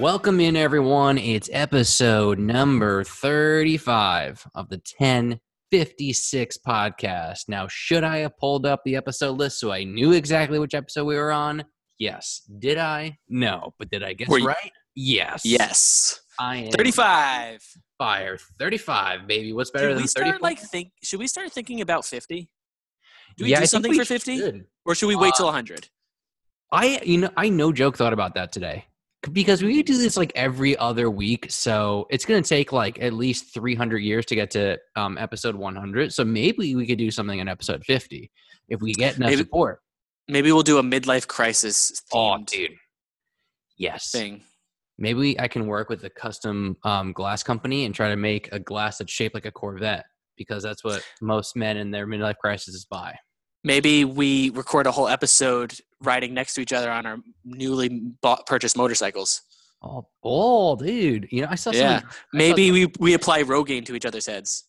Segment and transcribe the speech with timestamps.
[0.00, 1.18] Welcome in, everyone.
[1.18, 7.40] It's episode number 35 of the 1056 podcast.
[7.48, 11.04] Now, should I have pulled up the episode list so I knew exactly which episode
[11.04, 11.64] we were on?
[11.98, 12.40] Yes.
[12.60, 13.18] Did I?
[13.28, 13.74] No.
[13.78, 14.72] But did I guess you- right?
[14.94, 15.42] Yes.
[15.44, 16.20] Yes.
[16.38, 17.60] I am 35.
[17.98, 18.38] fire.
[18.58, 19.52] 35, baby.
[19.52, 20.28] What's better Should than we 35?
[20.28, 22.48] start like think should we start thinking about 50?
[23.36, 24.64] Do we Yeah, do something for 50 should.
[24.86, 25.88] or should we wait Uh, till 100?
[26.72, 28.86] I you know I no joke thought about that today
[29.32, 33.52] because we do this like every other week, so it's gonna take like at least
[33.52, 36.12] three hundred years to get to um, episode one hundred.
[36.12, 38.30] So maybe we could do something in episode fifty
[38.68, 39.80] if we get enough Maybe- support.
[40.28, 42.70] Maybe we'll do a midlife crisis Oh, dude,
[43.76, 44.12] yes.
[44.12, 44.42] thing.
[44.96, 48.60] Maybe I can work with a custom um, glass company and try to make a
[48.60, 50.04] glass that's shaped like a Corvette
[50.36, 53.16] because that's what most men in their midlife crisis buy.
[53.62, 57.88] Maybe we record a whole episode riding next to each other on our newly
[58.22, 59.42] bought purchased motorcycles.
[59.82, 61.28] Oh, oh, dude!
[61.30, 61.70] You know I saw.
[61.70, 62.00] Yeah.
[62.00, 64.64] Some, Maybe we we apply Rogaine to each other's heads.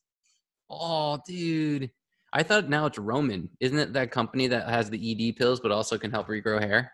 [0.69, 1.91] Oh, dude.
[2.33, 3.49] I thought now it's Roman.
[3.59, 6.93] Isn't it that company that has the ED pills but also can help regrow hair?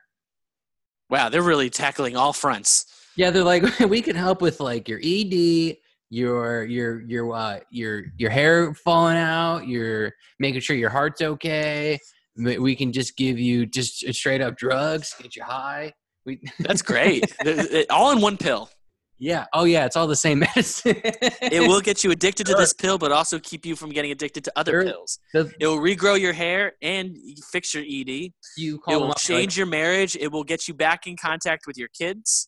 [1.10, 2.86] Wow, they're really tackling all fronts.
[3.16, 5.78] Yeah, they're like we can help with like your ED,
[6.10, 12.00] your your your uh your your hair falling out, your making sure your heart's okay.
[12.38, 15.94] We can just give you just straight up drugs, get you high.
[16.26, 17.26] We That's great.
[17.90, 18.70] All in one pill.
[19.18, 19.46] yeah.
[19.54, 21.02] Oh yeah, it's all the same medicine.
[21.04, 24.44] It will get you addicted to this pill, but also keep you from getting addicted
[24.44, 25.20] to other pills.
[25.34, 27.18] It will regrow your hair and
[27.52, 28.32] fix your ED.
[28.56, 30.16] you call It will change your marriage.
[30.16, 32.48] It will get you back in contact with your kids.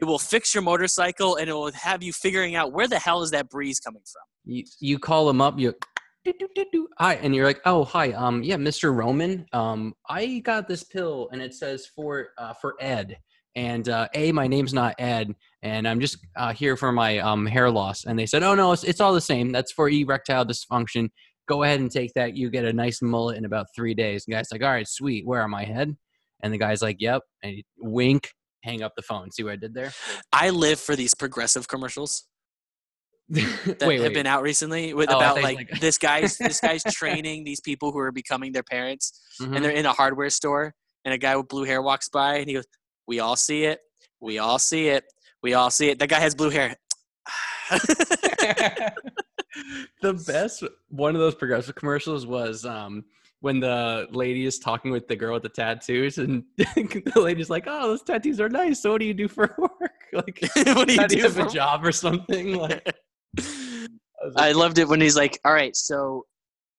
[0.00, 3.22] It will fix your motorcycle, and it will have you figuring out where the hell
[3.22, 4.22] is that breeze coming from.
[4.44, 5.74] you, you call them up you
[6.98, 11.28] hi and you're like oh hi um yeah mr roman um i got this pill
[11.32, 13.16] and it says for uh for ed
[13.54, 17.46] and uh a my name's not ed and i'm just uh here for my um
[17.46, 20.44] hair loss and they said oh no it's, it's all the same that's for erectile
[20.44, 21.08] dysfunction
[21.48, 24.34] go ahead and take that you get a nice mullet in about three days and
[24.34, 25.96] guy's like all right sweet where am i head
[26.42, 28.32] and the guy's like yep and wink
[28.64, 29.92] hang up the phone see what i did there
[30.32, 32.24] I live for these progressive commercials
[33.30, 34.14] that wait, have wait.
[34.14, 37.92] been out recently with Oh, about like, like- this guy's this guy's training these people
[37.92, 39.54] who are becoming their parents, Mhm.
[39.56, 40.72] and they're in a hardware store,
[41.04, 42.64] and a guy with blue hair walks by, and he goes,
[43.06, 43.80] "We all see it.
[44.20, 45.04] We all see it.
[45.42, 46.76] We all see it." That guy has blue hair.
[50.02, 53.04] the best one of those progressive commercials was um
[53.40, 57.64] when the lady is talking with the girl with the tattoos and the lady's like
[57.66, 60.40] oh those tattoos are nice so what do you do for work like
[60.74, 62.94] what do you do do you have a job or something like
[64.20, 66.24] I was I loved it when he's like, "All right, so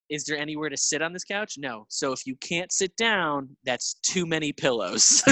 [0.10, 1.56] is there anywhere to sit on this couch?
[1.58, 1.86] No.
[1.90, 5.24] So if you can't sit down, that's too many pillows."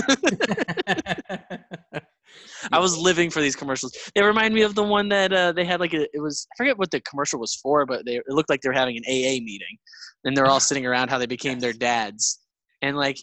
[2.71, 3.95] I was living for these commercials.
[4.15, 6.57] They remind me of the one that uh, they had like a, it was I
[6.57, 9.03] forget what the commercial was for, but they it looked like they were having an
[9.07, 9.77] AA meeting,
[10.23, 12.39] and they're all sitting around how they became their dads,
[12.81, 13.17] and like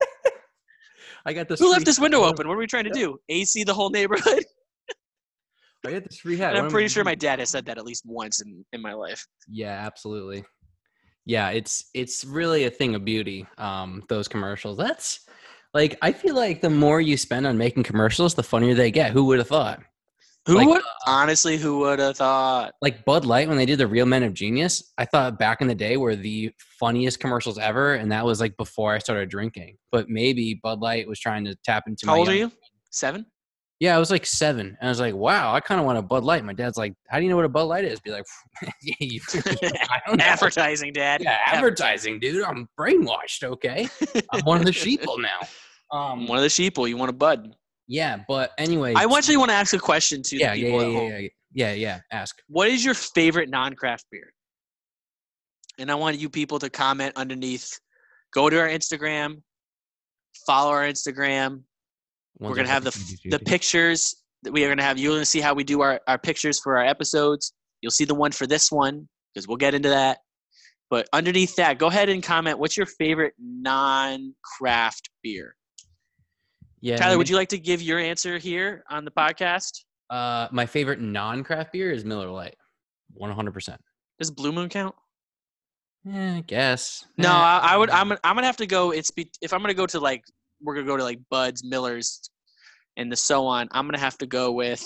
[1.26, 2.48] I got this who left this window open?
[2.48, 3.18] What are we trying to do?
[3.28, 4.44] AC the whole neighborhood?
[5.86, 7.84] I got this free hat And I'm pretty sure my dad has said that at
[7.84, 9.26] least once in in my life.
[9.48, 10.44] yeah absolutely
[11.26, 15.20] yeah it's it's really a thing of beauty um those commercials that's
[15.74, 19.12] like i feel like the more you spend on making commercials the funnier they get
[19.12, 19.80] who would have thought
[20.46, 21.58] Who Like, would uh, honestly?
[21.58, 22.72] Who would have thought?
[22.80, 25.68] like Bud Light when they did the Real Men of Genius, I thought back in
[25.68, 26.50] the day were the
[26.80, 29.76] funniest commercials ever, and that was like before I started drinking.
[29.92, 32.06] But maybe Bud Light was trying to tap into.
[32.06, 32.50] How old are you?
[32.90, 33.26] Seven.
[33.80, 36.02] Yeah, I was like seven, and I was like, "Wow, I kind of want a
[36.02, 38.10] Bud Light." My dad's like, "How do you know what a Bud Light is?" Be
[38.10, 38.26] like,
[38.62, 41.22] "I don't know." Advertising, Dad.
[41.22, 42.44] Yeah, advertising, dude.
[42.44, 43.42] I'm brainwashed.
[43.42, 43.88] Okay,
[44.32, 45.48] I'm one of the sheeple now.
[45.96, 46.88] Um, one of the sheeple.
[46.90, 47.54] You want a bud?
[47.88, 50.86] yeah, but anyway, I actually want to ask a question to yeah, the people yeah,
[50.86, 51.10] at yeah, home.
[51.10, 52.00] yeah, yeah, yeah.
[52.12, 52.36] Ask.
[52.48, 54.32] What is your favorite non-craft beer?
[55.78, 57.80] And I want you people to comment underneath.
[58.32, 59.42] Go to our Instagram,
[60.46, 61.62] follow our Instagram.
[62.40, 64.98] We're gonna have the the pictures that we are gonna have.
[64.98, 67.52] You're gonna see how we do our, our pictures for our episodes.
[67.82, 70.18] You'll see the one for this one because we'll get into that.
[70.88, 72.58] But underneath that, go ahead and comment.
[72.58, 75.54] What's your favorite non-craft beer?
[76.80, 79.84] Yeah, Tyler, would you like to give your answer here on the podcast?
[80.08, 82.56] Uh, my favorite non-craft beer is Miller Lite,
[83.12, 83.80] one hundred percent.
[84.18, 84.94] Does Blue Moon count?
[86.04, 87.04] Yeah, I guess.
[87.18, 87.90] No, Eh, I, I would.
[87.90, 88.12] I'm.
[88.24, 88.90] I'm gonna have to go.
[88.92, 90.24] It's be, if I'm gonna go to like
[90.62, 92.30] we're gonna go to like Buds, Millers,
[92.96, 93.68] and the so on.
[93.72, 94.82] I'm gonna have to go with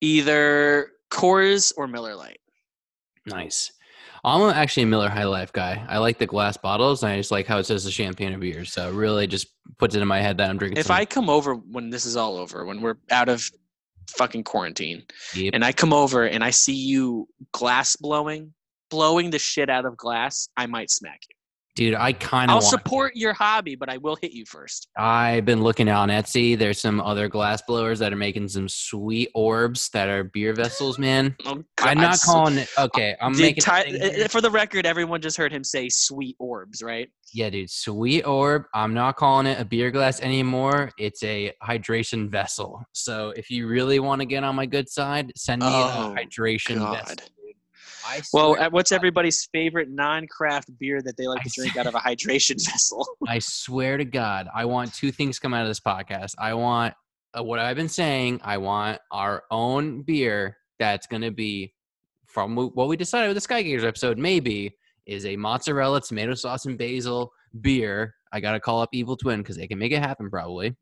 [0.00, 2.40] either Coors or Miller Lite.
[3.26, 3.72] nice.
[4.24, 5.84] I'm actually a Miller High Life guy.
[5.88, 8.40] I like the glass bottles, and I just like how it says the champagne of
[8.40, 8.64] beer.
[8.64, 9.46] So really, just
[9.78, 10.78] puts it in my head that I'm drinking.
[10.78, 13.48] If I come over when this is all over, when we're out of
[14.10, 15.04] fucking quarantine,
[15.36, 15.52] Yep.
[15.54, 18.52] and I come over and I see you glass blowing,
[18.90, 21.35] blowing the shit out of glass, I might smack you.
[21.76, 22.56] Dude, I kind of.
[22.56, 24.88] I'll support your hobby, but I will hit you first.
[24.96, 26.58] I've been looking on Etsy.
[26.58, 30.98] There's some other glass blowers that are making some sweet orbs that are beer vessels,
[30.98, 31.36] man.
[31.44, 32.68] Oh, I'm not calling it.
[32.76, 33.62] Okay, I'm Dude, making.
[33.62, 37.08] Ty- uh, for the record, everyone just heard him say sweet orbs, right?
[37.32, 38.64] Yeah, dude, sweet orb.
[38.72, 40.90] I'm not calling it a beer glass anymore.
[40.98, 42.82] It's a hydration vessel.
[42.92, 46.18] So if you really want to get on my good side, send me Oh, a
[46.18, 46.96] hydration God.
[47.06, 47.16] vessel.
[48.06, 51.98] I Well, what's everybody's favorite non-craft beer that they like to drink out of a
[52.06, 53.06] hydration vessel?
[53.26, 56.34] I swear to God, I want two things come out of this podcast.
[56.38, 56.94] I want
[57.36, 58.40] uh, what I've been saying.
[58.44, 61.74] I want our own beer that's going to be
[62.26, 64.18] from what we decided with the Sky Gators episode.
[64.18, 64.76] Maybe
[65.06, 68.14] is a mozzarella, tomato sauce, and basil beer.
[68.32, 70.76] I got to call up Evil Twin because they can make it happen probably.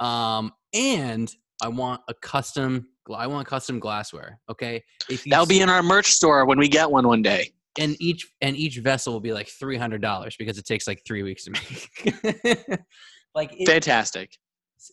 [0.00, 1.32] Um, and
[1.64, 2.86] I want a custom.
[3.14, 4.38] I want custom glassware.
[4.50, 4.82] Okay,
[5.26, 7.52] That'll be in our merch store when we get one one day.
[7.78, 11.00] and each and each vessel will be like three hundred dollars because it takes like
[11.06, 12.80] three weeks to make.
[13.34, 14.36] like it, Fantastic.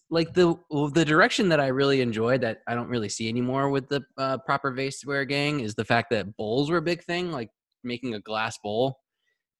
[0.10, 0.56] like the
[0.94, 4.38] the direction that I really enjoyed that I don't really see anymore with the uh,
[4.40, 7.50] proper vaseware gang is the fact that bowls were a big thing, like
[7.84, 8.98] making a glass bowl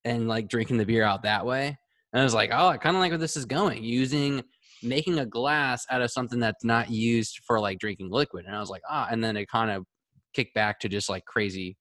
[0.06, 1.76] and like drinking the beer out that way.
[2.12, 4.42] And I was like, oh, I kind of like where this is going, using
[4.82, 8.46] making a glass out of something that's not used for like drinking liquid.
[8.46, 9.84] And I was like, ah, and then it kind of
[10.34, 11.76] kicked back to just like crazy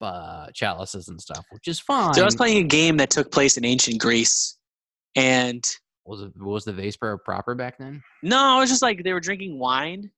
[0.00, 2.14] uh chalices and stuff, which is fine.
[2.14, 4.56] So I was playing a game that took place in ancient Greece,
[5.16, 5.64] and
[6.04, 8.02] was it was the vase pro- proper back then?
[8.22, 10.10] no, it was just like they were drinking wine,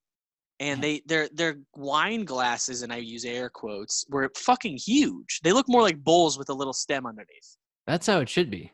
[0.61, 5.41] and they their their wine glasses, and I use air quotes, were fucking huge.
[5.43, 7.57] They look more like bowls with a little stem underneath.
[7.87, 8.71] That's how it should be.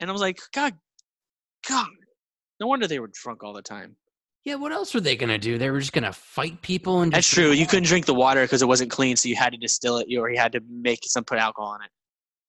[0.00, 0.74] And I was like, God,
[1.68, 1.88] God,
[2.60, 3.96] no wonder they were drunk all the time.
[4.44, 5.58] Yeah, what else were they gonna do?
[5.58, 7.50] They were just gonna fight people and That's true.
[7.50, 10.06] You couldn't drink the water because it wasn't clean, so you had to distill it,
[10.16, 11.90] or you had to make some put alcohol in it.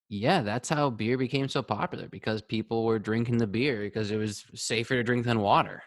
[0.08, 4.16] Yeah, that's how beer became so popular because people were drinking the beer because it
[4.16, 5.82] was safer to drink than water.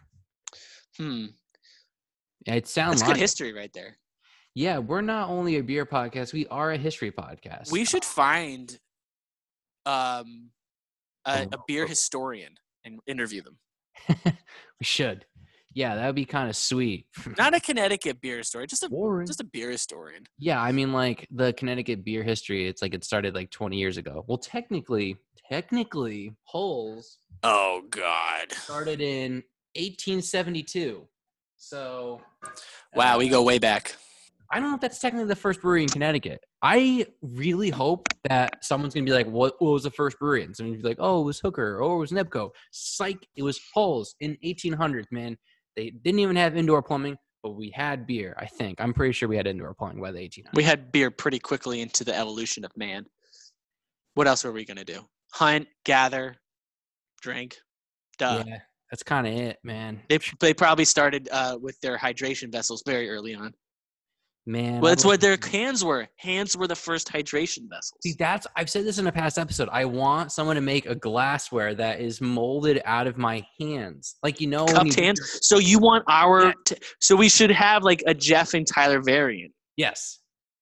[0.97, 1.25] Hmm,
[2.45, 3.97] It sounds that's like good history right there.
[4.55, 7.71] Yeah, we're not only a beer podcast; we are a history podcast.
[7.71, 8.77] We should find
[9.85, 10.51] um
[11.25, 12.55] a, a beer historian
[12.85, 13.57] and interview them.
[14.25, 14.34] we
[14.84, 15.25] should.
[15.75, 17.07] Yeah, that would be kind of sweet.
[17.38, 19.25] Not a Connecticut beer story, just a Boring.
[19.25, 20.24] just a beer historian.
[20.38, 22.68] Yeah, I mean, like the Connecticut beer history.
[22.68, 24.24] It's like it started like 20 years ago.
[24.28, 25.18] Well, technically,
[25.50, 28.51] technically, Hulls Oh God!
[28.51, 29.44] started in
[29.75, 31.07] 1872.
[31.57, 32.22] So,
[32.95, 33.95] Wow, uh, we go way back.
[34.53, 36.39] I don't know if that's technically the first brewery in Connecticut.
[36.61, 40.55] I really hope that someone's gonna be like, "What, what was the first brewery?" And
[40.55, 41.81] someone's gonna be like, "Oh, it was Hooker.
[41.81, 43.27] Oh, it was Nebco." Psych!
[43.35, 45.07] It was Hulls in 1800s.
[45.09, 45.38] Man,
[45.75, 48.35] they didn't even have indoor plumbing, but we had beer.
[48.38, 50.53] I think I'm pretty sure we had indoor plumbing by the 1800s.
[50.53, 53.07] We had beer pretty quickly into the evolution of man.
[54.13, 55.01] What else were we gonna do?
[55.31, 56.35] Hunt, gather,
[57.23, 57.57] drink.
[58.19, 58.44] Duh.
[58.45, 58.59] yeah,
[58.91, 60.03] that's kind of it, man.
[60.09, 63.56] They they probably started uh, with their hydration vessels very early on.
[64.45, 66.06] Man, Well, that's what their hands were.
[66.18, 67.94] Hands were the first hydration vessels.
[68.04, 69.69] See, that's I've said this in a past episode.
[69.72, 74.42] I want someone to make a glassware that is molded out of my hands, like
[74.42, 75.40] you know, Cupped you- hands.
[75.44, 76.47] So you want our?
[76.47, 76.54] Yeah.
[76.66, 79.54] T- so we should have like a Jeff and Tyler variant.
[79.78, 80.19] Yes,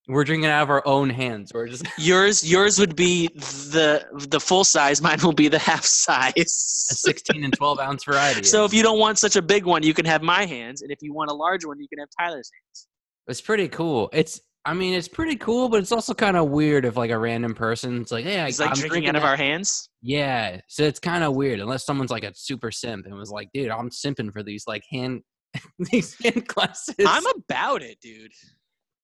[0.07, 1.51] we're drinking out of our own hands.
[1.51, 5.01] We're just Yours yours would be the the full size.
[5.01, 6.33] Mine will be the half size.
[6.37, 6.43] a.
[6.45, 8.43] 16 and 12 ounce variety.
[8.47, 10.91] So if you don't want such a big one, you can have my hands, and
[10.91, 12.87] if you want a large one, you can have Tyler's hands.
[13.31, 14.09] It's pretty cool.
[14.13, 17.17] It's I mean, it's pretty cool, but it's also kind of weird if like a
[17.17, 19.89] random person's like, "Hey, I, It's like I'm drinking out of that- our hands.
[20.03, 23.49] Yeah, so it's kind of weird unless someone's like a super simp and was like,
[23.53, 25.21] "Dude, I'm simping for these like hand
[25.91, 28.31] these hand glasses." I'm about it, dude.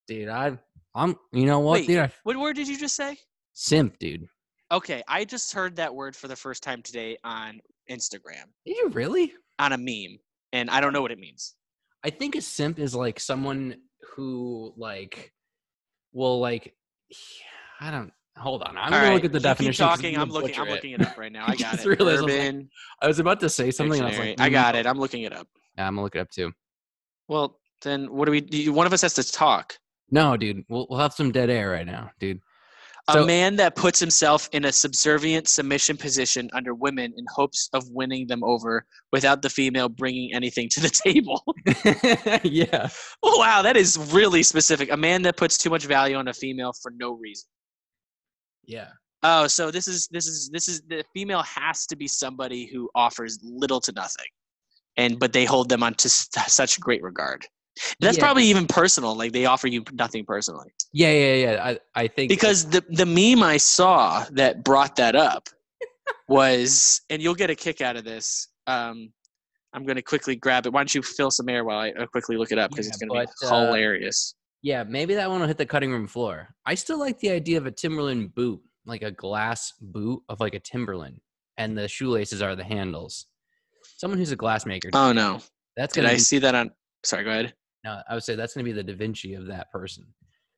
[0.07, 0.29] dude.
[0.29, 0.57] I
[0.93, 1.87] I'm you know what, Wait.
[1.87, 1.99] dude?
[1.99, 3.17] I, What word did you just say?
[3.53, 4.27] simp, dude.
[4.71, 8.89] Okay, I just heard that word for the first time today on Instagram Did you
[8.89, 9.33] really?
[9.57, 10.19] on a meme,
[10.53, 11.55] and I don't know what it means.
[12.03, 13.75] I think a simp is like someone
[14.15, 15.33] who like
[16.13, 16.73] will like
[17.79, 18.77] I don't hold on.
[18.77, 19.85] I'm All gonna right, look at the you definition.
[19.87, 20.17] Talking.
[20.17, 20.57] I'm looking.
[20.59, 20.71] I'm it.
[20.71, 21.45] looking it up right now.
[21.47, 21.89] I got just it.
[21.89, 22.65] realized I was like-
[23.01, 23.99] I was about to say something.
[23.99, 24.85] and I was like, I mm, got it.
[24.87, 25.47] I'm looking it up.
[25.77, 26.51] Yeah, I'm gonna look it up too.
[27.27, 28.41] Well, then what do we?
[28.41, 29.77] Do you, one of us has to talk.
[30.09, 32.39] No, dude, we'll we'll have some dead air right now, dude.
[33.09, 37.69] A So- man that puts himself in a subservient submission position under women in hopes
[37.73, 41.43] of winning them over without the female bringing anything to the table.
[42.43, 42.89] yeah,
[43.23, 44.91] oh, wow, that is really specific.
[44.91, 47.47] A man that puts too much value on a female for no reason.
[48.65, 48.89] yeah.
[49.23, 52.87] Oh, so this is this is this is the female has to be somebody who
[52.93, 54.27] offers little to nothing,
[54.95, 57.43] and but they hold them on to such great regard.
[57.99, 58.23] That's yeah.
[58.23, 59.15] probably even personal.
[59.15, 60.69] Like they offer you nothing personally.
[60.93, 61.63] Yeah, yeah, yeah.
[61.63, 65.49] I I think because the the meme I saw that brought that up
[66.27, 68.47] was, and you'll get a kick out of this.
[68.67, 69.11] Um,
[69.73, 70.73] I'm going to quickly grab it.
[70.73, 72.89] Why don't you fill some air while I uh, quickly look it up because yeah,
[72.89, 74.33] it's going to be uh, hilarious.
[74.61, 76.49] Yeah, maybe that one will hit the cutting room floor.
[76.65, 80.55] I still like the idea of a Timberland boot, like a glass boot of like
[80.55, 81.19] a Timberland,
[81.57, 83.27] and the shoelaces are the handles.
[83.97, 84.89] Someone who's a glassmaker.
[84.93, 85.41] Oh no,
[85.75, 86.71] that's did I be, see that on?
[87.03, 87.53] Sorry, go ahead.
[87.87, 90.05] No, I would say that's gonna be the Da Vinci of that person.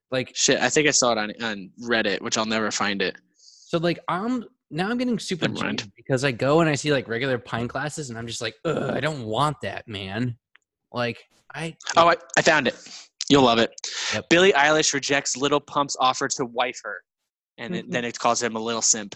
[0.10, 3.18] Like shit, I think I saw it on on Reddit, which I'll never find it.
[3.36, 5.48] So like I'm now I'm getting super
[5.96, 8.96] because I go and I see like regular pine classes and I'm just like, Ugh,
[8.96, 10.36] I don't want that, man.
[10.92, 12.76] Like I Oh, I, I found it.
[13.30, 13.70] You'll love it.
[14.16, 14.30] Yep.
[14.30, 16.98] Billie Eilish rejects Little Pump's offer to wife her,
[17.60, 19.16] and it, then it calls him a little simp.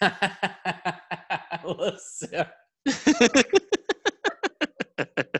[1.64, 2.48] little simp.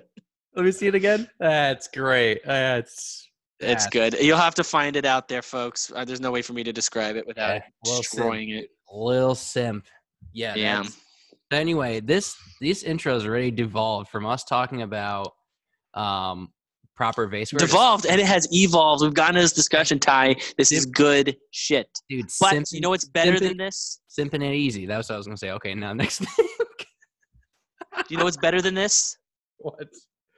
[0.61, 1.27] Let me see it again.
[1.39, 2.43] That's great.
[2.45, 3.27] That's
[3.61, 4.13] it's good.
[4.21, 5.91] You'll have to find it out there, folks.
[5.91, 8.65] Uh, there's no way for me to describe it without yeah, destroying simp.
[8.65, 8.71] it.
[8.93, 9.87] Lil Simp.
[10.35, 10.55] Yeah.
[10.57, 10.85] Yeah.
[11.51, 15.33] Anyway, this these intros already devolved from us talking about
[15.95, 16.51] um
[16.95, 19.03] proper vase Devolved and it has evolved.
[19.03, 20.35] We've gotten this discussion, Ty.
[20.59, 20.79] This simp.
[20.79, 21.89] is good shit.
[22.11, 24.03] Dude, but simpin, you know what's better simpin, than this?
[24.11, 24.85] Simping it easy.
[24.85, 25.53] That's what I was gonna say.
[25.53, 26.49] Okay, now next thing.
[27.97, 29.17] Do you know what's better than this?
[29.57, 29.89] What?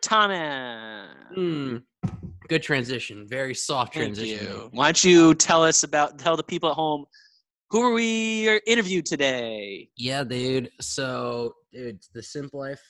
[0.02, 1.08] Tommy.
[1.34, 1.76] Hmm.
[2.48, 3.26] Good transition.
[3.26, 4.46] Very soft transition.
[4.46, 4.68] You.
[4.72, 7.06] Why don't you tell us about tell the people at home
[7.70, 9.88] who are we interviewed today?
[9.96, 10.70] Yeah, dude.
[10.80, 12.82] So, it's the simp life.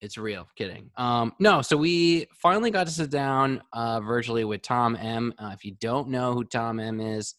[0.00, 0.46] It's real.
[0.56, 0.90] Kidding.
[0.96, 1.62] Um, no.
[1.62, 5.34] So we finally got to sit down uh, virtually with Tom M.
[5.38, 7.34] Uh, if you don't know who Tom M is,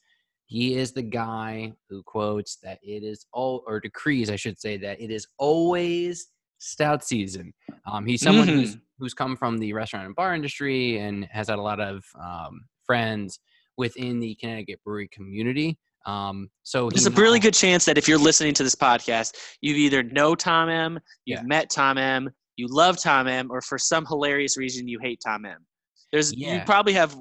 [0.47, 4.77] he is the guy who quotes that it is all or decrees, I should say,
[4.77, 6.27] that it is always
[6.59, 7.53] stout season.
[7.85, 8.59] Um, he's someone mm-hmm.
[8.59, 12.03] who's who's come from the restaurant and bar industry and has had a lot of
[12.21, 13.39] um, friends
[13.77, 15.77] within the Connecticut brewery community.
[16.05, 19.77] Um, so there's a really good chance that if you're listening to this podcast, you've
[19.77, 21.45] either know Tom M, you've yeah.
[21.45, 25.45] met Tom M, you love Tom M, or for some hilarious reason you hate Tom
[25.45, 25.65] M.
[26.11, 26.55] There's yeah.
[26.55, 27.15] you probably have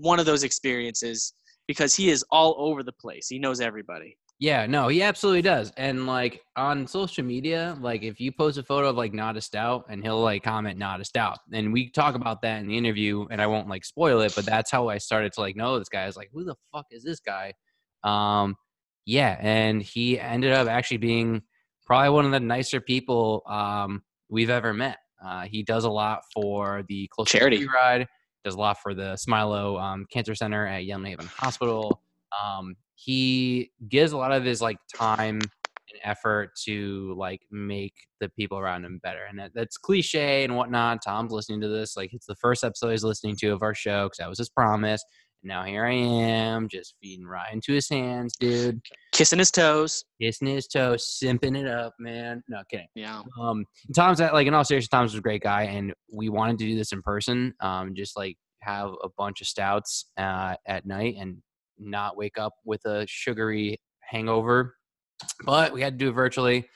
[0.00, 1.34] one of those experiences
[1.66, 3.26] because he is all over the place.
[3.28, 4.16] He knows everybody.
[4.40, 5.72] Yeah, no, he absolutely does.
[5.76, 9.40] And like on social media, like if you post a photo of like not a
[9.40, 11.38] stout and he'll like comment not a stout.
[11.52, 14.44] And we talk about that in the interview and I won't like spoil it, but
[14.44, 16.02] that's how I started to like know this guy.
[16.02, 17.54] I was like, who the fuck is this guy?
[18.02, 18.56] Um
[19.06, 21.42] yeah, and he ended up actually being
[21.86, 24.98] probably one of the nicer people um we've ever met.
[25.24, 28.06] Uh, he does a lot for the Close charity ride,
[28.44, 32.02] does a lot for the Smilow um, Cancer Center at Yellow Haven Hospital.
[32.42, 35.40] Um, he gives a lot of his like time
[35.90, 39.24] and effort to like make the people around him better.
[39.28, 41.00] And that, that's cliche and whatnot.
[41.04, 41.96] Tom's listening to this.
[41.96, 44.48] Like it's the first episode he's listening to of our show because that was his
[44.48, 45.04] promise.
[45.42, 48.80] And now here I am, just feeding right into his hands, dude.
[49.12, 50.04] Kissing his toes.
[50.20, 52.42] Kissing his toes, simping it up, man.
[52.48, 52.88] No kidding.
[52.94, 53.22] Yeah.
[53.38, 56.64] Um, Tom's like in all seriousness, Tom's was a great guy, and we wanted to
[56.64, 57.52] do this in person.
[57.60, 61.42] Um, just like have a bunch of stouts uh, at night and
[61.78, 64.76] not wake up with a sugary hangover.
[65.44, 66.68] But we had to do it virtually.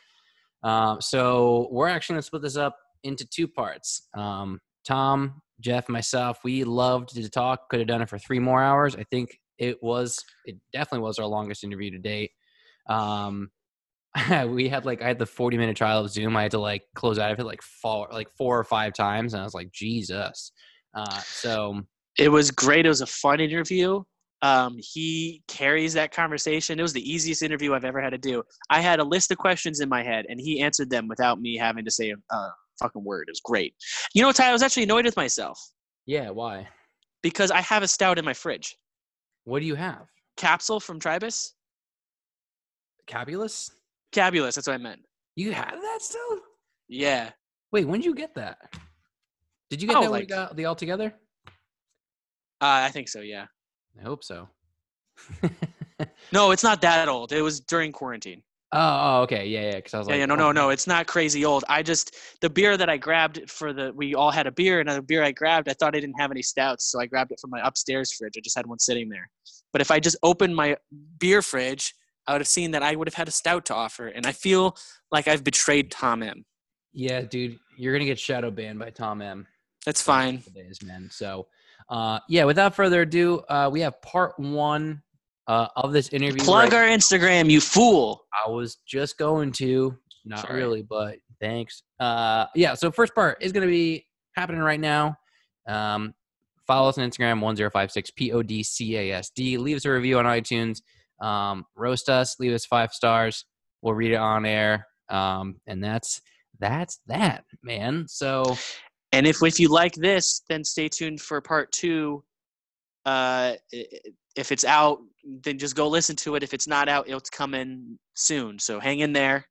[0.62, 4.08] Um, so we're actually going to split this up into two parts.
[4.14, 7.68] Um, Tom, Jeff, myself, we loved to talk.
[7.68, 8.96] Could have done it for three more hours.
[8.96, 12.30] I think it was, it definitely was our longest interview to date.
[12.88, 13.50] Um,
[14.46, 16.36] we had like I had the 40 minute trial of Zoom.
[16.36, 19.34] I had to like close out of it like four like four or five times,
[19.34, 20.52] and I was like, Jesus.
[20.94, 21.82] Uh, so
[22.18, 22.86] it was great.
[22.86, 24.02] It was a fun interview.
[24.42, 26.78] Um, he carries that conversation.
[26.78, 28.42] It was the easiest interview I've ever had to do.
[28.70, 31.56] I had a list of questions in my head, and he answered them without me
[31.56, 33.24] having to say a, a fucking word.
[33.28, 33.74] It was great.
[34.14, 35.60] You know, Ty, I was actually annoyed with myself.
[36.06, 36.68] Yeah, why?
[37.22, 38.76] Because I have a stout in my fridge.
[39.44, 40.06] What do you have?
[40.36, 41.54] Capsule from Tribus.
[43.06, 43.70] Cabulus?
[44.12, 45.00] Cabulus, that's what I meant.
[45.34, 46.38] You have that still?
[46.88, 47.30] Yeah.
[47.72, 48.58] Wait, when did you get that?
[49.70, 51.14] Did you get oh, that like, when you got the all together?
[52.60, 53.46] Uh, I think so, yeah.
[53.98, 54.48] I hope so.
[56.32, 57.32] no, it's not that old.
[57.32, 58.42] It was during quarantine.
[58.72, 59.76] Oh, oh okay, yeah, yeah.
[59.76, 60.70] Because I was yeah, like, yeah, no, no, oh, no.
[60.70, 61.64] It's not crazy old.
[61.68, 64.88] I just the beer that I grabbed for the we all had a beer, and
[64.88, 67.40] the beer I grabbed, I thought I didn't have any stouts, so I grabbed it
[67.40, 68.34] from my upstairs fridge.
[68.36, 69.28] I just had one sitting there.
[69.72, 70.76] But if I just opened my
[71.18, 71.94] beer fridge,
[72.26, 74.32] I would have seen that I would have had a stout to offer, and I
[74.32, 74.76] feel
[75.10, 76.44] like I've betrayed Tom M.
[76.92, 79.46] Yeah, dude, you're gonna get shadow banned by Tom M.
[79.86, 80.42] That's fine.
[80.54, 81.08] Days, man.
[81.10, 81.46] So
[81.88, 85.02] uh, yeah, without further ado, uh, we have part one
[85.46, 86.44] uh, of this interview.
[86.44, 88.24] Plug right, our Instagram, you fool.
[88.32, 90.56] I was just going to, not Sorry.
[90.56, 91.82] really, but thanks.
[91.98, 92.74] Uh, yeah.
[92.74, 95.16] So first part is going to be happening right now.
[95.66, 96.14] Um,
[96.66, 99.58] follow us on Instagram, 1056 PODCASD.
[99.58, 100.82] Leave us a review on iTunes.
[101.20, 103.44] Um, roast us, leave us five stars.
[103.82, 104.86] We'll read it on air.
[105.08, 106.20] Um, and that's
[106.60, 108.06] that's that, man.
[108.08, 108.56] So
[109.12, 112.22] and if if you like this, then stay tuned for part two.
[113.06, 113.54] Uh,
[114.36, 114.98] if it's out,
[115.42, 116.42] then just go listen to it.
[116.42, 118.58] If it's not out, it's coming soon.
[118.58, 119.46] So hang in there.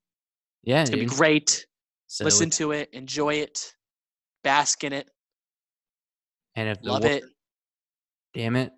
[0.63, 1.09] Yeah, it's gonna dude.
[1.09, 1.65] be great.
[2.07, 3.73] So listen to it, enjoy it,
[4.43, 5.09] bask in it.
[6.55, 7.23] And if love it,
[8.33, 8.71] damn it.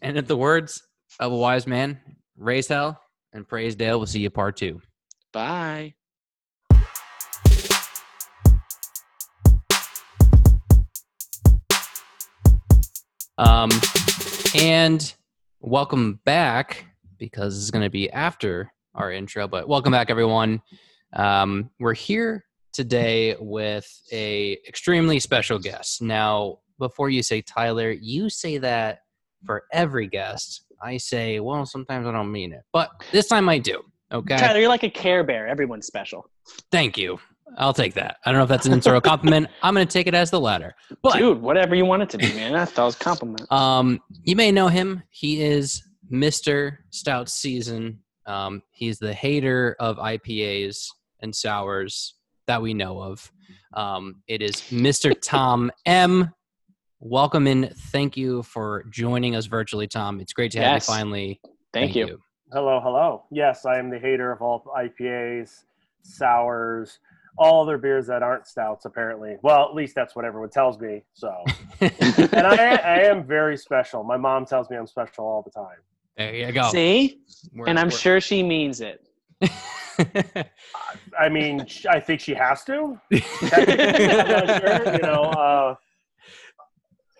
[0.00, 0.82] And if the words
[1.20, 2.00] of a wise man,
[2.36, 3.00] raise hell
[3.32, 3.98] and praise Dale.
[3.98, 4.80] We'll see you part two.
[5.32, 5.94] Bye.
[13.38, 13.70] Um,
[14.54, 15.14] and
[15.60, 16.84] welcome back
[17.18, 19.48] because this is going to be after our intro.
[19.48, 20.60] But welcome back, everyone.
[21.14, 26.02] Um, we're here today with a extremely special guest.
[26.02, 29.00] Now, before you say Tyler, you say that
[29.46, 30.64] for every guest.
[30.82, 33.82] I say, well, sometimes I don't mean it, but this time I do.
[34.12, 35.46] Okay, Tyler, you're like a Care Bear.
[35.46, 36.28] Everyone's special.
[36.70, 37.18] Thank you.
[37.58, 38.16] I'll take that.
[38.24, 39.48] I don't know if that's an insult or a compliment.
[39.62, 40.74] I'm going to take it as the latter.
[41.02, 42.52] But dude, whatever you want it to be, man.
[42.52, 43.50] That was a compliment.
[43.52, 45.02] Um, you may know him.
[45.10, 46.78] He is Mr.
[46.90, 47.98] Stout Season.
[48.26, 50.86] Um, he's the hater of IPAs
[51.20, 52.14] and sours
[52.46, 53.30] that we know of.
[53.74, 55.14] Um, it is Mr.
[55.20, 56.32] Tom M.
[57.00, 57.72] Welcome in.
[57.90, 60.20] Thank you for joining us virtually, Tom.
[60.20, 60.88] It's great to have yes.
[60.88, 61.40] you finally.
[61.42, 62.06] Thank, Thank you.
[62.06, 62.18] you.
[62.52, 63.24] Hello, hello.
[63.30, 65.64] Yes, I am the hater of all IPAs,
[66.02, 66.98] sours,
[67.38, 69.36] all other beers that aren't stouts apparently.
[69.42, 71.44] Well at least that's what everyone tells me so.
[71.80, 74.04] And I, I am very special.
[74.04, 75.78] My mom tells me i'm special all the time.
[76.16, 76.70] There you go.
[76.70, 77.20] See?
[77.54, 77.90] We're, and i'm we're...
[77.90, 79.06] sure she means it.
[81.18, 83.00] I mean i think she has to.
[83.10, 85.74] Sure, you know uh,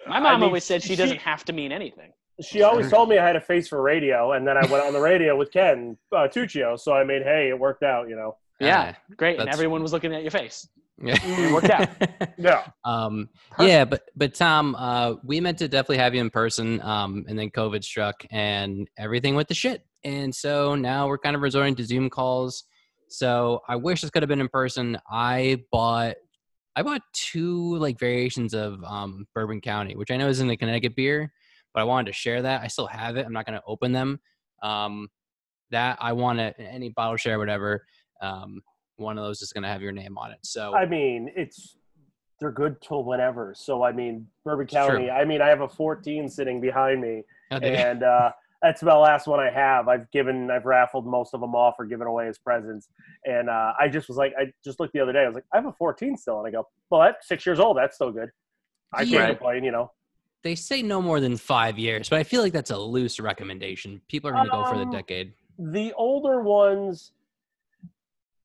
[0.06, 2.12] my mom I mean, always said she, she doesn't have to mean anything.
[2.40, 4.92] she always told me I had a face for radio, and then I went on
[4.92, 8.36] the radio with Ken uh, Tuccio, so I mean, hey, it worked out, you know.
[8.60, 9.40] Yeah, uh, great.
[9.40, 10.68] And everyone was looking at your face.
[11.02, 11.88] Yeah, it worked out.
[12.38, 12.66] yeah.
[12.84, 17.24] Um, yeah, but but Tom, uh, we meant to definitely have you in person, um,
[17.28, 19.84] and then COVID struck, and everything went to shit.
[20.04, 22.64] And so now we're kind of resorting to Zoom calls.
[23.08, 24.98] So I wish this could have been in person.
[25.10, 26.16] I bought
[26.76, 30.94] I bought two like variations of um, Bourbon County, which I know isn't a Connecticut
[30.94, 31.32] beer,
[31.74, 32.62] but I wanted to share that.
[32.62, 33.26] I still have it.
[33.26, 34.20] I'm not going to open them.
[34.62, 35.08] Um,
[35.70, 37.84] that I want to any bottle share, whatever
[38.22, 38.62] um,
[38.96, 40.38] one of those is going to have your name on it.
[40.42, 41.76] So I mean, it's
[42.40, 43.54] they're good till whatever.
[43.56, 45.10] So I mean, Bourbon County.
[45.10, 47.76] I mean, I have a 14 sitting behind me, okay.
[47.76, 48.32] Oh, and uh,
[48.62, 49.88] that's the last one I have.
[49.88, 52.88] I've given, I've raffled most of them off or given away as presents.
[53.24, 55.24] And uh, I just was like, I just looked the other day.
[55.24, 57.58] I was like, I have a 14 still, and I go, well, that's six years
[57.58, 57.76] old.
[57.76, 58.30] That's still good.
[58.94, 59.90] I can't complain, you know.
[60.44, 64.00] They say no more than five years, but I feel like that's a loose recommendation.
[64.08, 65.32] People are going to um, go for the um, decade.
[65.58, 67.12] The older ones,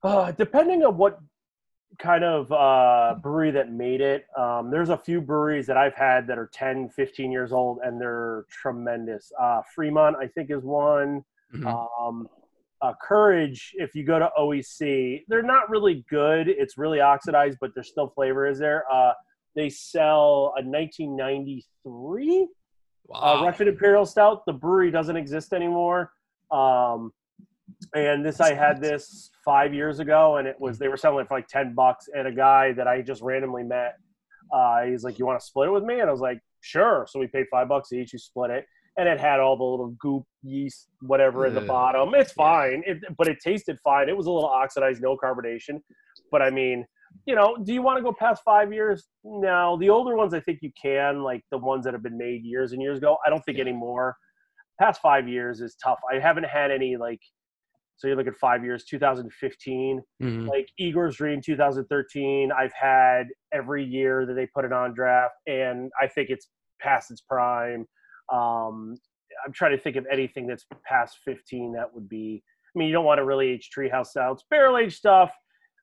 [0.04, 1.20] uh, depending on what
[2.00, 6.28] kind of uh, brewery that made it, um, there's a few breweries that I've had
[6.28, 9.32] that are 10, 15 years old, and they're tremendous.
[9.40, 11.24] Uh, Fremont, I think, is one.
[11.56, 11.68] Mm-hmm.
[11.68, 12.28] Um,
[12.82, 16.48] uh, Courage, if you go to OEC, they're not really good.
[16.48, 18.86] It's really oxidized, but there's still flavor is there.
[18.92, 19.14] Uh,
[19.56, 22.48] they sell a 1993
[23.10, 23.44] uh, wow.
[23.44, 24.46] Russian Imperial Stout.
[24.46, 26.12] The brewery doesn't exist anymore.
[26.52, 27.12] Um,
[27.94, 31.28] and this I had this five years ago, and it was they were selling it
[31.28, 32.08] for like ten bucks.
[32.14, 33.96] And a guy that I just randomly met,
[34.54, 37.06] uh, he's like, "You want to split it with me?" And I was like, "Sure."
[37.10, 38.14] So we paid five bucks each.
[38.14, 38.66] We split it,
[38.98, 42.14] and it had all the little goop, yeast, whatever in the bottom.
[42.16, 44.10] It's fine, it, but it tasted fine.
[44.10, 45.82] It was a little oxidized, no carbonation.
[46.32, 46.86] But I mean,
[47.26, 49.08] you know, do you want to go past five years?
[49.24, 49.78] No.
[49.80, 52.72] The older ones, I think you can, like the ones that have been made years
[52.74, 53.18] and years ago.
[53.26, 53.64] I don't think yeah.
[53.66, 54.16] anymore.
[54.80, 56.00] Past five years is tough.
[56.12, 57.22] I haven't had any like
[57.98, 60.48] so you look at five years, 2015, mm-hmm.
[60.48, 62.52] like Igor's Dream 2013.
[62.52, 66.48] I've had every year that they put it on draft, and I think it's
[66.80, 67.88] past its prime.
[68.32, 68.96] Um,
[69.46, 72.44] I'm trying to think of anything that's past 15 that would be.
[72.76, 75.32] I mean, you don't want to really age treehouse stouts, barrel age stuff.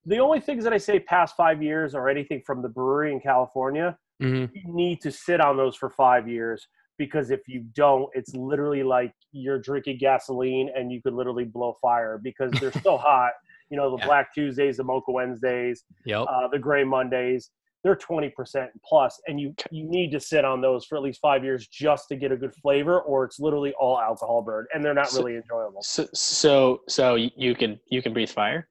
[0.07, 3.19] The only things that I say past five years or anything from the Bruery in
[3.19, 4.55] California, mm-hmm.
[4.55, 8.83] you need to sit on those for five years because if you don't, it's literally
[8.83, 13.33] like you're drinking gasoline and you could literally blow fire because they're so hot.
[13.71, 14.07] You know, the yeah.
[14.07, 16.27] Black Tuesdays, the Mocha Wednesdays, yep.
[16.31, 17.51] uh, the Gray Mondays.
[17.83, 21.45] they're 20% plus and you you need to sit on those for at least five
[21.45, 24.95] years just to get a good flavor or it's literally all alcohol burn and they're
[24.95, 28.69] not So- really enjoyable So, so, so you can you can breathe fire.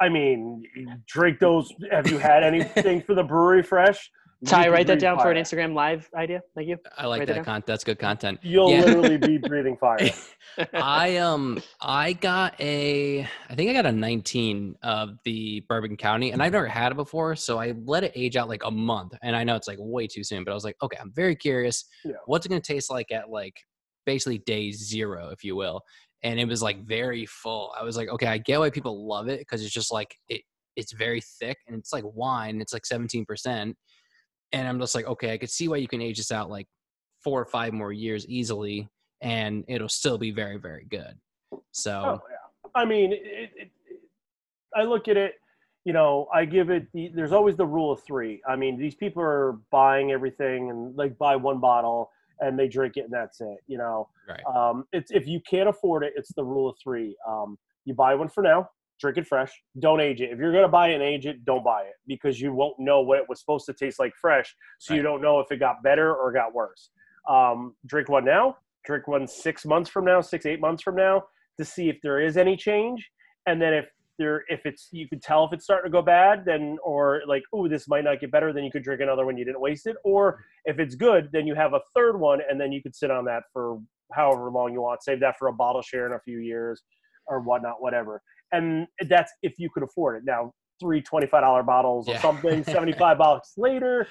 [0.00, 0.64] i mean
[1.06, 4.10] drink those have you had anything for the Bruery fresh
[4.46, 5.36] Ty, write that breathe down for an.
[5.36, 6.40] Instagram live idea.
[6.56, 6.76] Thank you.
[6.98, 7.44] I like Write it that down.
[7.44, 7.62] con.
[7.66, 8.40] That's good content.
[8.42, 8.80] you'll Yeah.
[8.84, 10.10] literally be breathing fire
[10.74, 16.32] I um I got a I think I got a 19 of the Bourbon County
[16.32, 19.14] and I've never had it before so I let it age out like a month
[19.22, 21.36] and I know it's like way too soon but I was like okay I'm very
[21.36, 22.12] curious Yeah.
[22.26, 23.54] what's it going to taste like at like
[24.06, 25.80] basically day 0 if you will
[26.24, 29.28] and it was like very full I was like okay I get why people love
[29.28, 30.42] it cuz it's just like it
[30.76, 33.74] it's very thick and it's like wine it's like 17%
[34.52, 36.68] and I'm just like okay I could see why you can age this out like
[37.24, 38.88] 4 or 5 more years easily
[39.20, 41.14] and it'll still be very very good
[41.72, 42.36] so Oh yeah.
[42.74, 43.70] I mean, it, it, it,
[44.74, 45.34] I look at it.
[45.84, 46.86] You know, I give it.
[46.92, 48.40] The, there's always the rule of three.
[48.48, 52.10] I mean, these people are buying everything and like buy one bottle
[52.40, 53.58] and they drink it and that's it.
[53.66, 57.16] You know, right um, it's if you can't afford it, it's the rule of three.
[57.26, 58.70] Um, you buy one for now,
[59.02, 59.52] drink it fresh.
[59.80, 60.30] Don't age it.
[60.30, 63.02] If you're gonna buy it and age it, don't buy it because you won't know
[63.02, 64.54] what it was supposed to taste like fresh.
[64.78, 66.90] So you don't know if it got better or got worse.
[67.28, 68.56] Um, drink one now.
[68.84, 71.24] Drink one six months from now, six eight months from now,
[71.58, 73.10] to see if there is any change.
[73.46, 73.86] And then if
[74.18, 77.42] there, if it's you could tell if it's starting to go bad, then or like,
[77.52, 79.36] oh, this might not get better, then you could drink another one.
[79.36, 79.96] You didn't waste it.
[80.04, 83.10] Or if it's good, then you have a third one, and then you could sit
[83.10, 83.78] on that for
[84.12, 85.02] however long you want.
[85.02, 86.82] Save that for a bottle share in a few years
[87.26, 88.22] or whatnot, whatever.
[88.52, 90.22] And that's if you could afford it.
[90.24, 92.20] Now, three $25 bottles or Yeah.
[92.20, 94.06] something, 75 bucks later,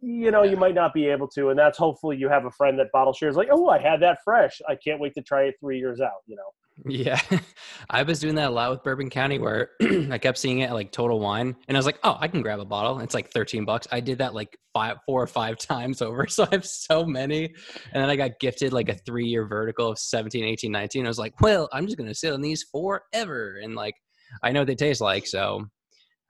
[0.00, 1.50] you know, you might not be able to.
[1.50, 4.18] And that's hopefully you have a friend that bottle shares like, oh, I had that
[4.24, 4.60] fresh.
[4.68, 6.50] I can't wait to try it three years out, you know.
[6.84, 7.18] Yeah
[7.90, 9.70] i was doing that a lot with bourbon county where
[10.10, 12.42] i kept seeing it at like total wine and i was like oh i can
[12.42, 15.56] grab a bottle it's like 13 bucks i did that like five four or five
[15.58, 17.44] times over so i have so many
[17.92, 21.08] and then i got gifted like a three year vertical of 17 18 19 i
[21.08, 23.94] was like well i'm just gonna sit on these forever and like
[24.42, 25.64] i know what they taste like so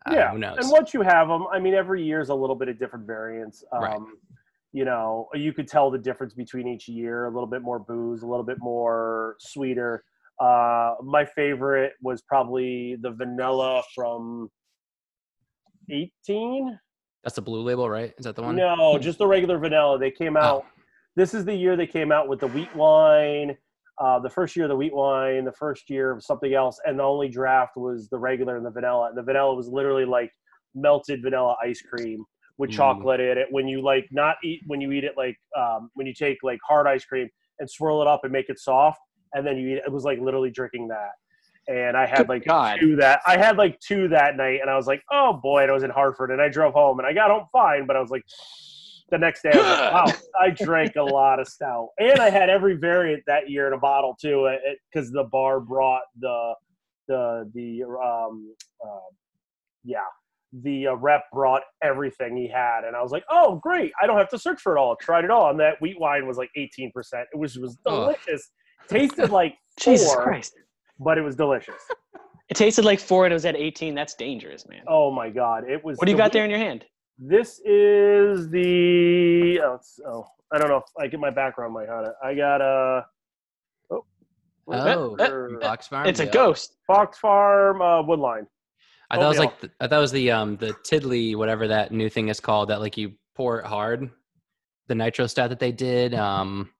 [0.09, 0.31] uh, yeah.
[0.31, 2.69] who knows And once you have them, I mean, every year is a little bit
[2.69, 3.65] of different variants.
[3.73, 3.99] Um, Right.
[4.73, 7.25] You know, you could tell the difference between each year.
[7.25, 10.05] A little bit more booze, a little bit more sweeter.
[10.41, 14.49] Uh, my favorite was probably the vanilla from
[15.91, 16.79] 18.
[17.25, 19.99] that's the blue label right is that the one No, just the regular vanilla.
[19.99, 20.65] They came out.
[20.65, 20.71] Oh.
[21.17, 23.57] This is the year they came out with the wheat wine.
[23.99, 26.99] Uh, the first year of the wheat wine, the first year of something else, and
[26.99, 29.09] the only draft was the regular and the vanilla.
[29.09, 30.31] And the vanilla was literally like
[30.75, 32.23] melted vanilla ice cream
[32.59, 32.75] with Mm.
[32.75, 33.47] chocolate in it.
[33.51, 36.59] When you like not eat when you eat it like um, when you take like
[36.69, 38.99] hard ice cream and swirl it up and make it soft,
[39.35, 39.93] and then you eat it.
[39.93, 41.13] Was like literally drinking that.
[41.69, 42.79] And I had Good like God.
[42.81, 45.71] two that I had like two that night, and I was like, oh boy, and
[45.71, 48.01] I was in Hartford, and I drove home, and I got home fine, but I
[48.01, 48.25] was like,
[49.11, 52.31] the next day, I was like, wow, I drank a lot of stout, and I
[52.31, 54.49] had every variant that year in a bottle too,
[54.93, 56.55] because the bar brought the
[57.09, 59.11] the the um uh,
[59.85, 59.99] yeah
[60.63, 64.19] the uh, rep brought everything he had, and I was like, oh great, I don't
[64.19, 64.97] have to search for it all.
[64.97, 67.27] Tried it all, and that wheat wine was like eighteen percent.
[67.33, 68.51] It was was delicious.
[68.91, 70.55] Tasted like Jesus four, Christ.
[70.99, 71.75] but it was delicious.
[72.49, 73.95] It tasted like four and it was at 18.
[73.95, 74.83] That's dangerous, man.
[74.87, 75.99] Oh my god, it was.
[75.99, 76.85] What do you got there in your hand?
[77.19, 82.05] This is the oh, oh I don't know if I get my background might on
[82.05, 82.13] it.
[82.23, 83.07] I got a
[83.91, 84.05] oh,
[84.69, 86.77] oh Uh, box farm It's a ghost.
[86.87, 88.47] Fox Farm uh, Woodline.
[89.11, 91.69] I thought it was like the, I thought it was the um the Tiddly whatever
[91.69, 94.11] that new thing is called that like you pour it hard,
[94.89, 96.15] the nitro stat that they did.
[96.15, 96.71] Um,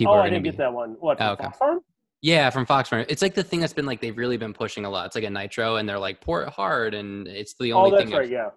[0.00, 0.96] people oh, are I didn't be get that one.
[1.00, 1.18] What?
[1.20, 1.44] Oh, from okay.
[1.44, 1.80] Fox Farm?
[2.22, 3.04] yeah from Fox Farm.
[3.08, 5.06] It's like the thing that's been like they've really been pushing a lot.
[5.06, 7.96] It's like a nitro, and they're like pour it hard, and it's the only Oh,
[7.96, 8.18] that's thing.
[8.18, 8.24] right.
[8.24, 8.50] I've- Yeah.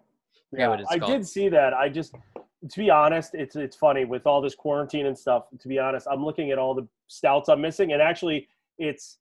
[0.50, 1.12] forget what it's I called.
[1.12, 1.74] did see that.
[1.74, 2.14] I just,
[2.70, 5.46] to be honest, it's it's funny with all this quarantine and stuff.
[5.60, 9.18] To be honest, I'm looking at all the stouts I'm missing, and actually, it's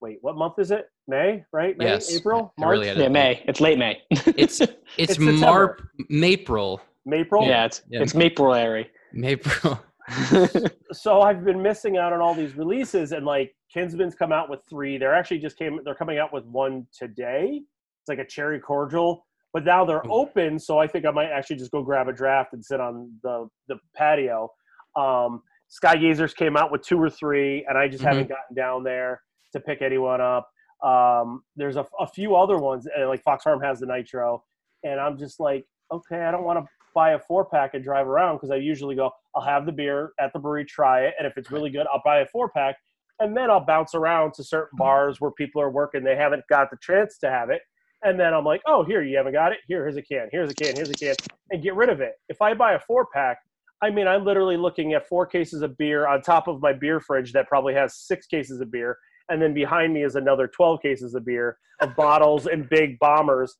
[0.00, 0.88] wait, what month is it?
[1.08, 1.76] May, right?
[1.76, 2.16] May, Yes.
[2.16, 3.42] April, I really March, had Yeah, May.
[3.46, 4.00] It's late May.
[4.10, 6.80] It's it's, It's Marp Mapril
[7.12, 7.44] April.
[7.46, 8.00] yeah, it's Yeah.
[8.02, 8.88] it's Maple Airy.
[9.14, 9.78] Mapril.
[10.92, 14.60] so I've been missing out on all these releases, and like Kinsmen's come out with
[14.68, 14.98] three.
[14.98, 15.80] They're actually just came.
[15.84, 17.62] They're coming out with one today.
[18.02, 20.10] It's like a cherry cordial, but now they're Ooh.
[20.12, 20.58] open.
[20.58, 23.48] So I think I might actually just go grab a draft and sit on the
[23.68, 24.50] the patio.
[24.96, 28.08] Um, Sky Gazers came out with two or three, and I just Mhm.
[28.08, 30.50] haven't gotten down there to pick anyone up.
[30.82, 34.42] Um, there's a, a few other ones, like Fox Farm has the Nitro,
[34.82, 38.06] and I'm just like, okay, I don't want to buy a four pack and drive
[38.06, 41.26] around because I usually go, I'll have the beer at the brewery, try it, and
[41.26, 42.76] if it's really good, I'll buy a four pack,
[43.18, 44.78] and then I'll bounce around to certain hmm.
[44.78, 47.62] bars where people are working, they haven't got the chance to have it,
[48.02, 49.58] and then I'm like, oh, here you haven't got it.
[49.68, 50.28] Here, here's a can.
[50.32, 50.74] Here's a can.
[50.74, 51.14] Here's a can,
[51.50, 52.14] and get rid of it.
[52.28, 53.38] If I buy a four pack,
[53.82, 57.00] I mean, I'm literally looking at four cases of beer on top of my beer
[57.00, 58.98] fridge that probably has six cases of beer,
[59.30, 63.56] and then behind me is another 12 cases of beer of bottles and big bombers.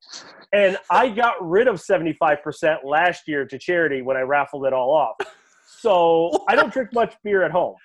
[0.53, 4.91] And I got rid of 75% last year to charity when I raffled it all
[4.91, 5.17] off.
[5.79, 7.77] So I don't drink much beer at home.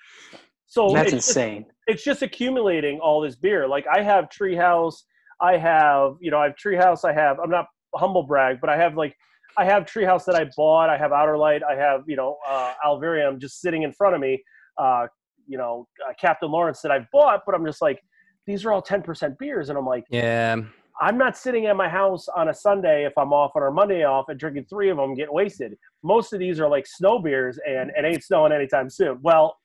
[0.66, 1.66] So That's it's just- insane.
[1.86, 3.66] it's just accumulating all this beer.
[3.66, 4.96] Like I have Treehouse,
[5.40, 8.76] I have you know I have Treehouse, I have I'm not humble brag, but I
[8.76, 9.16] have like
[9.56, 12.74] I have Treehouse that I bought, I have Outer Light, I have you know uh,
[12.84, 14.42] Alvarium just sitting in front of me,
[14.76, 15.06] uh,
[15.46, 18.00] you know uh, Captain Lawrence that I've bought, but I'm just like
[18.46, 20.56] these are all 10% beers, and I'm like Yeah.
[20.98, 24.04] I'm not sitting at my house on a Sunday if I'm off on our Monday
[24.04, 25.76] off and drinking three of them, getting wasted.
[26.02, 29.18] Most of these are like snow beers, and it ain't snowing anytime soon.
[29.20, 29.56] Well,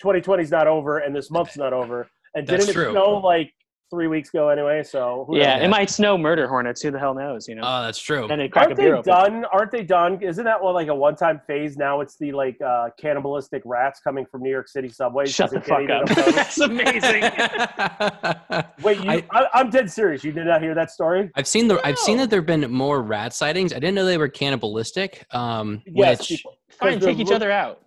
[0.00, 2.08] 2020 is not over, and this month's not over.
[2.34, 2.88] And That's didn't true.
[2.88, 3.52] it snow like
[3.90, 4.82] three weeks ago anyway?
[4.82, 5.64] So who Yeah, knows?
[5.64, 6.82] it might snow murder hornets.
[6.82, 7.48] Who the hell knows?
[7.48, 7.62] You know.
[7.64, 8.26] Oh, that's true.
[8.28, 9.12] and they crack aren't beer they open.
[9.32, 9.44] done?
[9.52, 10.22] Aren't they done?
[10.22, 11.76] Isn't that what like a one-time phase?
[11.76, 15.32] Now it's the like uh, cannibalistic rats coming from New York City subways.
[15.34, 16.06] Shut 'cause the fuck up.
[16.34, 17.22] That's amazing.
[18.82, 20.24] Wait, you, I- I, I'm dead serious.
[20.24, 21.30] You did not hear that story?
[21.34, 23.72] I've seen the I've seen that there've been more rat sightings.
[23.72, 25.24] I didn't know they were cannibalistic.
[25.34, 26.18] Um, Yes.
[26.20, 27.80] which people- 'cause Fine, take each look- other out.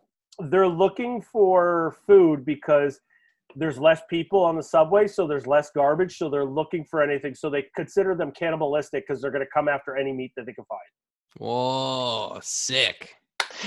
[0.50, 3.00] they're looking for food because
[3.56, 6.18] there's less people on the subway, so there's less garbage.
[6.18, 7.36] So they're looking for anything.
[7.36, 10.54] So they consider them cannibalistic because they're going to come after any meat that they
[10.54, 10.80] can find.
[11.38, 13.14] whoa, sick.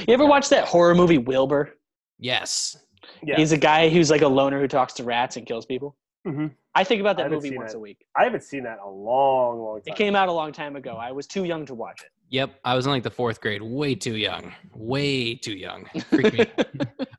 [0.07, 1.75] You ever watch that horror movie Wilbur?
[2.19, 2.77] Yes.
[3.23, 5.97] Yeah, He's a guy who's like a loner who talks to rats and kills people.
[6.27, 6.55] Mhm.
[6.75, 7.77] I think about that movie once it.
[7.77, 7.99] a week.
[8.17, 9.93] I haven't seen that in a long, long time.
[9.93, 10.97] It came out a long time ago.
[10.97, 12.11] I was too young to watch it.
[12.35, 12.59] Yep.
[12.65, 13.63] I was in like the fourth grade.
[13.63, 14.53] Way too young.
[14.75, 15.85] Way too young.
[16.11, 16.47] Freaked me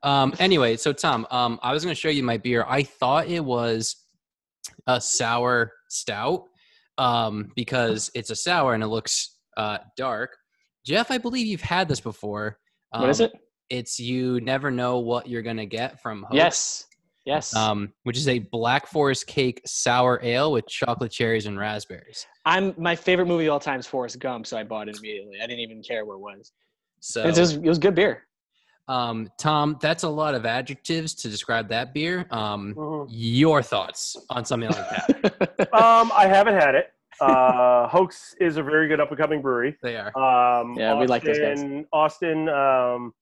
[0.03, 0.33] um.
[0.39, 2.65] Anyway, so Tom, um, I was going to show you my beer.
[2.67, 3.95] I thought it was
[4.87, 6.43] a sour stout,
[6.97, 10.35] um, because it's a sour and it looks uh dark.
[10.85, 12.57] Jeff, I believe you've had this before.
[12.91, 13.31] Um, what is it?
[13.69, 16.35] It's you never know what you're gonna get from Hope.
[16.35, 16.87] Yes.
[17.25, 17.55] Yes.
[17.55, 22.25] Um, which is a Black Forest cake sour ale with chocolate cherries and raspberries.
[22.45, 25.37] I'm my favorite movie of all time is Forrest Gump, so I bought it immediately.
[25.41, 26.51] I didn't even care where it was.
[26.99, 28.23] So, It, was, it was good beer.
[28.87, 32.27] um, Tom, that's a lot of adjectives to describe that beer.
[32.29, 33.07] Um, Mhm.
[33.09, 35.69] your thoughts on something like that?
[35.73, 36.91] Um, I haven't had it.
[37.19, 39.75] Uh, Hoax is a very good up and coming brewery.
[39.81, 40.15] they are.
[40.15, 41.57] Um, Yeah, we like those guys.
[41.59, 43.13] Austin- Austin um,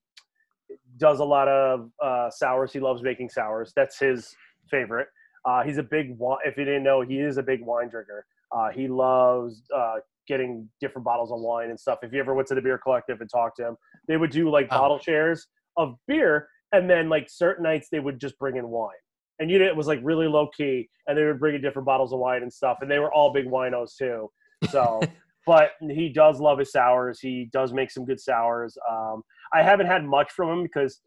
[0.98, 2.72] does a lot of uh, sours.
[2.74, 3.74] He loves making sours.
[3.76, 4.36] That's his
[4.70, 5.08] favorite.
[5.46, 6.40] Uh, he's a big wine.
[6.46, 8.26] If you didn't know, he is a big wine drinker.
[8.56, 9.96] Uh, he loves uh,
[10.28, 12.00] getting different bottles of wine and stuff.
[12.04, 13.78] If you ever went to the beer collective and talked to him,
[14.08, 14.78] they would do like Oh.
[14.80, 18.92] bottle shares of beer, and then like certain nights they would just bring in wine.
[19.40, 21.86] And you know, it was like really low key, and they would bring in different
[21.88, 22.78] bottles of wine and stuff.
[22.82, 24.30] And they were all big winos too.
[24.70, 25.02] So,
[25.48, 27.20] but he does love his sours.
[27.20, 28.78] He does make some good sours.
[28.90, 29.24] Um,
[29.54, 31.00] I haven't had much from him because,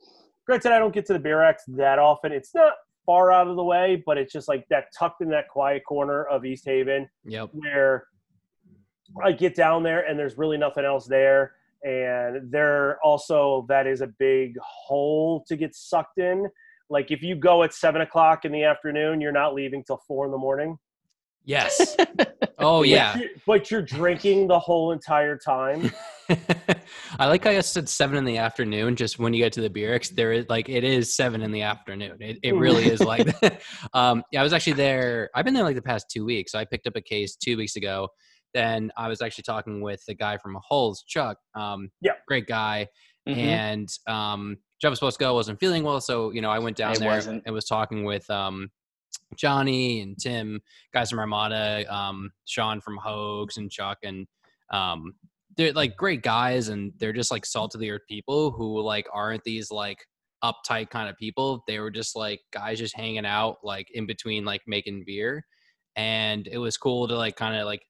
[0.47, 2.33] granted, I don't get to the Beer X that often.
[2.33, 5.49] It's not far out of the way, but it's just like that tucked in that
[5.49, 7.51] quiet corner of East Haven Yep.
[7.53, 8.07] where
[9.25, 11.53] I get down there and there's really nothing else there.
[11.85, 16.49] And there also that is a big hole to get sucked in.
[16.91, 20.25] Like if you go at seven o'clock in the afternoon, you're not leaving till four
[20.27, 20.79] in the morning.
[21.47, 21.97] Yes.
[22.59, 23.13] Oh yeah.
[23.13, 25.93] But you're, but you're drinking the whole entire time.
[27.19, 28.97] I like how I said seven in the afternoon.
[28.97, 31.53] Just when you get to the beer, X, there is like it is seven in
[31.53, 32.17] the afternoon.
[32.21, 33.27] It, it really is like.
[33.41, 33.61] that.
[33.93, 35.29] um, yeah, I was actually there.
[35.35, 36.53] I've been there like the past two weeks.
[36.53, 38.09] So I picked up a case two weeks ago.
[38.55, 41.37] Then I was actually talking with the guy from Hulls, Chuck.
[41.55, 42.13] Um, Yeah.
[42.27, 42.89] great guy.
[43.29, 43.37] Mhm.
[43.37, 46.77] And um, Jeff was supposed to go, wasn't feeling well, so you know I went
[46.77, 47.43] down It there wasn't.
[47.45, 48.71] and was talking with um,
[49.35, 50.61] Johnny and Tim,
[50.93, 54.27] guys from Armada, um, Sean from Hoax, and Chuck, and
[54.73, 55.15] um,
[55.57, 59.07] they're like great guys, and they're just like salt of the earth people who like
[59.13, 59.99] aren't these like
[60.45, 61.65] uptight kind of people.
[61.67, 65.45] They were just like guys just hanging out like in between like making beer,
[65.97, 67.83] and it was cool to like kind of like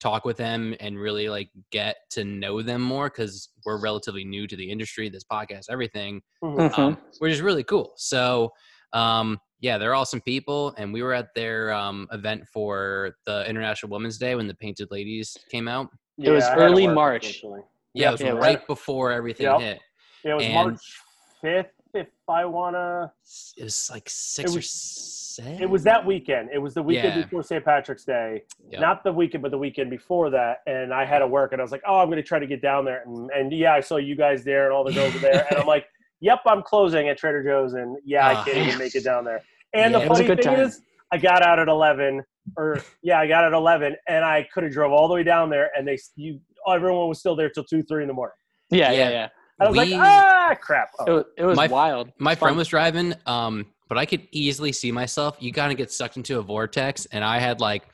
[0.00, 4.46] talk with them and really like get to know them more because we're relatively new
[4.46, 6.56] to the industry, this podcast, everything Mhm.
[6.70, 6.78] Mhm.
[6.78, 7.94] um, which is really cool.
[7.96, 8.50] So,
[8.94, 13.90] um, yeah, they're awesome people, and we were at their um, event for the International
[13.90, 15.88] Women's Day when the Painted Ladies came out.
[16.18, 17.26] It was I early March.
[17.26, 17.62] unfortunately.
[17.94, 19.60] Yeah, it was Yeah, right before everything Yep.
[19.60, 19.80] hit.
[20.24, 21.00] Yeah, it was And- March
[21.40, 23.12] fifth, if I wanna.
[23.56, 25.62] It was like six or seven.
[25.62, 26.50] It was that weekend.
[26.52, 27.22] It was the weekend Yeah.
[27.22, 27.64] before St.
[27.64, 28.42] Patrick's Day.
[28.70, 28.80] Yep.
[28.80, 30.62] Not the weekend, but the weekend before that.
[30.66, 32.46] And I had to work, and I was like, "Oh, I'm going to try to
[32.46, 35.12] get down there." And, and yeah, I saw you guys there, and all the girls
[35.14, 35.86] were there, and I'm like,
[36.24, 38.44] "Yep, I'm closing at Trader Joe's." And yeah, I Ah.
[38.44, 39.42] can't even make it down there.
[39.74, 40.60] And Yeah, the it was a funny thing time.
[40.64, 40.80] is,
[41.12, 42.22] I got out at 11.
[42.58, 45.48] or yeah, I got at eleven, and I could have drove all the way down
[45.48, 48.36] there, and they you everyone was still there till two, three in the morning.
[48.70, 49.10] Yeah, yeah, Yeah.
[49.10, 49.28] yeah.
[49.60, 50.88] I was We- like, ah, crap.
[51.00, 52.10] It Oh, was, it was My- wild.
[52.18, 52.58] My It's friend fun.
[52.58, 55.36] was driving, um, but I could easily see myself.
[55.40, 57.84] You kind of get sucked into a vortex, and I had like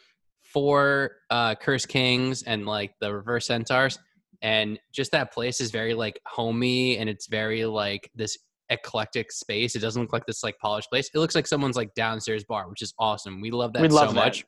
[0.43, 3.99] four uh, Curse Kings and like the Reverse Centaurs,
[4.43, 8.37] and just that place is very like homey, and it's very like this
[8.71, 9.75] eclectic space.
[9.75, 11.11] It doesn't look like this like polished place.
[11.15, 13.41] It looks like someone's like downstairs bar, which is awesome.
[13.41, 14.15] We love that We so that.
[14.15, 14.45] much.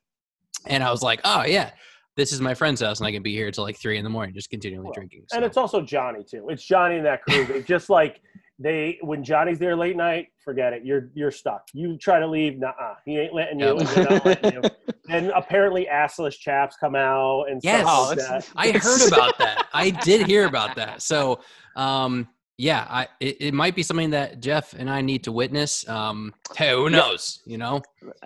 [0.67, 1.71] And I was like, oh yeah,
[2.15, 4.09] this is my friend's house, and I can be here till like three in the
[4.09, 5.25] morning, just continually Well, drinking.
[5.33, 6.47] and it's also Johnny too.
[6.49, 7.61] It's Johnny and that crew.
[7.63, 8.21] Just like
[8.59, 10.85] they when Johnny's there late night, forget it.
[10.85, 11.63] You're you're stuck.
[11.73, 12.71] You try to leave, nah,
[13.05, 13.65] he ain't letting you.
[13.65, 13.77] Yep.
[13.79, 14.61] and they're letting you.
[15.09, 17.81] And apparently, assless chaps come out and Yes.
[17.81, 18.49] stuff Oh, like that.
[18.55, 19.65] I heard about that.
[19.73, 21.01] I did hear about that.
[21.01, 21.39] So,
[21.75, 25.87] um, yeah, I it, it might be something that Jeff and I need to witness.
[25.89, 27.41] Um, hey, who knows?
[27.45, 27.81] You know,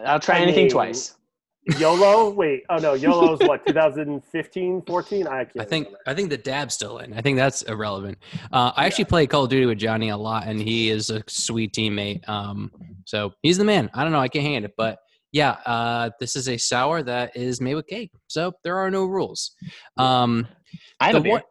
[0.05, 1.15] I'll try I anything mean, twice.
[1.77, 2.29] YOLO?
[2.35, 3.65] Wait, oh no, YOLO's what?
[3.65, 5.27] 2015, 14?
[5.27, 5.51] I can't.
[5.59, 5.99] I think remember.
[6.07, 7.13] I think the dab's still in.
[7.13, 8.17] I think that's irrelevant.
[8.51, 11.23] Uh, I actually play Call of Duty with Johnny a lot, and he is a
[11.27, 12.27] sweet teammate.
[12.29, 12.71] Um,
[13.05, 13.89] so he's the man.
[13.93, 14.19] I don't know.
[14.19, 14.99] I can't hand it, but
[15.31, 18.11] yeah, uh, this is a sour that is made with cake.
[18.27, 19.51] So there are no rules.
[19.97, 20.47] Um,
[20.99, 21.31] I have the a beer.
[21.33, 21.41] one-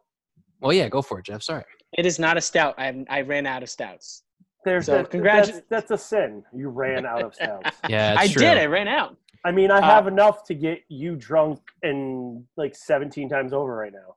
[0.59, 1.43] well, yeah, go for it, Jeff.
[1.43, 1.63] Sorry.
[1.93, 2.75] It is not a stout.
[2.79, 4.23] I I ran out of stouts.
[4.65, 6.43] There's So, that, congratu- that's, that's a sin.
[6.53, 7.69] You ran out of stouts.
[7.89, 8.41] Yeah, I true.
[8.41, 8.57] did.
[8.57, 9.15] I ran out.
[9.47, 13.75] I mean, I Uh, have enough to get you drunk and like 17 times over
[13.77, 14.15] right now.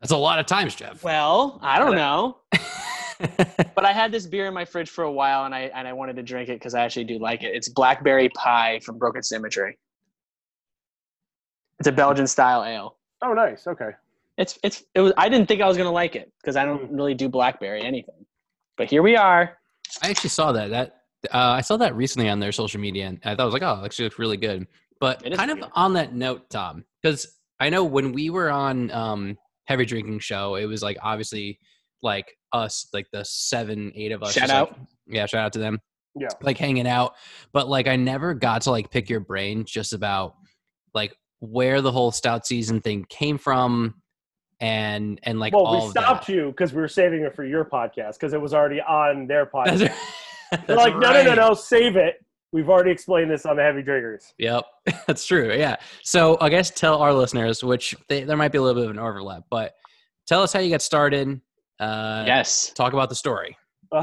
[0.00, 1.02] That's a lot of times, Jeff.
[1.02, 2.38] Well, I don't know.
[3.74, 5.92] But I had this beer in my fridge for a while, and I and I
[5.92, 7.54] wanted to drink it because I actually do like it.
[7.54, 9.76] It's blackberry pie from Broken Symmetry.
[11.78, 12.96] It's a Belgian style ale.
[13.20, 13.66] Oh, nice.
[13.66, 13.90] Okay.
[14.38, 15.12] It's it's it was.
[15.18, 18.24] I didn't think I was gonna like it because I don't really do blackberry anything,
[18.78, 19.58] but here we are.
[20.02, 20.70] I actually saw that.
[20.70, 20.99] That
[21.32, 23.62] uh, I saw that recently on their social media, and I thought it was like,
[23.62, 24.66] oh, it actually looks really good.
[25.00, 28.50] But It is kind of on that note, Tom, because I know when we were
[28.50, 31.58] on um, Heavy Drinking Show, it was like obviously
[32.02, 34.32] like us, like the seven, eight of us.
[34.32, 34.78] Shout just, like- out.
[35.06, 35.78] yeah, shout out to them.
[36.18, 36.28] Yeah.
[36.42, 37.14] like hanging out.
[37.52, 40.34] But like, I never got to like pick your brain just about
[40.92, 43.94] like where the whole stout season thing came from,
[44.60, 46.32] and and like well, all we stopped that.
[46.32, 49.46] you because we were saving it for your podcast because it was already on their
[49.46, 49.94] podcast.
[50.50, 52.16] That's, They're like, no, no, no, no, save it.
[52.52, 54.34] We've already explained this on the Heavy Drinkers.
[54.38, 54.64] Yep,
[55.06, 55.54] that's true.
[55.54, 55.76] Yeah.
[56.02, 58.96] So I guess tell our listeners, which they, there might be a little bit of
[58.96, 59.74] an overlap, but
[60.26, 61.40] tell us how you got started.
[61.78, 62.72] Uh, Yes.
[62.74, 63.56] Talk about the story.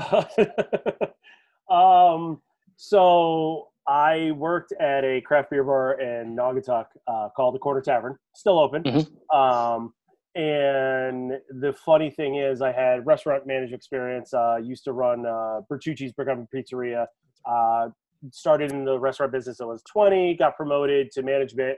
[1.70, 2.42] um,
[2.78, 8.18] so I worked at a craft beer bar in Naugatuck uh, called the Corner Tavern,
[8.36, 8.84] still open.
[8.84, 9.36] Mhm.
[9.36, 9.94] Um,
[10.38, 14.34] and the funny thing is, I had restaurant management experience.
[14.34, 17.08] Uh, used to run uh, Bertucci's Oven Pizzeria.
[17.46, 17.90] Uh,
[18.32, 19.60] started in the restaurant business.
[19.62, 20.36] I was 20.
[20.36, 21.78] Got promoted to management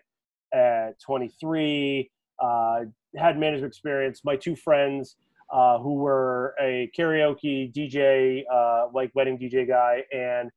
[0.54, 2.10] at 23.
[2.42, 2.80] Uh,
[3.16, 4.22] had management experience.
[4.24, 5.16] My two friends,
[5.52, 10.50] uh, who were a karaoke DJ, uh, like wedding DJ guy, and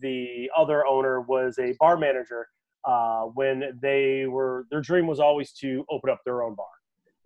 [0.00, 2.48] the other owner was a bar manager.
[2.84, 6.66] Uh, when they were, their dream was always to open up their own bar,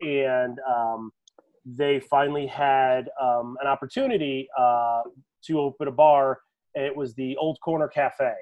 [0.02, 1.10] and um,
[1.64, 5.02] they finally had um, an opportunity uh,
[5.46, 6.40] to open a bar.
[6.74, 8.32] And it was the Old Corner Cafe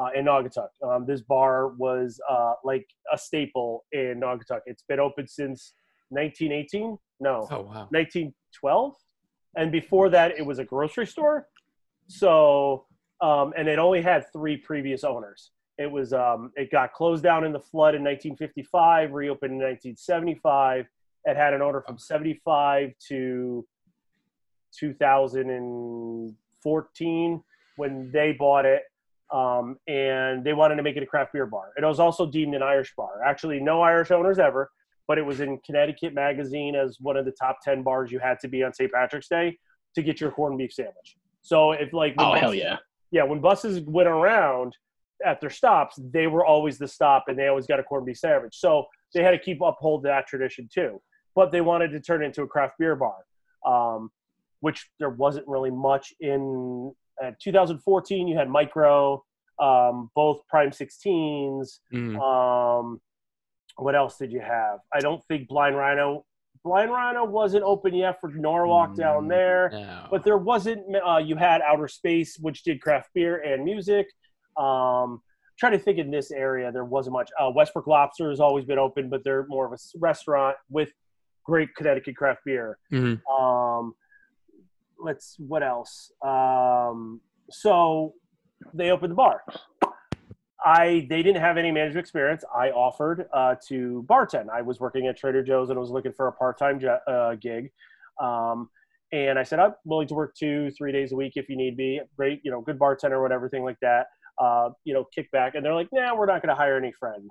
[0.00, 0.68] uh, in Naugatuck.
[0.86, 4.60] Um, this bar was uh, like a staple in Naugatuck.
[4.66, 5.74] It's been open since
[6.10, 6.98] 1918.
[7.20, 7.88] No, Oh wow.
[7.90, 8.94] 1912
[9.56, 11.48] and before that it was a grocery store
[12.06, 12.84] so
[13.20, 17.44] um, and it only had three previous owners it was um, it got closed down
[17.44, 20.86] in the flood in 1955 reopened in 1975
[21.24, 23.66] it had an owner from 75 to
[24.78, 27.42] 2014
[27.76, 28.82] when they bought it
[29.32, 32.54] um, and they wanted to make it a craft beer bar it was also deemed
[32.54, 34.70] an irish bar actually no irish owners ever
[35.06, 38.38] but it was in Connecticut Magazine as one of the top 10 bars you had
[38.40, 38.92] to be on St.
[38.92, 39.58] Patrick's Day
[39.94, 41.16] to get your corned beef sandwich.
[41.40, 42.76] So if like Oh bus- hell yeah.
[43.10, 44.76] yeah, when buses went around
[45.24, 48.18] at their stops, they were always the stop and they always got a corned beef
[48.18, 48.54] sandwich.
[48.60, 51.00] So they had to keep uphold that tradition too.
[51.38, 53.14] But they wanted to turn it into a craft beer bar,
[53.64, 54.10] um,
[54.58, 56.92] which there wasn't really much in.
[57.22, 59.20] At 2014, you had Mikro,
[59.60, 62.16] um, both Prime 16s, Mm.
[62.20, 63.00] um,
[63.76, 64.80] what else did you have?
[64.92, 66.24] I don't think Blind Rhino.
[66.64, 70.06] Blind Rhino wasn't open yet for Norwalk down Mm, there, No.
[70.10, 70.80] but there wasn't.
[70.96, 74.08] Uh, you had Outer Space, which did craft beer and music.
[74.56, 75.22] Um,
[75.56, 77.30] trying to think in this area, there wasn't much.
[77.38, 80.92] Uh, Westbrook Lobster has always been open, but they're more of a restaurant with
[81.48, 82.78] great Connecticut craft beer.
[82.92, 83.20] Mhm.
[83.26, 83.94] Um,
[85.00, 86.12] let's what else?
[86.22, 87.20] Um,
[87.50, 88.14] so
[88.74, 89.42] they opened the bar.
[90.64, 92.44] I they didn't have any management experience.
[92.54, 94.50] I offered uh, to bartend.
[94.50, 97.34] I was working at Trader Joe's and I was looking for a part time uh,
[97.36, 97.70] gig.
[98.20, 98.68] Um,
[99.10, 101.76] and I said I'm willing to work two, three days a week if you need
[101.78, 102.00] me.
[102.16, 104.08] Great, you know, good bartender, whatever, thing like that.
[104.36, 105.54] Uh, you know, kick back.
[105.54, 107.30] And they're like, Nah, we're not going to hire any friends.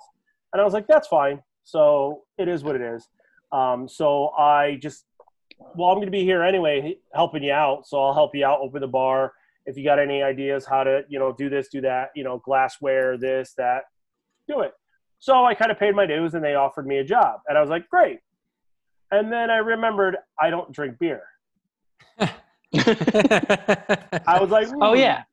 [0.53, 1.43] And I was like, That's fine.
[1.63, 3.07] So it is what it is.
[3.51, 5.05] Um, so I just,
[5.75, 7.87] well, I'm going to be here anyway, helping you out.
[7.87, 9.33] So I'll help you out, open the bar.
[9.65, 12.37] If you got any ideas how to you know do this do that you know
[12.37, 13.83] glassware this that
[14.47, 14.71] do it.
[15.19, 17.41] So i kind of paid my dues and they offered me a job.
[17.49, 18.19] And i was like great.
[19.11, 21.23] And then i remembered i don't drink beer.
[22.19, 22.29] I
[24.39, 25.23] was like oh yeah.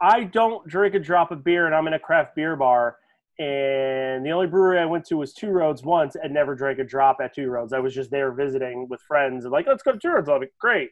[0.00, 2.96] I don't drink a drop of beer and i'm in a craft beer bar
[3.38, 6.84] and the only brewery i went to was two roads once and never drank a
[6.84, 9.92] drop at two roads i was just there visiting with friends and like let's go
[9.92, 10.90] to two roads i'll be great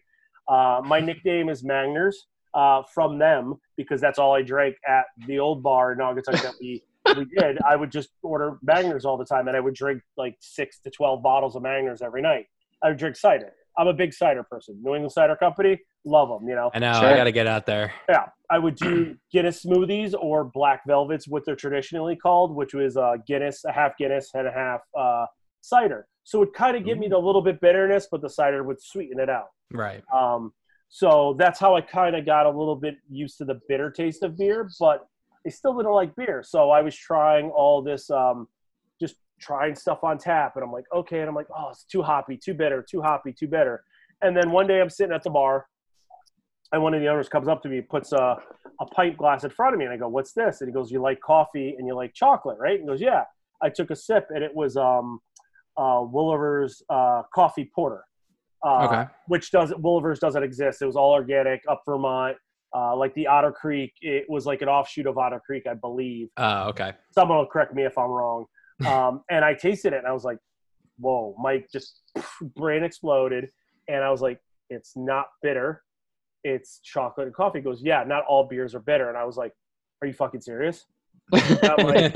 [0.49, 2.15] uh, my nickname is magners
[2.55, 6.55] uh, from them because that's all I drank at the old bar in Naugatuck that
[6.61, 6.83] we
[7.17, 7.59] we did.
[7.69, 10.91] I would just order Magners all the time, and I would drink like six to
[10.91, 12.47] twelve bottles of Magners every night.
[12.83, 13.53] I would drink cider.
[13.81, 14.79] I'm a big cider person.
[14.83, 16.47] New England Cider Company, love them.
[16.47, 16.71] You know.
[16.75, 16.93] I know.
[16.93, 17.09] Sure.
[17.09, 17.95] I got to get out there.
[18.11, 22.99] Yeah, I would do Guinness smoothies or black velvets, what they're traditionally called, which was
[22.99, 25.25] uh, Guinness, a half Guinness and a half uh,
[25.63, 26.07] cider.
[26.25, 29.19] So it kind of give me the little bit bitterness, but the cider would sweeten
[29.19, 29.49] it out.
[29.73, 30.03] Right.
[30.15, 30.53] Um,
[30.91, 34.23] so that's how I kind of got a little bit used to the bitter taste
[34.23, 35.07] of beer, but
[35.47, 36.43] I still didn't like beer.
[36.47, 38.60] So I was trying all this, um, just
[39.41, 40.53] trying stuff on tap.
[40.57, 41.21] And I'm like, okay.
[41.21, 43.83] And I'm like, oh, it's too hoppy, too bitter, too hoppy, too bitter.
[44.23, 45.67] And then one day I'm sitting at the bar
[46.73, 48.37] and one of the owners comes up to me, puts a,
[48.81, 49.87] a pint glass in front of me.
[49.87, 50.61] And I go, what's this?
[50.61, 52.79] And he goes, you like coffee and you like chocolate, right?
[52.79, 53.25] And he goes, yeah.
[53.63, 55.21] I took a sip and it was um,
[55.77, 58.05] uh, Wolaver's uh, coffee porter
[58.65, 59.11] uh, okay.
[59.27, 60.83] which does Wolaver's doesn't exist.
[60.83, 62.37] It was all organic up Vermont.
[62.75, 66.29] Uh, like the Otter Creek, it was like an offshoot of Otter Creek, I believe.
[66.37, 66.93] Oh, okay.
[67.13, 68.45] Someone will correct me if I'm wrong.
[68.87, 70.39] Um, and I tasted it, and I was like,
[70.99, 72.01] "Whoa!" Mike just
[72.57, 73.51] brain exploded,
[73.89, 75.83] and I was like, "It's not bitter.
[76.45, 79.37] It's chocolate and coffee." He goes, "Yeah, not all beers are bitter." And I was
[79.37, 79.53] like,
[80.03, 80.87] "Are you fucking serious?"
[81.33, 82.15] like,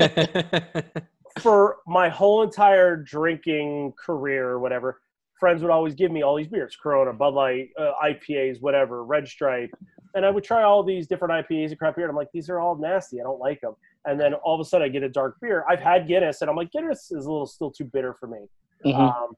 [1.39, 5.01] for my whole entire drinking career or whatever,
[5.39, 9.27] friends would always give me all these beers corona bud light uh, ipas whatever red
[9.27, 9.69] stripe
[10.15, 12.49] and i would try all these different ipas and craft beer and i'm like these
[12.49, 15.03] are all nasty i don't like them and then all of a sudden i get
[15.03, 17.85] a dark beer i've had guinness and i'm like guinness is a little still too
[17.85, 18.39] bitter for me
[18.85, 18.99] mm-hmm.
[18.99, 19.33] um,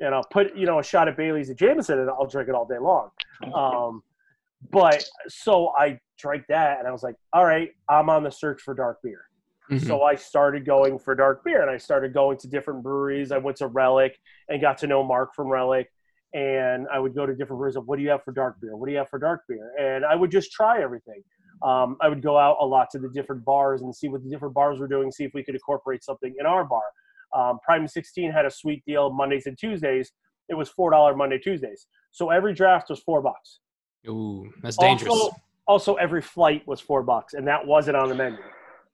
[0.00, 2.54] and i'll put you know a shot of bailey's and jameson and i'll drink it
[2.54, 3.10] all day long
[3.54, 4.02] um,
[4.70, 8.60] but so i drank that and i was like all right i'm on the search
[8.62, 9.24] for dark beer
[9.70, 9.86] Mm-hmm.
[9.86, 13.30] So I started going for dark beer and I started going to different breweries.
[13.30, 14.18] I went to Relic
[14.48, 15.92] and got to know Mark from Relic.
[16.32, 18.76] And I would go to different breweries of what do you have for dark beer?
[18.76, 19.72] What do you have for dark beer?
[19.78, 21.22] And I would just try everything.
[21.62, 24.30] Um, I would go out a lot to the different bars and see what the
[24.30, 26.82] different bars were doing, see if we could incorporate something in our bar.
[27.34, 30.12] Um, Prime 16 had a sweet deal Mondays and Tuesdays.
[30.48, 31.86] It was $4 Monday, Tuesdays.
[32.10, 33.60] So every draft was four bucks.
[34.08, 35.10] Ooh, that's dangerous.
[35.12, 38.38] Also, also, every flight was four bucks, and that wasn't on the menu.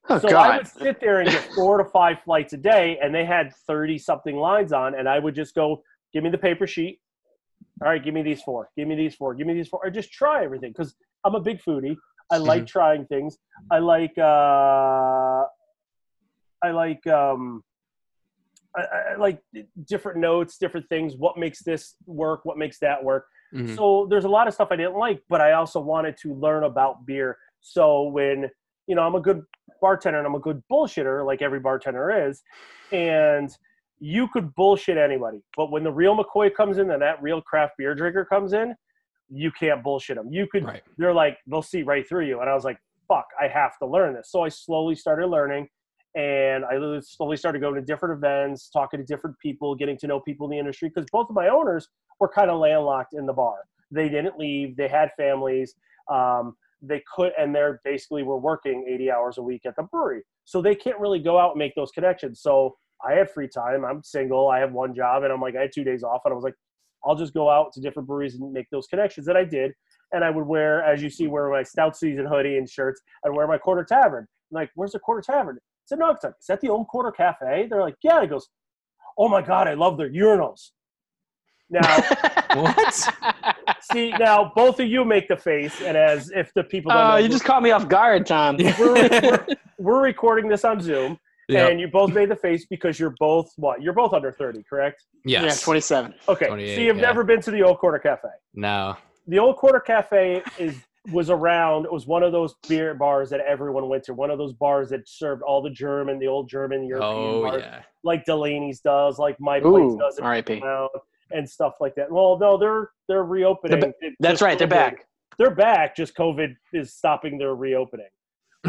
[0.09, 0.51] Oh, so God.
[0.51, 3.53] I would sit there and get four to five flights a day, and they had
[3.67, 5.83] thirty something lines on, and I would just go,
[6.13, 7.01] "Give me the paper sheet.
[7.83, 8.71] All right, give me these four.
[8.77, 9.35] Give me these four.
[9.35, 9.81] Give me these four.
[9.83, 11.97] Or just try everything because I'm a big foodie.
[12.31, 12.67] I like mm-hmm.
[12.67, 13.39] trying things.
[13.71, 14.13] I like.
[14.19, 15.45] uh
[16.63, 17.07] I like.
[17.07, 17.63] um
[18.77, 19.41] I, I, like
[19.87, 21.15] different notes, different things.
[21.17, 22.45] What makes this work?
[22.45, 23.27] What makes that work?
[23.55, 23.75] Mm-hmm.
[23.75, 26.65] So there's a lot of stuff I didn't like, but I also wanted to learn
[26.65, 27.39] about beer.
[27.63, 28.51] So when
[28.87, 29.43] you know, I'm a good
[29.81, 32.43] bartender and I'm a good bullshitter, like every bartender is.
[32.93, 33.51] And
[33.99, 37.75] you could bullshit anybody, but when the real McCoy comes in and that real craft
[37.79, 38.75] beer drinker comes in,
[39.29, 40.33] you can't bullshit them.
[40.33, 40.83] You could, right.
[40.99, 42.41] they're like, they'll see right through you.
[42.41, 42.79] And I was like,
[43.09, 44.31] fuck, I have to learn this.
[44.31, 45.69] So I slowly started learning
[46.15, 50.21] and I slowly started going to different events, talking to different people, getting to know
[50.21, 51.89] people in the industry because both of my owners
[52.21, 53.59] were kind of landlocked in the bar.
[53.91, 55.75] They didn't leave, they had families.
[56.11, 60.23] Um, they could and they're basically were working 80 hours a week at the brewery
[60.45, 63.85] so they can't really go out and make those connections so i have free time
[63.85, 66.33] i'm single i have one job and i'm like i had two days off and
[66.33, 66.55] i was like
[67.05, 69.73] i'll just go out to different breweries and make those connections that i did
[70.13, 73.31] and i would wear as you see wear my stout season hoodie and shirts i'd
[73.31, 76.35] wear my Corner Tavern I'm like where's the Corner Tavern it's in Naugatuck.
[76.41, 77.69] Is that the old Corner Cafe?
[77.71, 78.21] They're like, yeah.
[78.21, 78.49] He goes,
[79.17, 80.71] oh my god, I love their urinals.
[81.71, 81.81] Now,
[82.55, 83.09] what?
[83.93, 86.91] See, now both of you make the face, and as if the people.
[86.91, 88.57] Oh, uh, you just caught me off guard, Tom.
[88.57, 89.47] We're, we're,
[89.79, 91.19] we're recording this on Zoom,
[91.49, 91.71] yep.
[91.71, 93.83] and you both made the face because you're both what?
[93.83, 95.05] You're both under thirty, correct?
[95.25, 95.45] Yes.
[95.45, 96.15] Yeah, twenty-seven.
[96.29, 97.03] Okay, so you've yeah.
[97.03, 98.29] never been to the Old Corner Cafe?
[98.55, 98.97] No.
[99.27, 100.77] The Old Corner Cafe is
[101.13, 101.85] was around.
[101.85, 104.15] It was one of those beer bars that everyone went to.
[104.15, 107.63] One of those bars that served all the German, the old German European Oh bars,
[107.65, 107.83] yeah.
[108.03, 110.63] like Delaney's does, like my place Ooh, does, in R.I.P.
[111.31, 112.11] and stuff like that.
[112.11, 113.81] Well, no, they're they're reopening.
[113.81, 114.59] They're It- That's just right.
[114.59, 115.07] They're back.
[115.39, 115.97] They're back.
[115.97, 118.07] Just COVID is stopping their reopening.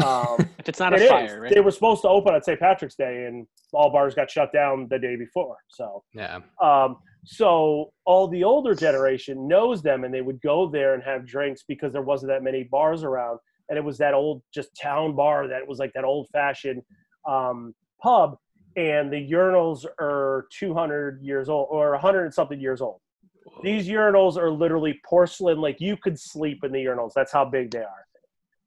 [0.02, 1.08] Um, If it's not a it is.
[1.08, 1.54] fire, right?
[1.54, 2.58] They were supposed to open on St.
[2.58, 5.56] Patrick's Day, and all bars got shut down the day before.
[5.68, 6.40] So, Yeah.
[6.62, 11.26] um, so all the older generation knows them, and they would go there and have
[11.26, 13.38] drinks because there wasn't that many bars around,
[13.68, 16.82] and it was that old just town bar that was like that old fashioned
[17.28, 18.36] um, pub,
[18.76, 23.00] and the urinals are 200 years old or 100 and something years old.
[23.62, 27.12] These urinals are literally porcelain, like you could sleep in the urinals.
[27.14, 28.06] That's how big they are.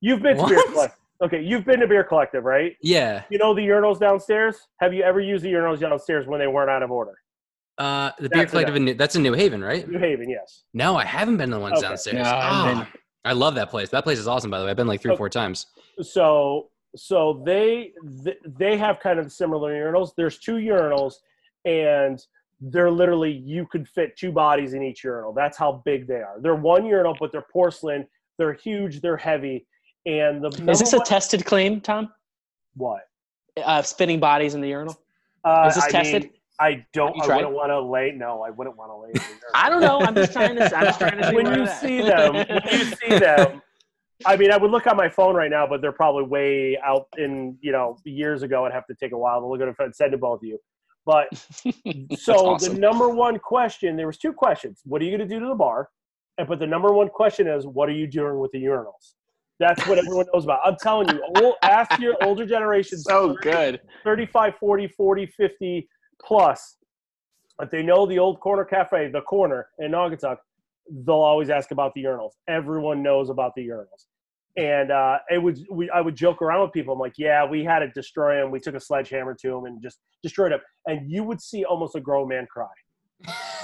[0.02, 0.92] You've been to beer.
[1.22, 2.76] Okay, you've been to beer collective, right?
[2.82, 3.24] Yeah.
[3.30, 4.58] You know the urinals downstairs?
[4.80, 7.14] Have you ever used the urinals downstairs when they weren't out of order?
[7.78, 9.88] Uh, the That's beer collective in New, that's in New Haven, right?
[9.88, 10.64] New Haven, yes.
[10.74, 11.88] No, I haven't been to the ones Okay.
[11.88, 12.16] downstairs.
[12.24, 12.92] No, I haven't Ah,
[13.24, 13.90] I love that place.
[13.90, 14.72] That place is awesome, by the way.
[14.72, 15.68] I've been like three or four times.
[16.02, 17.94] So so they
[18.46, 20.12] they have kind of similar urinals.
[20.18, 21.14] There's two urinals,
[21.66, 22.20] and
[22.60, 25.34] they're literally you could fit two bodies in each urinal.
[25.34, 26.38] That's how big they are.
[26.42, 28.08] They're one urinal, but they're porcelain.
[28.38, 29.02] They're huge.
[29.02, 29.68] They're heavy.
[30.06, 32.12] And the Is this a one- tested claim, Tom?
[32.76, 33.02] what?
[33.64, 34.98] Uh, spinning bodies in the urinal?
[35.44, 36.24] Uh, Is this I tested?
[36.24, 37.20] Mean, I don't.
[37.22, 38.12] I wouldn't want to lay.
[38.12, 39.10] No, I wouldn't want to lay.
[39.10, 39.52] in the urinal.
[39.54, 40.00] I don't know.
[40.02, 40.76] I'm just trying to.
[40.76, 43.62] I'm just trying to when you that- see them, when you see them,
[44.26, 47.08] I mean, I would look on my phone right now, but they're probably way out
[47.18, 48.66] in you know years ago.
[48.66, 50.44] I'd have to take a while to look at it and send to both of
[50.48, 50.60] you.
[51.06, 51.28] But
[52.18, 52.76] so awesome.
[52.76, 54.82] the number one question, there was two questions.
[54.86, 55.90] What are you going to do to the bar?
[56.38, 59.14] And but the number one question is, what are you doing with the urinals?
[59.62, 60.60] That's what everyone knows about.
[60.66, 63.04] I'm telling you, old, ask your older generations.
[63.04, 63.80] so good.
[64.04, 65.88] 35, 40, 40, 50
[66.20, 66.78] plus.
[67.62, 70.38] If they know the old corner cafe, the corner in Naugatuck,
[70.90, 72.32] they'll always ask about the urinals.
[72.48, 74.08] Everyone knows about the urinals.
[74.58, 76.96] And uh, it was we, I would joke around with people.
[76.96, 78.50] I'm like, yeah, we had to destroy them.
[78.50, 80.60] We took a sledgehammer to them and just destroyed them.
[80.88, 82.66] And you would see almost a grown man cry.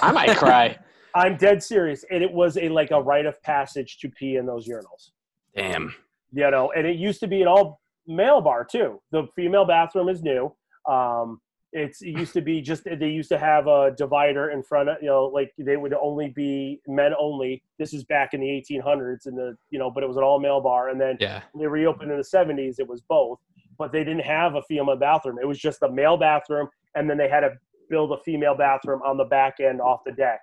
[0.00, 0.78] I might cry.
[1.14, 2.04] I'm dead serious.
[2.10, 5.10] And it was a like a rite of passage to pee in those urinals.
[5.58, 5.94] Damn.
[6.32, 9.00] you know, and it used to be an all male bar too.
[9.12, 10.54] The female bathroom is new.
[10.88, 11.40] Um,
[11.72, 14.96] it's it used to be just they used to have a divider in front of
[15.02, 17.62] you know like they would only be men only.
[17.78, 20.40] This is back in the 1800s and the you know, but it was an all
[20.40, 21.42] male bar, and then Yeah.
[21.58, 22.76] they reopened in the 70s.
[22.78, 23.38] It was both,
[23.76, 25.38] but they didn't have a female bathroom.
[25.42, 27.50] It was just a male bathroom, and then they had to
[27.90, 30.40] build a female bathroom on the back end off the deck,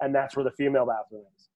[0.00, 1.47] and that's where the female bathroom is.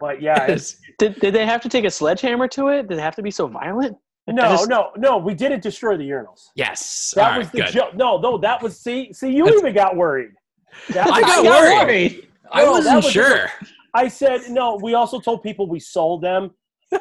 [0.00, 2.88] But yeah, it's, Did, did they have to take a sledgehammer to it?
[2.88, 3.96] Did it have to be so violent?
[4.26, 5.18] no, just- no, no.
[5.18, 6.48] We didn't destroy the urinals.
[6.54, 7.12] yes.
[7.16, 7.94] That All was right, the joke.
[7.94, 10.30] No, no, that was see, see, you even got worried.
[10.90, 11.44] That I was- got
[11.84, 12.28] worried.
[12.52, 13.46] I No, that wasn't was just sure.
[13.94, 14.76] I said no.
[14.82, 16.50] We also told people we sold them,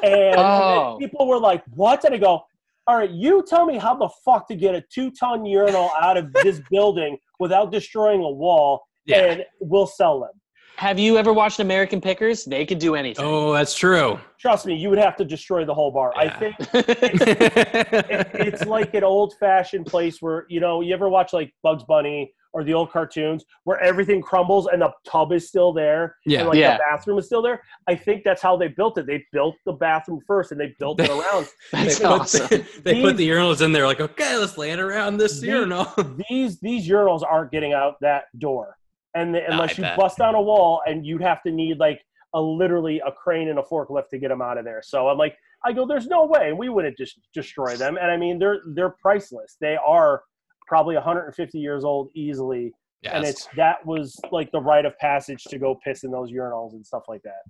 [0.03, 0.97] and Oh.
[0.99, 2.43] people were like, "What?" And I go,
[2.87, 6.33] "All right, you tell me how the fuck to get a two-ton urinal out of
[6.33, 9.17] this building without destroying a wall, Yeah.
[9.25, 10.31] and we'll sell them."
[10.79, 12.45] Have you ever watched American Pickers?
[12.45, 13.25] They could do anything.
[13.25, 14.17] Oh, that's true.
[14.39, 16.13] Trust me, you would have to destroy the whole bar.
[16.15, 16.37] I Yeah.
[16.39, 21.53] think it, it's like an old fashioned place where you know you ever watch like
[21.63, 26.15] Bugs Bunny or the old cartoons where everything crumbles and the tub is still there
[26.25, 26.39] yeah.
[26.39, 26.77] and like Yeah.
[26.77, 27.61] the bathroom is still there.
[27.89, 29.05] I think that's how they built it.
[29.05, 31.47] They built the bathroom first and they built it around.
[31.73, 32.65] That's they put, awesome.
[32.85, 35.87] they put the urinals in there, like, okay, let's land around this The- urinal.
[36.29, 38.77] These these urinals aren't getting out that door,
[39.19, 39.97] and the, I unless you bet.
[39.97, 42.01] bust down a wall and you'd have to need like
[42.33, 44.81] a literally a crane and a forklift to get them out of there.
[44.83, 47.97] So I'm like, I go, there's no way, and we wouldn't just destroy them.
[47.97, 49.57] And I mean, they're they're priceless.
[49.59, 50.23] They are
[50.67, 52.71] probably 150 years old easily,
[53.03, 56.73] and it's that was like the rite of passage to go piss in those urinals
[56.73, 57.41] and stuff like that.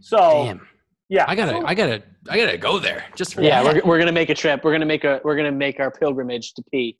[0.00, 0.68] So Damn.
[1.08, 3.74] yeah, I gotta, I gotta, I gotta go there just for yeah, that.
[3.74, 4.62] we're, we're gonna make a trip.
[4.62, 6.96] We're gonna make a we're gonna make our pilgrimage to pee.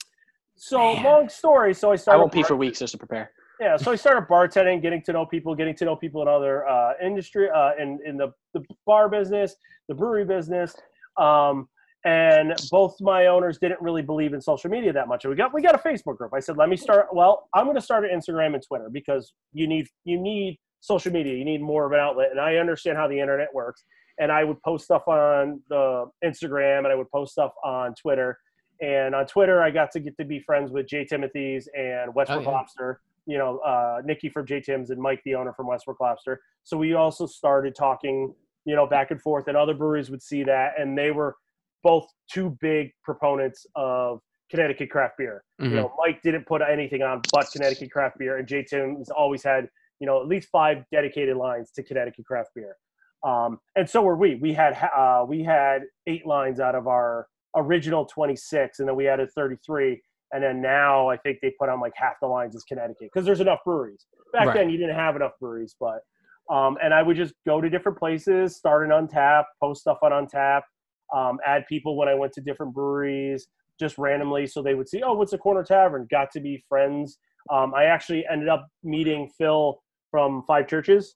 [0.57, 1.03] so Man.
[1.03, 1.73] long story.
[1.73, 3.31] So I I won't pee for weeks just to prepare.
[3.59, 6.67] Yeah so i started bartending getting to know people getting to know people in other
[6.67, 9.55] uh, industry uh, in, in the, the bar business
[9.87, 10.75] the brewery business
[11.17, 11.67] um,
[12.05, 15.25] and both my owners didn't really believe in social media that much.
[15.25, 16.31] We got we got a facebook group.
[16.33, 19.33] I said let me start well i'm going to start an instagram and twitter because
[19.51, 21.35] you need you need social media.
[21.35, 22.31] You need more of an outlet.
[22.31, 23.83] And i understand how the internet works.
[24.17, 28.37] And i would post stuff on the instagram and i would post stuff on twitter.
[28.81, 32.39] And on twitter i got to get to be friends with jay timothy's and westbrook
[32.39, 32.49] Oh, yeah.
[32.49, 36.41] lobster you know, uh, Nikki from J Tim's and Mike, the owner from Westbrook Lobster.
[36.63, 38.33] So we also started talking,
[38.65, 41.35] you know, back and forth, and other breweries would see that, and they were
[41.83, 44.19] both two big proponents of
[44.49, 45.43] Connecticut craft beer.
[45.61, 45.69] Mhm.
[45.69, 49.43] You know, Mike didn't put anything on but Connecticut craft beer, and J Tim's always
[49.43, 49.69] had,
[49.99, 52.77] you know, at least five dedicated lines to Connecticut craft beer.
[53.23, 54.35] Um, and so were we.
[54.35, 59.07] We had uh, we had eight lines out of our original 26, and then we
[59.07, 60.01] added 33.
[60.31, 63.25] And then now I think they put on like half the lines as Connecticut because
[63.25, 64.05] there's enough breweries.
[64.33, 64.55] Back Right.
[64.55, 66.01] then you didn't have enough breweries, but
[66.53, 70.11] um, and I would just go to different places, start an Untappd, post stuff on
[70.11, 70.63] Untappd,
[71.13, 73.47] um, add people when I went to different breweries,
[73.79, 76.07] just randomly, so they would see, oh, what's a Corner Tavern?
[76.09, 77.19] Got to be friends.
[77.51, 81.15] Um, I actually ended up meeting Phil from Five Churches,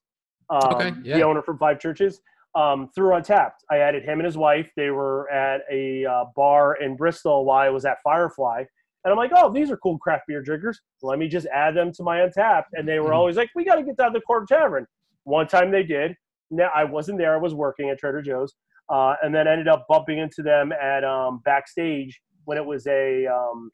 [0.51, 1.15] um, Okay, yeah.
[1.17, 2.21] the owner from Five Churches,
[2.53, 3.53] um, through Untappd.
[3.71, 4.69] I added him and his wife.
[4.75, 8.65] They were at a uh, bar in Bristol while I was at Firefly.
[9.03, 10.79] And I'm like, oh, these are cool craft beer drinkers.
[11.01, 12.63] Let me just add them to my Untappd.
[12.73, 13.15] And they were Mhm.
[13.15, 14.87] always like, we got to get down to the Corner Tavern.
[15.25, 16.15] One time they did.
[16.51, 17.33] Now I wasn't there.
[17.33, 18.53] I was working at Trader Joe's,
[18.89, 23.25] uh, and then ended up bumping into them at um, backstage when it was a
[23.27, 23.71] um,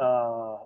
[0.00, 0.58] uh, uh,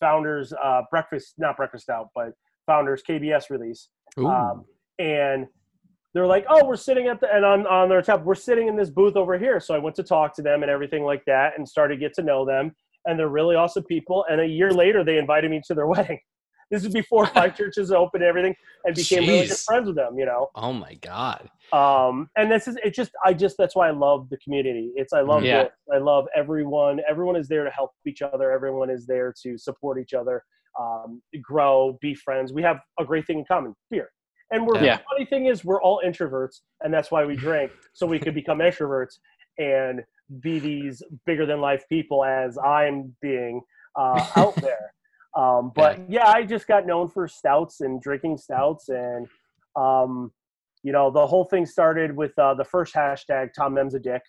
[0.00, 2.32] founders uh, breakfast, not breakfast out, but
[2.66, 3.88] founders KBS release.
[4.30, 4.64] Um,
[4.98, 5.46] and
[6.14, 8.76] they're like, "Oh, we're sitting at the and on on their top, we're sitting in
[8.76, 11.54] this booth over here." So I went to talk to them and everything like that,
[11.58, 12.74] and started to get to know them.
[13.06, 14.24] And they're really awesome people.
[14.30, 16.20] And a year later, they invited me to their wedding.
[16.70, 18.54] This is before Five Churches opened and everything,
[18.84, 20.18] and became really good friends with them.
[20.18, 21.48] You know, oh my god.
[21.72, 22.94] um, and this is it.
[22.94, 24.92] Just I just that's why I love the community.
[24.96, 25.62] It's I love Yeah.
[25.62, 25.72] it.
[25.92, 27.00] I love everyone.
[27.08, 28.50] Everyone is there to help each other.
[28.52, 30.42] Everyone is there to support each other,
[30.80, 32.52] um, grow, be friends.
[32.52, 34.08] We have a great thing in common: beer.
[34.52, 34.98] And we're Yeah.
[34.98, 38.34] the funny thing is we're all introverts, and that's why we drink so we could
[38.34, 39.18] become extroverts
[39.58, 40.02] and
[40.40, 43.62] be these bigger than life people as I'm being
[43.98, 44.94] uh, out there.
[45.34, 49.26] Um, but yeah, I just got known for stouts and drinking stouts, and
[49.74, 50.30] um,
[50.82, 54.22] you know the whole thing started with uh, the first hashtag Tom M's a dick.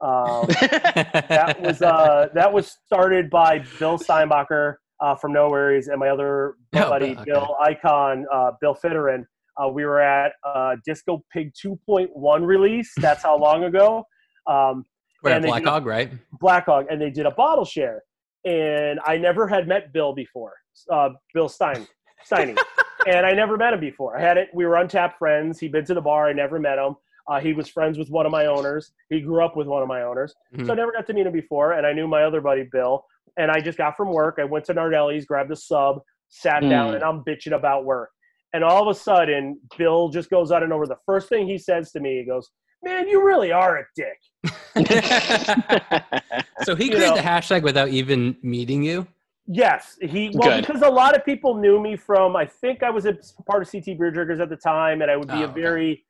[0.00, 5.98] Um, that was uh, that was started by Bill Steinbacher uh, from No Worries and
[6.00, 7.22] my other Oh, buddy okay.
[7.24, 9.24] Bill Icon, uh, Bill Fitterin.
[9.62, 12.92] Uh, we were at uh, Disco Pig 2.1 release.
[12.98, 14.04] That's how long ago.
[14.46, 14.84] Um,
[15.22, 16.10] We're at and Black Hog, right?
[16.40, 18.02] Black Hog, and they did a bottle share.
[18.44, 20.52] And I never had met Bill before,
[20.90, 21.86] uh, Bill Stein,
[22.30, 22.56] Steiny,
[23.06, 24.16] and I never met him before.
[24.16, 24.48] I had it.
[24.54, 25.58] We were Untappd friends.
[25.58, 26.28] He'd been to the bar.
[26.28, 26.94] I never met him.
[27.26, 28.92] Uh, he was friends with one of my owners.
[29.10, 30.34] He grew up with one of my owners,
[30.64, 31.72] so I never got to meet him before.
[31.72, 33.04] And I knew my other buddy Bill.
[33.36, 34.38] And I just got from work.
[34.40, 36.94] I went to Nardelli's, grabbed a sub, sat down, Mm.
[36.96, 38.10] and I'm bitching about work.
[38.54, 40.86] And all of a sudden, Bill just goes out and over.
[40.86, 42.48] The first thing he says to me, he goes,
[42.82, 44.18] "Man, you really are a dick."
[46.62, 49.06] so he You created know- the hashtag without even meeting you.
[49.50, 50.66] Yes, he well Good.
[50.66, 52.36] because a lot of people knew me from.
[52.36, 53.16] I think I was a
[53.48, 55.60] part of CT Beer Drinkers at the time, and I would be Oh, a okay.
[55.60, 56.04] very.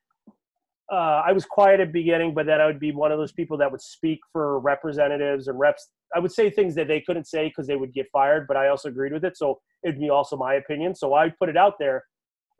[0.91, 3.31] Uh, I was quiet at the beginning, but then I would be one of those
[3.31, 5.89] people that would speak for representatives and reps.
[6.17, 8.69] I would say things that they couldn't say because they would get fired, but I
[8.69, 10.95] also agreed with it, so it'd be also my opinion.
[10.95, 12.05] So I put it out there,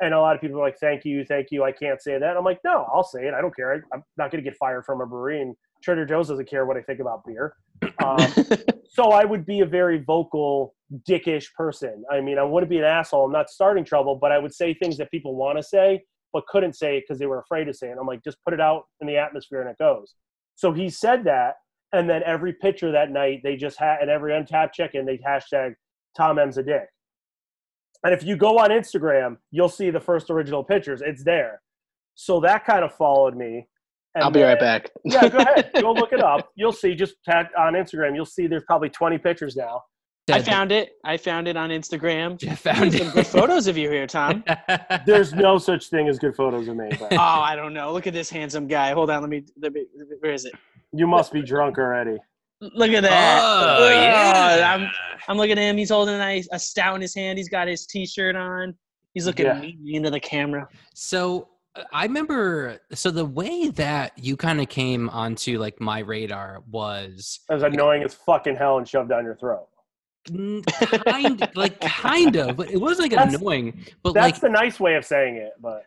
[0.01, 2.37] and a lot of people are like, "Thank you, thank you." I can't say that.
[2.37, 3.35] I'm like, "No, I'll say it.
[3.35, 3.75] I don't care.
[3.75, 6.67] I, I'm not going to get fired from a brewery, and Trader Joe's doesn't care
[6.67, 7.55] what I think about beer."
[8.05, 8.19] Um,
[8.89, 10.75] so I would be a very vocal,
[11.09, 12.05] dickish person.
[12.11, 13.27] I mean, I wouldn't be an asshole.
[13.27, 16.47] I'm not starting trouble, but I would say things that people want to say but
[16.47, 17.97] couldn't say because they were afraid to say it.
[17.99, 20.15] I'm like, just put it out in the atmosphere and it goes.
[20.57, 21.55] So he said that,
[21.93, 25.75] and then every picture that night they just had, and every Untappd check-in they hashtag
[26.17, 26.87] Tom M's a dick.
[28.05, 31.03] And if you go on Instagram, you'll see the first original pictures.
[31.05, 31.61] It's there.
[32.15, 33.67] So that kind of followed me.
[34.15, 34.91] And I'll be right back.
[35.05, 35.71] yeah, go ahead.
[35.81, 36.49] Go look it up.
[36.57, 36.95] You'll see.
[36.95, 38.15] Just tag on Instagram.
[38.15, 38.47] You'll see.
[38.47, 39.83] There's probably 20 pictures now.
[40.31, 40.91] I found it.
[41.05, 42.37] I found it on Instagram.
[42.41, 43.15] Jeff found Some it.
[43.15, 44.45] good photos of you here, Tom.
[45.07, 46.89] There's no such thing as good photos of me.
[46.99, 47.93] But Oh, I don't know.
[47.93, 48.93] Look at this handsome guy.
[48.93, 49.21] Hold on.
[49.21, 49.45] Let me.
[49.61, 49.85] Let me
[50.21, 50.55] where is it?
[50.93, 52.17] you must be drunk already.
[52.61, 53.41] Look at that.
[53.43, 54.75] Oh, Oh, yeah.
[54.77, 54.91] I'm,
[55.29, 55.77] I'm looking at him.
[55.77, 57.39] He's holding a, nice, a stout in his hand.
[57.39, 58.75] He's got his T-shirt on.
[59.15, 59.61] He's looking Yeah.
[59.61, 60.69] mean into the camera.
[60.95, 62.79] So uh, I remember.
[62.95, 68.03] So the way that you kind of came onto like my radar was As annoying
[68.03, 69.69] as fucking hell and shoved down your throat.
[71.07, 73.85] kind, like kind of, but it was like That's- annoying.
[74.03, 75.53] But That's like, the nice way of saying it.
[75.61, 75.85] But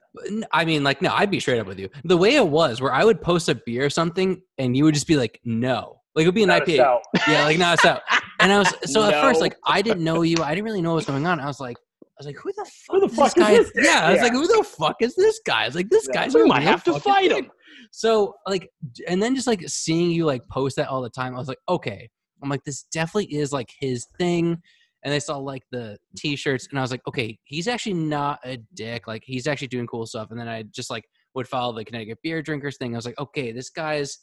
[0.51, 1.89] i mean, like, no, I'd be straight up with you.
[2.05, 4.93] The way it was, where I would post a beer or something, and you would
[4.93, 8.01] just be like, no, like it'd be an not IPA, yeah, like not a stout.
[8.39, 10.37] And I was so at first like I didn't know you.
[10.43, 11.39] I didn't really know what was going on.
[11.39, 12.95] I was like, I was like, who the fuck?
[12.95, 13.51] Who the is fuck this is guy?
[13.57, 13.83] this dick?
[13.85, 14.23] Yeah, I was Yeah.
[14.23, 15.63] like, who the fuck is this guy?
[15.63, 16.25] I was like, this Yeah.
[16.27, 17.49] guy's might have to fight him.
[17.91, 18.69] So like,
[19.07, 21.59] and then just like seeing you like post that all the time, I was like,
[21.69, 22.09] okay.
[22.43, 24.61] I'm like, this definitely is like his thing.
[25.03, 28.57] And I saw like the t-shirts, and I was like, okay, he's actually not a
[28.75, 29.07] dick.
[29.07, 30.29] Like he's actually doing cool stuff.
[30.31, 32.93] And then I just like would follow the Connecticut beer drinkers thing.
[32.93, 34.19] I was like, okay, this guy's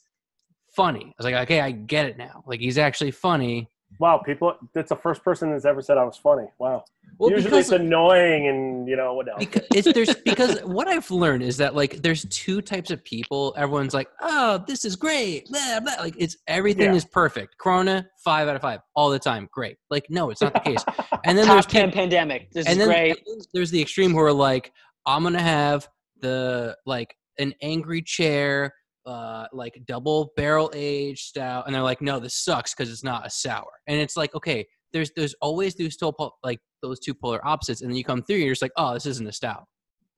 [0.75, 1.05] funny.
[1.07, 2.43] I was like, okay, I get it now.
[2.47, 3.69] Like he's actually funny.
[3.97, 4.53] Wow, people.
[4.75, 6.45] That's the first person that's ever said I was funny.
[6.59, 6.83] Wow.
[7.17, 9.39] Well, Usually because- it's annoying and you know what else.
[9.39, 13.53] because it's there's because what I've learned is that like there's two types of people.
[13.57, 15.47] Everyone's like, oh, this is great.
[15.49, 15.93] Blah, blah.
[15.99, 16.97] Like it's everything Yeah.
[16.97, 17.57] is perfect.
[17.57, 19.49] Corona, five out of five all the time.
[19.51, 19.77] Great.
[19.89, 20.85] Like no, it's not the case.
[21.25, 22.51] And then Top there's ten pandemic.
[22.51, 23.17] This and is then great.
[23.17, 24.71] and then there's the extreme who are like,
[25.07, 25.87] I'm gonna have
[26.21, 28.73] the like an angry chair,
[29.09, 33.25] uh, like double barrel aged stout, and they're like, no, this sucks because it's not
[33.25, 33.71] a sour.
[33.87, 37.89] And it's like, okay, there's there's always those two like those two polar opposites, and
[37.89, 39.65] then you come through, and you're just like, oh, this isn't a stout.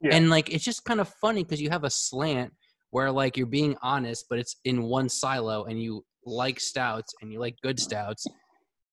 [0.02, 0.14] Yeah.
[0.14, 2.52] And like it's just kind of funny because you have a slant
[2.90, 7.32] where like you're being honest, but it's in one silo, and you like stouts and
[7.32, 8.26] you like good stouts,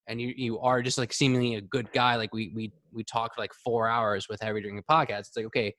[0.08, 2.16] and you you are just like seemingly a good guy.
[2.16, 5.20] Like we we we talked for like four hours with Heavy Drinking Podcast.
[5.20, 5.74] It's like okay,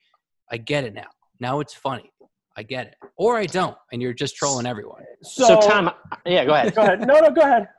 [0.51, 1.09] I get it now.
[1.39, 2.11] Now it's funny.
[2.57, 5.03] I get it, or I don't, and you're just trolling everyone.
[5.23, 5.91] So, Tom,
[6.25, 6.75] yeah, go ahead.
[6.75, 6.99] go ahead.
[7.07, 7.69] No, no, go ahead.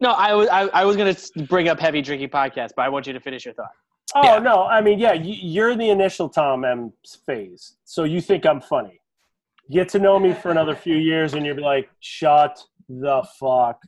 [0.00, 1.16] No, I was I, I was gonna
[1.48, 3.70] bring up heavy drinking podcast, but I want you to finish your thought.
[4.14, 4.38] Oh Yeah.
[4.38, 6.92] no, I mean, yeah, you, you're the initial Tom M
[7.26, 9.00] phase, so you think I'm funny.
[9.70, 13.80] Get to know me for another few years, and you'll be like, "Shut the fuck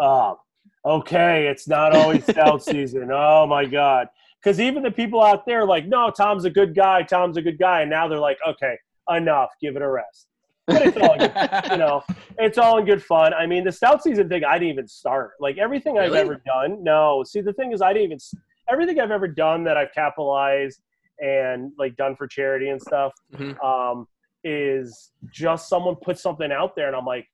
[0.00, 0.40] up."
[0.84, 3.10] Okay, it's not always stout season.
[3.12, 4.08] Oh my god,
[4.42, 7.02] because even the people out there are like, "No, Tom's a good guy.
[7.02, 8.76] Tom's a good guy," and now they're like, "Okay,
[9.10, 9.50] enough.
[9.60, 10.28] Give it a rest."
[10.66, 11.32] But it's all good,
[11.72, 12.02] you know.
[12.38, 13.34] It's all in good fun.
[13.34, 15.32] I mean, the stout season thing, I didn't even start.
[15.38, 16.82] Like everything I've ever done.
[16.82, 18.18] No, see, the thing is, I didn't even.
[18.70, 20.80] Everything I've ever done that I've capitalized
[21.20, 23.62] and like done for charity and stuff Mhm.
[23.62, 24.08] um,
[24.42, 27.26] is just someone put something out there, and I'm like,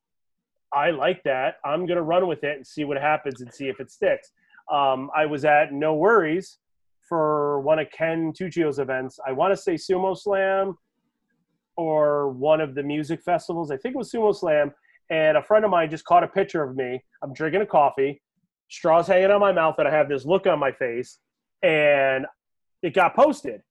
[0.73, 1.57] I like that.
[1.65, 4.33] I'm gonna run with it and see what happens and see if it sticks.
[4.71, 6.59] Um, I was at No Worries
[7.09, 9.19] for one of Ken Tuccio's events.
[9.27, 10.77] I want to say Sumo Slam
[11.81, 13.71] or one of the music festivals.
[13.71, 14.71] I think it was Sumo Slam.
[15.09, 17.03] And a friend of mine just caught a picture of me.
[17.23, 18.21] I'm drinking a coffee,
[18.69, 21.19] straws hanging on my mouth, and I have this look on my face.
[21.63, 22.27] And
[22.83, 23.63] it got posted.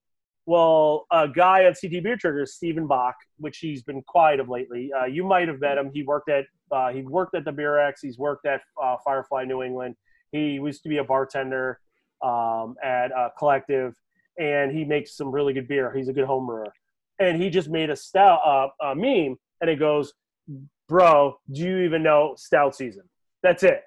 [0.48, 4.92] Well, a guy on CT Beer Triggers, Stephen Bach, which he's been quiet of lately.
[4.92, 5.92] Uh, you might have met him.
[5.94, 8.02] He worked at uh, he worked at the Beer X.
[8.02, 9.96] He's worked at uh, Firefly New England.
[10.32, 11.80] He used to be a bartender
[12.24, 13.94] um, at uh, Collective,
[14.40, 15.94] and he makes some really good beer.
[15.96, 16.74] He's a good home brewer,
[17.20, 20.14] and he just made a stout uh, a meme, and it goes,
[20.88, 23.04] "Bro, do you even know stout season?"
[23.44, 23.84] That's it.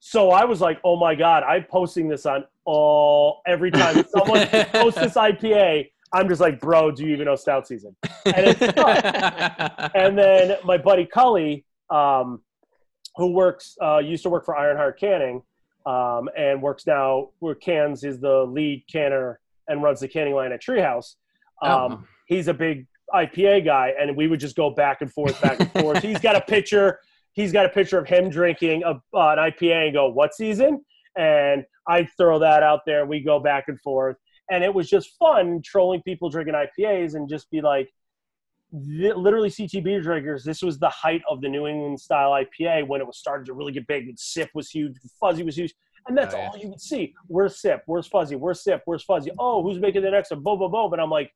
[0.00, 4.46] So I was like, "Oh my god!" I'm posting this on all every time someone
[4.72, 5.90] posts this IPA.
[6.12, 8.60] I'm just like, "Bro, do you even know stout season?" And it's
[9.94, 12.42] and then my buddy Cully, um,
[13.16, 15.42] who works uh, used to work for Ironheart Canning,
[15.86, 20.52] um, and works now where Cans is the lead canner and runs the canning line
[20.52, 21.16] at Treehouse.
[21.62, 22.04] Um, Oh.
[22.28, 25.72] He's a big IPA guy, and we would just go back and forth, back and
[25.72, 26.02] forth.
[26.02, 27.00] he's got a picture.
[27.32, 30.84] He's got a picture of him drinking a, uh, an IPA and go, "What season?"
[31.16, 33.06] And I'd throw that out there.
[33.06, 34.16] We go back and forth,
[34.50, 37.88] and it was just fun trolling people drinking IPAs and just be like,
[38.72, 40.44] literally CT beer drinkers.
[40.44, 43.54] This was the height of the New England style IPA when it was starting to
[43.54, 44.08] really get big.
[44.08, 45.72] And Sip was huge, Fuzzy was huge,
[46.06, 46.48] and that's Oh, yeah.
[46.52, 47.14] all you would see.
[47.26, 47.82] Where's Sip?
[47.86, 48.36] Where's Fuzzy?
[48.36, 48.82] Where's Sip?
[48.84, 49.30] Where's Fuzzy?
[49.38, 50.40] Oh, who's making the next one?
[50.42, 50.88] Bo bo bo.
[50.90, 51.32] But I'm like,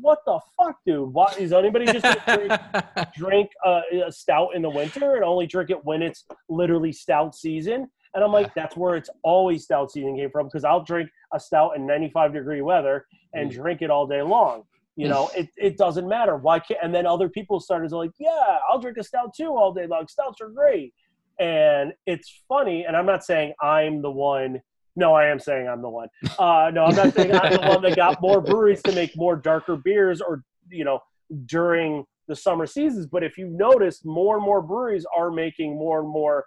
[0.00, 1.12] what the fuck, dude?
[1.12, 2.52] Why is anybody just drink,
[3.16, 7.34] drink a, a stout in the winter and only drink it when it's literally stout
[7.34, 7.88] season?
[8.14, 11.40] And I'm like, that's where it's always stout season came from because I'll drink a
[11.40, 13.54] stout in 95 degree weather and Mm.
[13.54, 14.62] drink it all day long.
[14.96, 16.36] You know, it, it doesn't matter.
[16.36, 16.78] Why can't?
[16.82, 20.06] And then other people started like, yeah, I'll drink a stout too all day long.
[20.06, 20.94] Stouts are great.
[21.40, 22.84] And it's funny.
[22.84, 24.60] And I'm not saying I'm the one.
[24.96, 26.08] No, I am saying I'm the one.
[26.38, 29.34] Uh, no, I'm not saying I'm the one that got more breweries to make more
[29.36, 31.00] darker beers or, you know,
[31.46, 33.06] during the summer seasons.
[33.06, 36.44] But if you notice, more and more breweries are making more and more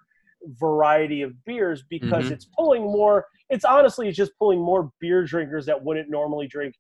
[0.60, 2.32] variety of beers because Mhm.
[2.32, 3.26] it's pulling more.
[3.50, 6.76] It's honestly, it's just pulling more beer drinkers that wouldn't normally drink.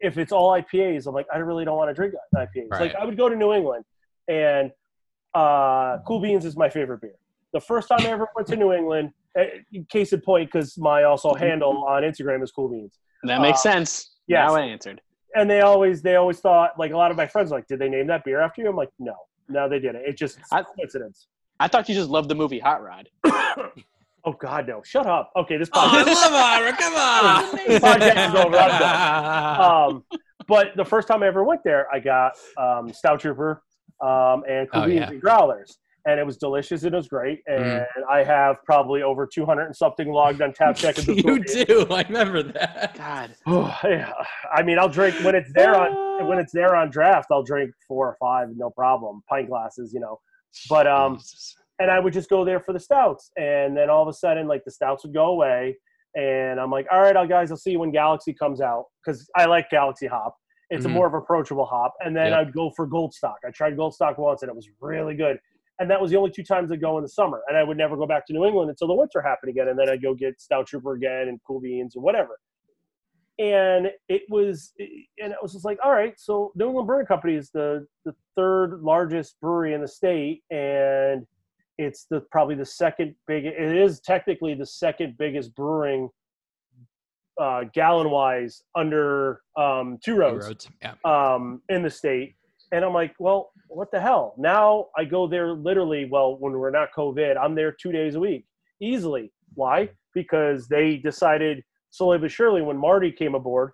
[0.00, 2.70] If it's all IPAs, I'm like, I really don't want to drink IPAs.
[2.80, 3.84] Like I would go to New England,
[4.28, 4.72] and
[5.32, 7.14] uh, Cool Beans is my favorite beer.
[7.52, 9.12] The first time I ever went to New England,
[9.88, 13.72] case in point, because my also handle on Instagram is Cool Beans That makes Uh,
[13.72, 14.10] sense.
[14.26, 15.00] Yeah, I answered.
[15.34, 17.88] and they always they always thought like a lot of my friends like did they
[17.88, 19.14] name that beer after you i'm like no
[19.48, 21.26] no they didn't it just I- coincidence
[21.60, 23.08] I thought you just loved the movie Hot Rod.
[24.24, 26.72] oh god no shut up okay this Oh, I podcast, love Ira.
[26.76, 27.44] Come on.
[27.80, 28.56] Podcast is over.
[28.58, 30.04] I'm um
[30.48, 33.62] but the first time i ever went there i got um stout trooper
[34.00, 35.10] um and Oh, Cool Beans yeah.
[35.10, 37.86] and growlers and it was delicious and it was great and Mhm.
[38.10, 41.64] i have probably over 200 and something logged on tap check the Cool you Beans.
[41.64, 41.86] do.
[41.90, 42.94] I remember that.
[42.96, 43.34] God.
[43.84, 44.12] Yeah,
[44.52, 47.28] I mean, I'll drink when it's there on when it's there on draft.
[47.30, 49.22] I'll drink four or five, no problem.
[49.28, 50.18] Pint glasses, you know.
[50.68, 51.54] But um, Jesus.
[51.78, 54.46] and I would just go there for the stouts, and then all of a sudden,
[54.46, 55.76] like the stouts would go away,
[56.14, 59.28] And I'm like, all right, I'll guys, I'll see you when Galaxy comes out because
[59.36, 60.36] I like Galaxy hop.
[60.70, 60.90] It's Mhm.
[60.90, 61.94] a more of approachable hop.
[62.04, 62.38] And then Yep.
[62.48, 63.38] I'd go for Gold Stock.
[63.46, 65.38] I tried Gold Stock once and it was really good.
[65.78, 67.42] And that was the only two times I'd go in the summer.
[67.48, 69.68] And I would never go back to New England until the winter happened again.
[69.68, 72.38] And then I'd go get Stout Trooper again and Cool Beans or whatever.
[73.38, 77.34] And it was, and it was just like, all right, so New England Brewing Company
[77.34, 80.42] is the, the third largest brewery in the state.
[80.50, 81.26] And
[81.78, 86.10] it's the probably the second big, it is technically the second biggest brewing
[87.40, 90.68] uh, gallon wise under um, two Two roads roads.
[90.82, 90.94] Yeah.
[91.04, 92.36] um, in the state.
[92.72, 94.34] And I'm like, well, what the hell?
[94.38, 98.20] Now I go there literally, well, when we're not COVID, I'm there two days a
[98.20, 98.46] week
[98.80, 99.30] easily.
[99.54, 99.90] Why?
[100.14, 103.72] Because they decided slowly but surely when Marty came aboard,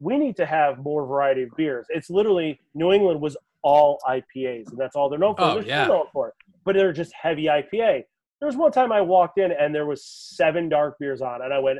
[0.00, 1.86] we need to have more variety of beers.
[1.88, 5.42] It's literally New England was all IPAs, and that's all they're known for.
[5.42, 5.86] Oh, they're still yeah.
[5.86, 6.34] known for it,
[6.64, 8.04] but they're just heavy IPA.
[8.40, 11.52] There was one time I walked in and there was seven dark beers on, and
[11.52, 11.78] I went,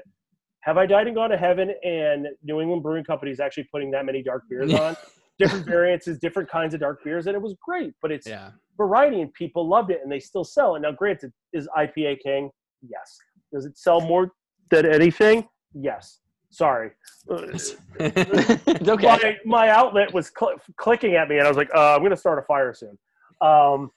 [0.61, 3.91] "Have I died and gone to heaven?" And New England Brewing Company is actually putting
[3.93, 4.97] that many dark beers on,
[5.41, 7.93] different variances, different kinds of dark beers, and it was great.
[8.03, 8.51] But it's Yeah.
[8.77, 10.81] variety, and people loved it, and they still sell it.
[10.81, 12.51] Now, granted, is IPA king?
[12.89, 13.19] Yes.
[13.53, 14.31] Does it sell more
[14.71, 15.49] than anything?
[15.75, 16.21] Yes.
[16.51, 16.91] Sorry.
[18.01, 19.07] Okay.
[19.07, 22.11] my, my outlet was cl- clicking at me, and I was like, uh, I'm going
[22.11, 22.99] to start a fire soon.
[23.41, 23.91] Um,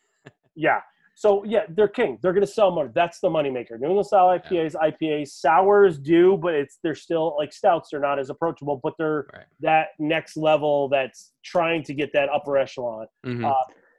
[0.56, 0.82] yeah.
[1.16, 2.18] So, yeah, they're king.
[2.22, 2.92] They're going to sell more.
[2.94, 3.80] That's the moneymaker.
[3.80, 7.90] New England style IPAs, IPAs, sours do, but it's they're still like stouts.
[7.92, 9.46] They're not as approachable, but they're Right.
[9.60, 13.08] that next level that's trying to get that upper echelon.
[13.26, 13.46] Mhm.
[13.46, 13.54] Uh,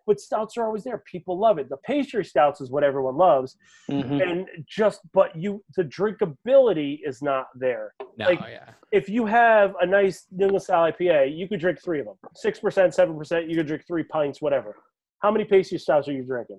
[0.07, 0.99] but stouts are always there.
[1.11, 1.69] People love it.
[1.71, 3.57] The pastry stouts is what everyone loves,
[3.91, 4.21] Mhm.
[4.23, 7.95] and just but you the drinkability is not there.
[8.17, 8.27] no.
[8.27, 8.71] like- yeah.
[8.93, 12.17] If you have a nice New England style IPA, you could drink three of them,
[12.35, 13.49] six percent, seven percent.
[13.49, 14.77] You could drink three pints, whatever.
[15.21, 16.59] How many pastry stouts are you drinking?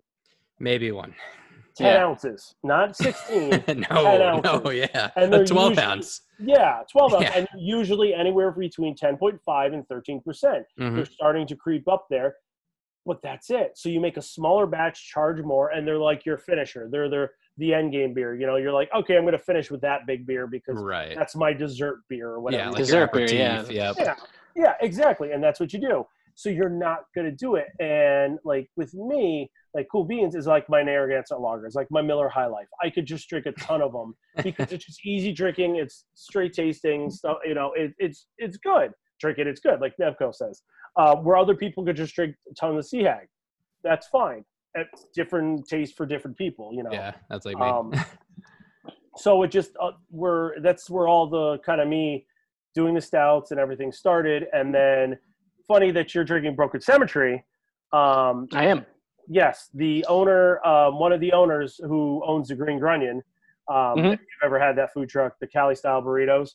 [0.59, 1.13] Maybe one.
[1.75, 2.05] Ten Yeah.
[2.05, 3.49] ounces, not sixteen.
[3.51, 3.63] no.
[3.65, 4.41] 10 No.
[4.45, 4.89] ounces.
[4.93, 5.09] Yeah.
[5.17, 6.21] And they're Twelve usually- ounce.
[6.39, 7.37] yeah, twelve ounce, Yeah.
[7.39, 10.65] and usually anywhere between ten point five and thirteen percent.
[10.79, 10.95] Mhm.
[10.95, 12.35] they're starting to creep up there
[13.07, 16.39] but that's it so you make a smaller batch charge more and they're like your
[16.39, 19.37] finisher they're they're the end game beer you know you're like okay i'm going to
[19.37, 21.15] finish with that big beer because Right.
[21.15, 22.69] that's my dessert beer or whatever Yeah.
[22.69, 23.63] Like Dessert beer, yeah.
[23.69, 23.95] Yep.
[23.99, 24.15] yeah
[24.55, 28.39] yeah exactly and that's what you do so you're not going to do it and
[28.43, 31.65] like with me like cool beans is like my narragansett lager.
[31.65, 32.67] It's like my miller high life.
[32.81, 35.75] I could just drink a ton of them because it's just easy drinking.
[35.75, 38.91] It's straight tasting stuff you know it, it's it's good.
[39.19, 40.63] Drink it it's good like nevco says.
[40.97, 43.27] Uh, where other people could just drink a ton of sea hag.
[43.83, 44.45] That's fine.
[44.75, 46.91] It's different taste for different people you know?
[46.91, 47.11] Yeah.
[47.29, 47.63] That's like me.
[47.63, 47.93] um,
[49.17, 52.25] so it just uh, we're that's where all the kind of me
[52.73, 54.47] doing the stouts and everything started.
[54.53, 55.17] And then
[55.67, 57.43] funny that you're drinking Broken Symmetry
[57.95, 58.85] um, I am.
[59.27, 63.21] Yes the owner um, one of the owners who owns the green grunion
[63.69, 64.13] um, Mhm.
[64.13, 66.51] if you've ever had that food truck the cali style burritos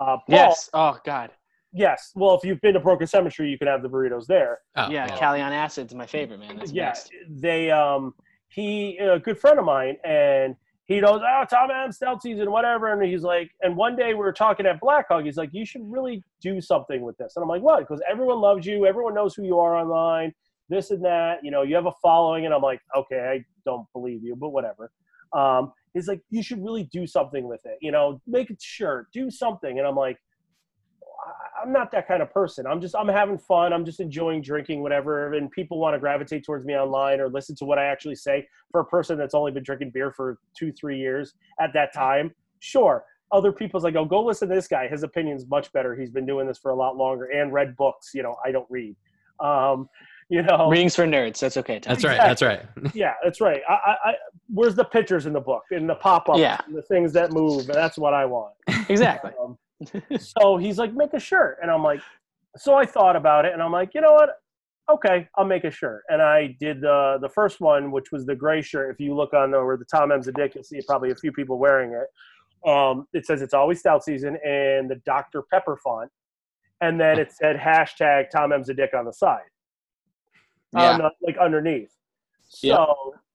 [0.00, 0.70] uh, Paul, Yes.
[0.74, 1.30] Oh God.
[1.72, 4.90] yes well if you've been to Broken Symmetry you can have the burritos there Oh,
[4.90, 6.56] yeah, well, Cali on acid's my favorite, man.
[6.56, 7.10] That's yeah, best.
[7.28, 8.14] they um
[8.48, 10.54] he a good friend of mine and
[10.86, 12.92] he goes, Oh, Tom Adams stout season, whatever.
[12.92, 15.64] And he's like, and one day we were talking at Black Hog, he's like, You
[15.64, 17.32] should really do something with this.
[17.36, 17.80] And I'm like, What?
[17.80, 20.32] Because everyone loves you, everyone knows who you are online,
[20.68, 23.86] this and that, you know, you have a following, and I'm like, Okay, I don't
[23.92, 24.90] believe you, but whatever.
[25.32, 29.08] Um, he's like, You should really do something with it, you know, make a shirt,
[29.12, 29.78] do something.
[29.78, 30.18] And I'm like,
[31.62, 32.66] I'm not that kind of person.
[32.66, 33.72] I'm just I'm having fun.
[33.72, 37.56] I'm just enjoying drinking whatever, and people want to gravitate towards me online or listen
[37.56, 38.46] to what I actually say.
[38.70, 42.34] For a person that's only been drinking beer for two three years at that time,
[42.58, 43.04] sure.
[43.32, 44.86] Other people's like, oh, go listen to this guy.
[44.86, 45.96] His opinion's much better.
[45.96, 48.10] He's been doing this for a lot longer and read books.
[48.14, 48.94] You know, I don't read.
[49.40, 49.88] Um,
[50.28, 51.38] you know, Readings for nerds.
[51.38, 51.78] That's okay.
[51.80, 51.92] Tom.
[51.94, 52.18] That's right.
[52.18, 52.62] That's right.
[52.94, 53.60] yeah, that's right.
[53.68, 54.14] I, I, I,
[54.52, 56.58] where's the pictures in the book and the pop ups, Yeah.
[56.66, 57.60] and the things that move?
[57.68, 58.54] And that's what I want.
[58.88, 59.32] Exactly.
[59.42, 59.56] Um,
[60.18, 61.58] so he's like, make a shirt.
[61.62, 62.00] And I'm like,
[62.56, 64.30] so I thought about it and I'm like, you know what?
[64.90, 66.02] Okay, I'll make a shirt.
[66.08, 68.92] And I did the the first one, which was the gray shirt.
[68.94, 71.14] If you look on the, where the Tom M's a dick, you'll see probably a
[71.14, 72.68] few people wearing it.
[72.68, 75.42] Um, it says it's always stout season and the Dr.
[75.50, 76.10] Pepper font.
[76.80, 79.40] And then it said hashtag Tom M's a dick on the side.
[80.74, 81.92] On the, like underneath.
[82.48, 82.86] So Yeah.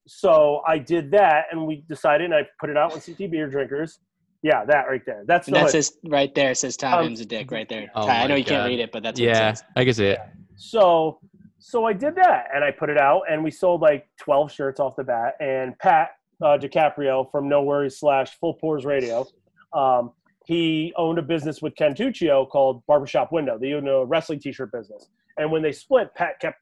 [0.08, 3.48] so I did that and we decided and I put it out with CT beer
[3.50, 4.00] drinkers.
[4.42, 5.24] Yeah, that right there.
[5.28, 5.72] That's And the that hood.
[5.72, 6.54] says right there.
[6.54, 7.90] Says Tom Um, M's a dick right there.
[7.96, 9.64] Oh Ty, I know you can't read it, but that's what Yeah, it says.
[9.76, 10.20] I can see it.
[10.56, 11.20] So
[11.62, 14.80] so I did that and I put it out and we sold like 12 shirts
[14.80, 15.36] off the bat.
[15.42, 16.12] And Pat
[16.42, 19.26] uh, DiCaprio from No Worries slash Full Pores Radio,
[19.74, 20.14] um,
[20.46, 23.58] he owned a business with Ken Tuccio called Barbershop Window.
[23.60, 25.10] They owned a wrestling t-shirt business.
[25.38, 26.58] And when they split, Pat kept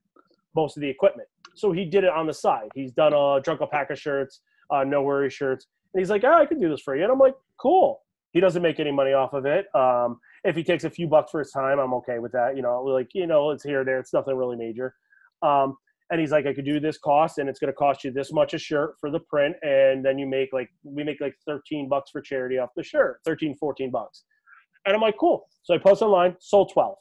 [0.58, 1.30] most of the equipment.
[1.56, 2.70] So he did it on the side.
[2.76, 5.68] He's done a Drunk Alpaca shirts, uh, No worry shirts.
[5.94, 7.04] And he's like, oh, I can do this for you.
[7.04, 8.02] And I'm like, cool.
[8.32, 9.74] He doesn't make any money off of it.
[9.74, 12.56] Um, if he takes a few bucks for his time, I'm okay with that.
[12.56, 14.00] You know, like you know, it's here there.
[14.00, 14.94] It's nothing really major.
[15.42, 15.78] Um,
[16.10, 18.32] and he's like, I could do this cost, and it's going to cost you this
[18.32, 21.90] much a shirt for the print, and then you make like we make like 13
[21.90, 24.24] bucks for charity off the shirt, 13, 14 bucks.
[24.86, 25.48] And I'm like, cool.
[25.64, 26.96] So I post online, sold 12.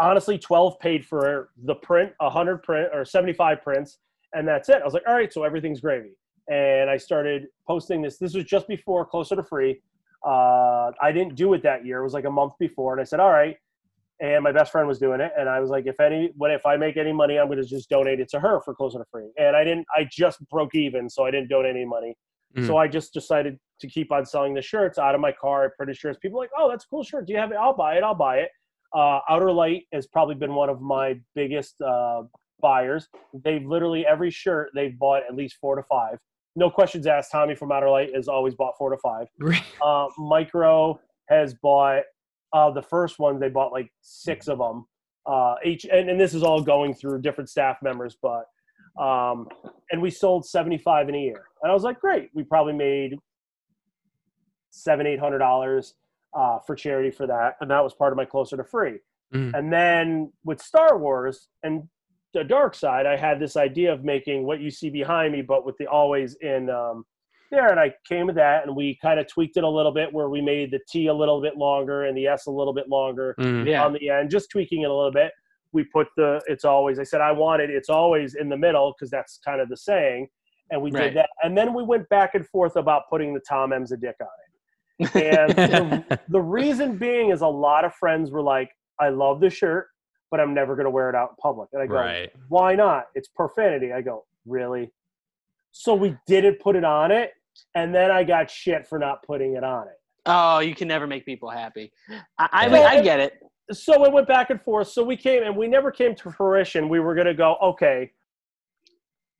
[0.00, 3.98] Honestly, 12 paid for the print, 100 print or 75 prints,
[4.32, 4.76] and that's it.
[4.82, 6.10] I was like, all right, so everything's gravy.
[6.50, 8.18] And I started posting this.
[8.18, 9.80] This was just before Closer to Free.
[10.26, 12.00] Uh, I didn't do it that year.
[12.00, 13.56] It was like a month before, and I said, all right.
[14.20, 16.64] And my best friend was doing it, and I was like, if any, what if
[16.66, 19.04] I make any money, I'm going to just donate it to her for Closer to
[19.10, 19.30] Free.
[19.38, 19.86] And I didn't.
[19.94, 22.16] I just broke even, so I didn't donate any money.
[22.56, 22.66] Mm.
[22.66, 25.76] So I just decided to keep on selling the shirts out of my car at
[25.76, 26.18] Pretty Shirts.
[26.20, 27.26] People like, oh, that's a cool shirt.
[27.26, 27.56] Do you have it?
[27.60, 28.04] I'll buy it.
[28.04, 28.50] I'll buy it.
[28.94, 32.22] Uh, Outer Light has probably been one of my biggest uh,
[32.60, 33.08] buyers.
[33.44, 36.18] They've literally every shirt they've bought at least four to five.
[36.56, 37.32] No questions asked.
[37.32, 39.26] Tommy from Outer Light has always bought four to five.
[39.82, 42.02] uh, Mikro has bought
[42.52, 43.40] uh, the first ones.
[43.40, 44.86] They bought like six of them.
[45.26, 48.44] Uh, each and, and this is all going through different staff members, but
[49.02, 49.48] um,
[49.90, 51.44] and we sold 75 in a year.
[51.62, 52.30] And I was like, great.
[52.34, 53.16] We probably made
[54.70, 55.94] seven, eight hundred dollars
[56.34, 58.98] uh, for charity for that, and that was part of my closer to free.
[59.34, 59.56] Mm.
[59.56, 61.88] And then with Star Wars and
[62.32, 65.64] the dark side, I had this idea of making what you see behind me, but
[65.64, 67.04] with the always in um,
[67.50, 67.70] there.
[67.70, 70.28] And I came with that, and we kind of tweaked it a little bit, where
[70.28, 73.34] we made the T a little bit longer and the S a little bit longer
[73.38, 73.66] mm.
[73.66, 73.84] yeah.
[73.84, 75.32] on the end, just tweaking it a little bit
[75.74, 79.10] we put the it's always i said i wanted it's always in the middle because
[79.10, 80.26] that's kind of the saying
[80.70, 81.08] and we right.
[81.08, 83.96] did that and then we went back and forth about putting the tom m's a
[83.96, 84.43] dick on it
[85.00, 88.70] and the, the, reason being is a lot of friends were like
[89.00, 89.88] i love the shirt
[90.30, 92.30] but i'm never going to wear it out in public and i go right.
[92.48, 94.90] why not it's profanity i go really
[95.72, 97.32] so we didn't put it on it
[97.74, 99.94] and then i got shit for not putting it on it
[100.26, 101.92] Oh, you can never make people happy.
[102.38, 103.34] I, I, mean, I get it
[103.72, 104.88] so it went back and forth.
[104.88, 106.88] So we came and we never came to fruition.
[106.88, 108.10] We were going to go, okay.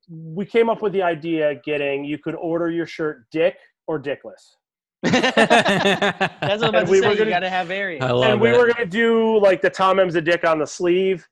[0.09, 4.57] We came up with the idea getting you could order your shirt dick or dickless.
[5.11, 7.15] That's what I'm about we to say.
[7.17, 8.07] Gonna, you got to have variants.
[8.07, 11.27] And we were going to do like the Tom M's a dick on the sleeve.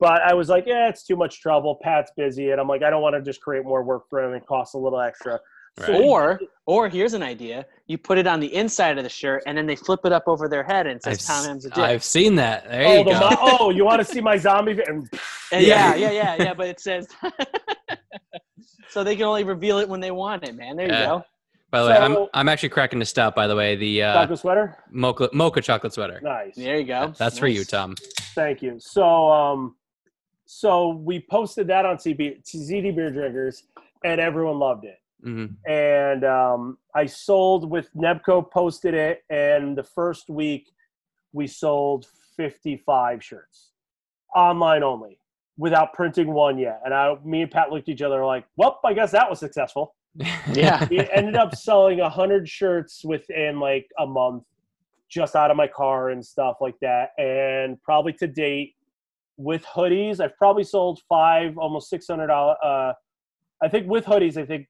[0.00, 1.78] But I was like, yeah, it's too much trouble.
[1.80, 2.50] Pat's busy.
[2.50, 4.74] And I'm like, I don't want to just create more work for him and cost
[4.74, 5.38] a little extra.
[5.80, 6.02] Right.
[6.02, 9.56] Or, or here's an idea: you put it on the inside of the shirt, and
[9.56, 11.70] then they flip it up over their head, and it says I've, "Tom M's a
[11.70, 12.68] dick." I've seen that.
[12.68, 13.12] There oh, you go.
[13.12, 14.78] My, oh, you want to see my zombie?
[14.86, 15.08] And,
[15.50, 16.52] yeah, yeah, yeah, yeah.
[16.52, 17.08] But it says,
[18.90, 20.76] so they can only reveal it when they want it, man.
[20.76, 21.24] There you go.
[21.72, 23.34] By the so, way, I'm I'm actually cracking this stout.
[23.34, 26.20] By the way, the uh, chocolate sweater, mocha mocha chocolate sweater.
[26.22, 26.54] Nice.
[26.54, 27.06] There you go.
[27.16, 27.38] That's nice.
[27.38, 27.96] for you, Tom.
[28.34, 28.76] Thank you.
[28.78, 29.74] So um,
[30.44, 33.64] so we posted that on CB, ZD Beer Drinkers,
[34.04, 34.98] and everyone loved it.
[35.24, 35.70] Mm-hmm.
[35.72, 40.68] And um, I sold with Nebco posted it, and the first week
[41.32, 42.06] we sold
[42.36, 43.70] 55 shirts
[44.36, 45.18] online only
[45.56, 46.82] without printing one yet.
[46.84, 49.38] And I, me and Pat looked at each other like, well, I guess that was
[49.38, 49.94] successful.
[50.52, 50.86] Yeah.
[50.90, 54.44] we ended up selling 100 shirts within like a month
[55.08, 57.10] just out of my car and stuff like that.
[57.18, 58.74] And probably to date,
[59.38, 62.54] with hoodies, I've probably sold five, almost $600.
[62.62, 62.92] Uh,
[63.62, 64.66] I think with hoodies, I think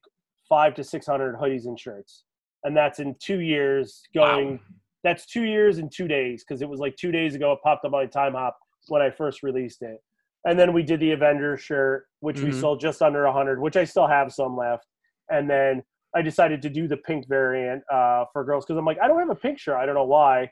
[0.47, 2.23] five to six hundred hoodies and shirts,
[2.63, 4.03] and that's in two years.
[4.13, 4.59] Going, wow.
[5.03, 7.53] that's two years and two days because it was like two days ago.
[7.53, 8.53] It popped up on Timehop
[8.87, 9.97] when I first released it,
[10.45, 12.47] and then we did the Avengers shirt, which mm-hmm.
[12.47, 14.85] we sold just under a hundred, which I still have some left,
[15.29, 15.83] and then
[16.15, 19.19] I decided to do the pink variant uh, for girls because I'm like I don't
[19.19, 19.77] have a pink shirt.
[19.77, 20.51] I don't know why.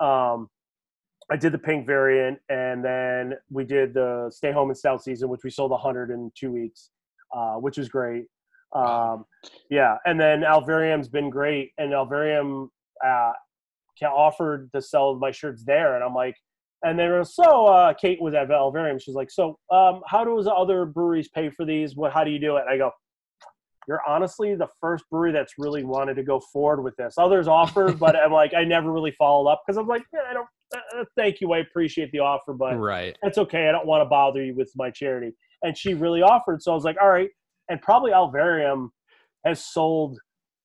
[0.00, 0.48] Um,
[1.30, 5.28] I did the pink variant, and then we did the stay home and stout season,
[5.28, 6.90] which we sold 100 in two weeks,
[7.34, 8.26] uh, which was great.
[8.72, 9.24] Um,
[9.68, 12.68] yeah, and then Alvarium's been great, and Alvarium
[13.04, 13.32] uh,
[14.04, 16.36] offered to sell my shirts there, and I'm like,
[16.84, 19.00] and they were so uh, Kate was at Alvarium.
[19.00, 21.96] She's like, so um, how does other breweries pay for these?
[21.96, 22.12] What?
[22.12, 22.62] How do you do it?
[22.62, 22.92] And I go,
[23.88, 27.14] you're honestly the first brewery that's really wanted to go forward with this.
[27.18, 30.32] Others offered, but I'm like, I never really followed up because I'm like, yeah, I
[30.34, 30.48] don't.
[30.74, 33.68] Uh, uh, thank you, I appreciate the offer, but right, that's okay.
[33.68, 35.32] I don't want to bother you with my charity.
[35.62, 37.30] And she really offered, so I was like, all right
[37.68, 38.90] and probably Alvarium
[39.44, 40.18] has sold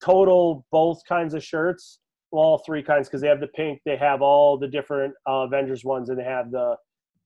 [0.04, 2.00] total both kinds of shirts,
[2.32, 5.46] well, all three kinds because they have the pink, they have all the different uh,
[5.46, 6.76] Avengers ones, and they have the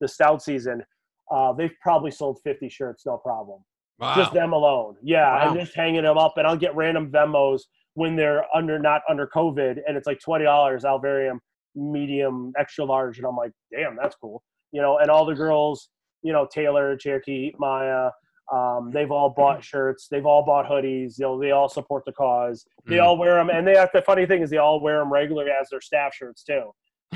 [0.02, 0.84] the stout season.
[1.32, 3.62] Uh, they've probably sold 50 shirts, no problem.
[4.00, 4.16] Wow.
[4.16, 4.98] Just them alone.
[5.02, 5.50] Yeah, wow.
[5.50, 7.62] I'm just hanging them up, and I'll get random Venmos
[7.94, 11.40] when they're under not under COVID, and it's like twenty dollars Alvarium
[11.76, 14.44] medium extra large, and I'm like, damn, that's cool.
[14.72, 15.90] You know, and all the girls,
[16.24, 18.10] you know, Taylor, Cherokee, Maya,
[18.54, 20.08] Um, they've all bought shirts.
[20.08, 21.16] They've all bought hoodies.
[21.16, 22.64] They'll, they all support the cause.
[22.86, 23.04] They Mm.
[23.04, 25.50] all wear them, and they have the funny thing is they all wear them regularly
[25.52, 26.72] as their staff shirts too.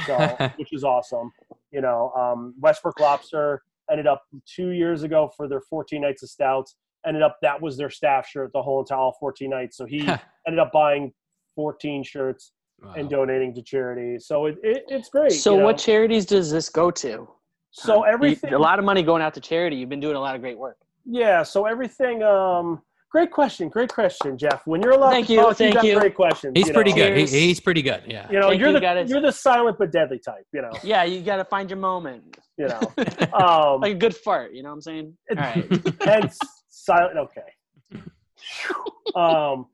[0.08, 0.16] So,
[0.58, 1.32] which is awesome.
[1.72, 3.62] You know, um, Westbrook Lobster
[3.92, 6.76] ended up two years ago for their 14 nights of stouts.
[7.08, 9.78] Ended up that was their staff shirt the whole entire 14 nights.
[9.78, 10.00] So he
[10.48, 11.14] ended up buying
[11.56, 12.94] 14 shirts Wow.
[12.96, 14.18] and donating to charity.
[14.20, 15.34] So it, it it's great.
[15.34, 15.66] So you know?
[15.66, 17.28] what charities does this go to?
[17.72, 18.54] So You- everything.
[18.54, 19.76] a lot of money going out to charity.
[19.76, 20.78] You've been doing a lot of great work.
[21.04, 21.44] Yeah.
[21.44, 22.24] So everything.
[22.24, 22.82] Um.
[23.12, 23.70] Great question.
[23.70, 24.62] Great question, Jeff.
[24.68, 26.00] When you're allowed Thank to you, talk, thank got you.
[26.00, 26.54] great questions.
[26.56, 26.98] He's you pretty know?
[27.10, 27.18] good.
[27.18, 28.04] He, he's pretty good.
[28.06, 28.28] Yeah.
[28.30, 30.46] You know, Thank you're you, the gotta- you're the silent but deadly type.
[30.54, 30.72] You know.
[30.84, 32.80] Yeah, you got to find your moment, You know.
[33.34, 33.82] Um.
[33.82, 34.54] like a good fart.
[34.54, 35.18] You know what I'm saying?
[35.32, 36.38] All right, hence
[36.70, 37.18] silent.
[37.18, 38.02] Okay.
[39.16, 39.66] Um.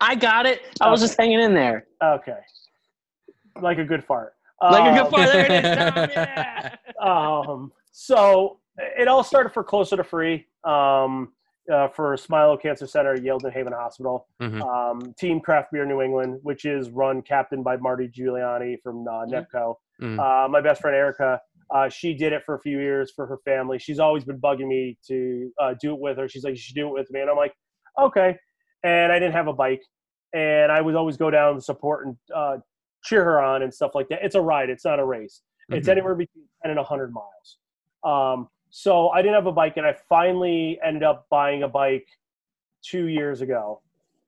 [0.00, 0.60] I got it.
[0.80, 2.36] I was just hanging in there, Okay.
[3.60, 4.34] Like a good fart.
[4.62, 5.32] like a Um, good fart.
[5.32, 5.76] There it is.
[5.76, 6.76] Tom, yeah.
[7.50, 11.32] um, so it all started for Closer to Free um,
[11.72, 14.26] uh, for Smilow Cancer Center, Yale New Haven Hospital.
[14.40, 14.62] Mhm.
[14.62, 19.26] Um, Team Craft Beer New England, which is run captain by Marty Giuliani from uh,
[19.26, 19.74] NEBCO.
[20.00, 20.18] Mhm.
[20.18, 21.40] Uh, my best friend Erica,
[21.70, 23.78] uh, she did it for a few years for her family.
[23.78, 26.28] She's always been bugging me to uh, do it with her.
[26.28, 27.20] She's like, you should do it with me.
[27.20, 27.54] And I'm like,
[27.98, 28.38] okay.
[28.82, 29.82] And I didn't have a bike.
[30.32, 32.58] And I would always go down and support and uh,
[33.02, 34.20] cheer her on and stuff like that.
[34.22, 35.42] It's a ride, it's not a race.
[35.70, 35.92] It's Mhm.
[35.92, 37.58] anywhere between 10 and 100 miles.
[38.04, 42.06] Um, so I didn't have a bike, and I finally ended up buying a bike
[42.82, 43.80] two years ago,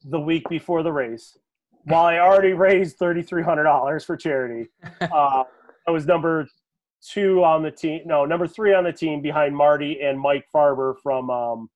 [0.04, 1.38] the week before the race.
[1.84, 4.68] While I already raised $3,300 for charity,
[5.00, 5.44] uh,
[5.86, 6.46] I was number
[7.02, 8.02] two on the team.
[8.04, 11.70] No, number three on the team behind Marty and Mike Farber from um,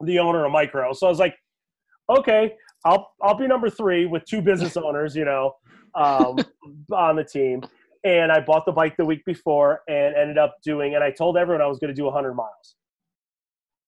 [0.00, 0.94] the owner of Mikro.
[0.94, 1.36] So I was like,
[2.10, 2.54] okay,
[2.84, 5.56] I'll I'll be number three with two business owners, you know,
[5.94, 6.38] um,
[6.92, 7.62] on the team.
[8.04, 10.94] And I bought the bike the week before and ended up doing.
[10.94, 12.76] And I told everyone I was going to do 100 miles.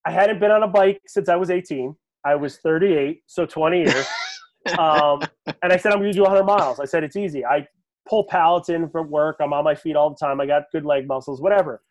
[0.06, 1.96] I hadn't been on a bike since I was 18.
[2.24, 4.06] I was 38, so 20 years.
[4.78, 5.20] um,
[5.62, 6.80] and I said I'm going to do 100 miles.
[6.80, 7.44] I said it's easy.
[7.44, 7.66] I
[8.08, 9.36] pull pallets in from work.
[9.40, 10.40] I'm on my feet all the time.
[10.40, 11.82] I got good leg muscles, whatever.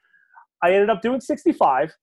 [0.64, 1.94] I ended up doing 65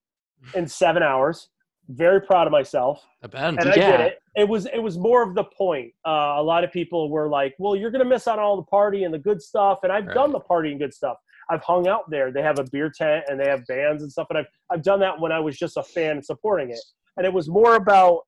[0.53, 1.49] in seven hours.
[1.93, 3.43] Very proud of myself I bet.
[3.43, 3.97] and I Yeah.
[3.97, 4.19] did it.
[4.35, 5.93] It was it was more of the point.
[6.05, 8.63] Uh, a lot of people were like, "Well, you're gonna miss out on all the
[8.63, 11.17] party and the good stuff." And I've done the party and good stuff.
[11.49, 12.31] I've hung out there.
[12.31, 14.27] They have a beer tent and they have bands and stuff.
[14.29, 16.79] And I've I've done that when I was just a fan and supporting it.
[17.17, 18.21] And it was more about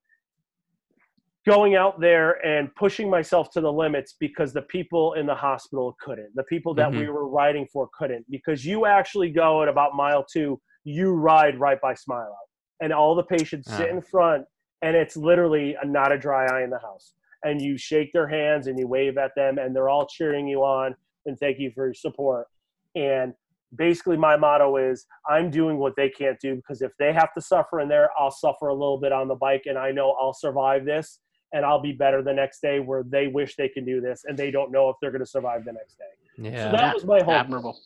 [1.45, 5.95] going out there and pushing myself to the limits because the people in the hospital
[6.01, 6.33] couldn't.
[6.35, 8.25] The people that we were riding for couldn't.
[8.29, 12.49] Because you actually go at about mile two, you ride right by Smile Out.
[12.81, 13.93] And all the patients sit Ah.
[13.95, 14.45] in front
[14.81, 17.13] and it's literally a, not a dry eye in the house.
[17.45, 20.63] And you shake their hands and you wave at them and they're all cheering you
[20.63, 20.95] on
[21.25, 22.47] and thank you for your support.
[22.95, 23.33] And
[23.75, 27.41] basically my motto is I'm doing what they can't do because if they have to
[27.41, 30.33] suffer in there, I'll suffer a little bit on the bike and I know I'll
[30.33, 31.19] survive this
[31.53, 34.37] and I'll be better the next day where they wish they can do this and
[34.37, 36.49] they don't know if they're going to survive the next day.
[36.49, 36.71] yeah.
[36.71, 37.79] So that was my whole Admirable.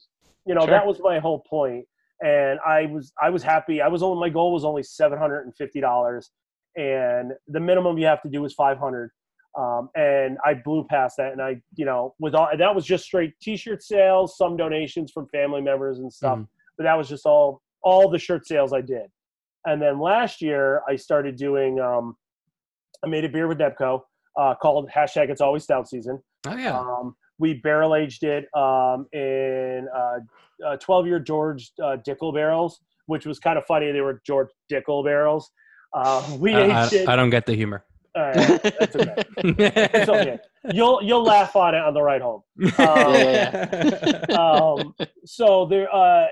[0.45, 0.69] you know Sure.
[0.71, 1.85] that was my whole point
[2.21, 6.23] and i was i was happy i was only my goal was only $750
[6.75, 9.11] and the minimum you have to do is 500
[9.57, 13.03] um, and i blew past that and i you know with all that was just
[13.05, 16.47] straight t-shirt sales some donations from family members and stuff Mhm.
[16.77, 19.07] but that was just all all the shirt sales i did
[19.65, 22.15] and then last year i started doing um,
[23.03, 24.01] i made a beer with NEBCO
[24.39, 26.77] uh, called hashtag it's always stout season oh yeah.
[26.79, 30.17] um, we barrel aged it um, in uh,
[30.81, 33.91] 12 year George uh, Dickel barrels, which was kind of funny.
[33.91, 35.49] They were George Dickel barrels.
[35.93, 37.07] Uh, we I, I- aged it.
[37.09, 37.83] I don't get the humor.
[38.15, 38.35] All right,
[38.79, 39.15] that's okay.
[39.93, 40.39] It's okay.
[40.73, 42.41] You'll you'll laugh on it on the ride home.
[42.79, 46.25] Um, Yeah, um, so there, uh,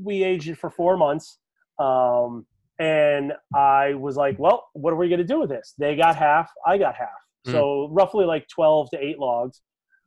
[0.00, 1.38] we aged it for four months,
[1.80, 2.46] um,
[2.78, 6.14] and I was like, "Well, what are we going to do with this?" They got
[6.14, 7.08] half, I got half,
[7.50, 9.62] so roughly like twelve to eight logs.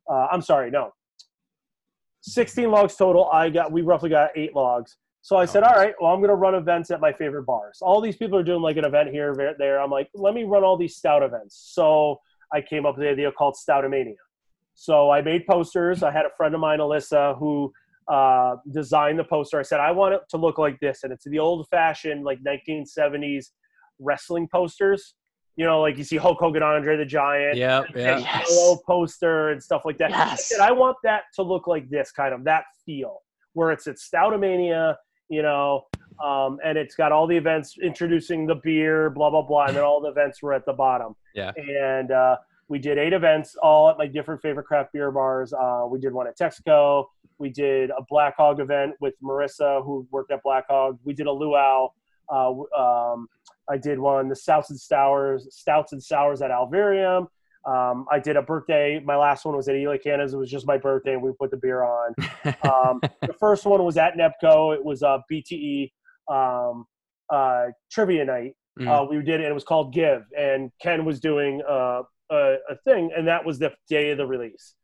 [0.10, 0.92] Uh, I'm sorry, no,
[2.32, 3.30] sixteen logs total.
[3.32, 4.98] I got, we roughly got eight logs.
[5.22, 7.46] So I said, Oh, "All right, well, I'm going to run events at my favorite
[7.46, 7.80] bars.
[7.82, 9.82] All these people are doing like an event here, there, there.
[9.82, 12.20] I'm like, let me run all these stout events." So
[12.54, 14.16] I came up with the idea called Stoutomania.
[14.76, 16.04] So I made posters.
[16.04, 17.72] I had a friend of mine, Alyssa, who
[18.08, 19.60] uh, designed the poster.
[19.60, 21.04] I said, I want it to look like this.
[21.04, 23.48] And it's the old fashioned, like 1970s
[24.00, 25.16] wrestling posters.
[25.58, 27.86] You know, like you see Hulk Hogan, Andre the Giant, Yep.
[27.90, 28.18] and Yeah.
[28.20, 28.46] Yes.
[28.48, 30.14] Hello poster and stuff like that.
[30.14, 33.22] I said, I want that to look like this, kind of that feel,
[33.54, 34.96] where it's at Stoutomania,
[35.30, 35.86] you know,
[36.24, 39.66] um, and it's got all the events introducing the beer, blah, blah, blah.
[39.68, 41.52] And then all the events were at the bottom Yeah.
[41.58, 42.38] and uh,
[42.68, 45.54] we did eight events, all at my different favorite craft beer bars.
[45.54, 47.06] Uh, we did one at Texaco.
[47.38, 50.98] We did a Black Hog event with Marissa, who worked at Black Hog.
[51.04, 51.90] We did a Luau.
[52.28, 53.28] Uh, um,
[53.70, 57.28] I did one the stouts and sours, stouts and sours at Alvarium.
[57.66, 59.02] Um, I did a birthday.
[59.04, 60.34] My last one was at Eli Cannons.
[60.34, 62.14] It was just my birthday, and we put the beer on.
[62.64, 64.76] Um, the first one was at NEBCO.
[64.76, 65.92] It was a BTE
[66.32, 66.86] um,
[67.30, 68.56] uh, trivia night.
[68.80, 68.88] Mm.
[68.88, 69.46] Uh, we did it.
[69.46, 73.44] and It was called Give, and Ken was doing uh, a, a thing, and that
[73.44, 74.76] was the day of the release.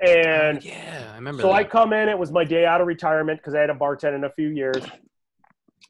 [0.00, 1.40] And Oh, yeah, I remember.
[1.42, 2.08] so I come in.
[2.10, 4.48] It was my day out of retirement because I had a bartend in a few
[4.48, 4.84] years.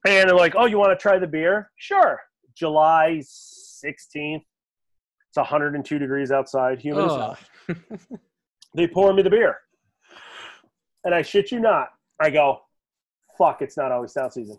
[0.07, 1.71] And they're like, "Oh, you want to try the beer?
[1.77, 2.21] Sure."
[2.59, 4.43] July sixteenth.
[5.31, 7.39] It's 102 degrees outside, humid as hell.
[7.69, 7.75] Oh.
[8.75, 9.57] They pour me the beer,
[11.05, 11.89] and I shit you not,
[12.21, 12.61] I go,
[13.39, 14.59] "Fuck, it's not always stout season."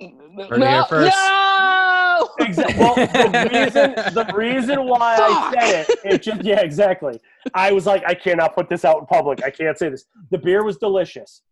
[0.00, 1.16] Heard it here first.
[1.16, 2.28] No!
[2.38, 2.76] Exactly.
[2.78, 7.20] Well, the reason the reason why I said it, it just yeah, exactly.
[7.52, 9.42] I was like, I cannot put this out in public.
[9.44, 10.04] I can't say this.
[10.30, 11.42] The beer was delicious.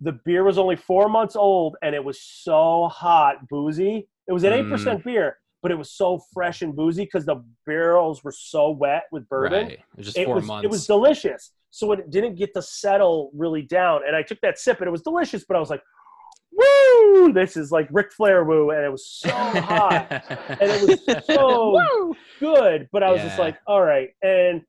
[0.00, 4.08] The beer was only four months old, and it was so hot, boozy.
[4.28, 4.70] It was an eight mm.
[4.70, 9.04] percent beer, but it was so fresh and boozy because the barrels were so wet
[9.12, 9.66] with bourbon.
[9.66, 9.72] Right.
[9.72, 10.64] It was just It four was months.
[10.64, 11.52] it was delicious.
[11.70, 14.90] So it didn't get to settle really down, and I took that sip, and it
[14.92, 15.44] was delicious.
[15.46, 15.82] But I was like,
[16.52, 17.32] "Woo!
[17.32, 22.14] This is like Ric Flair woo!" And it was so hot and it was so
[22.40, 22.88] good.
[22.92, 24.10] But I was just like, all right.
[24.22, 24.62] And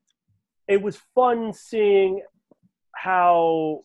[0.68, 2.22] it was fun seeing
[2.94, 3.82] how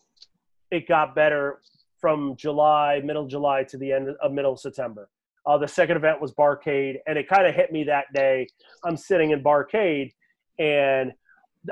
[0.72, 1.61] it got better
[1.99, 5.10] from July, middle July to the end of middle of September.
[5.45, 8.48] Uh, the second event was Barcade, and it kind of hit me that day.
[8.84, 10.11] I'm sitting in Barcade,
[10.60, 11.14] and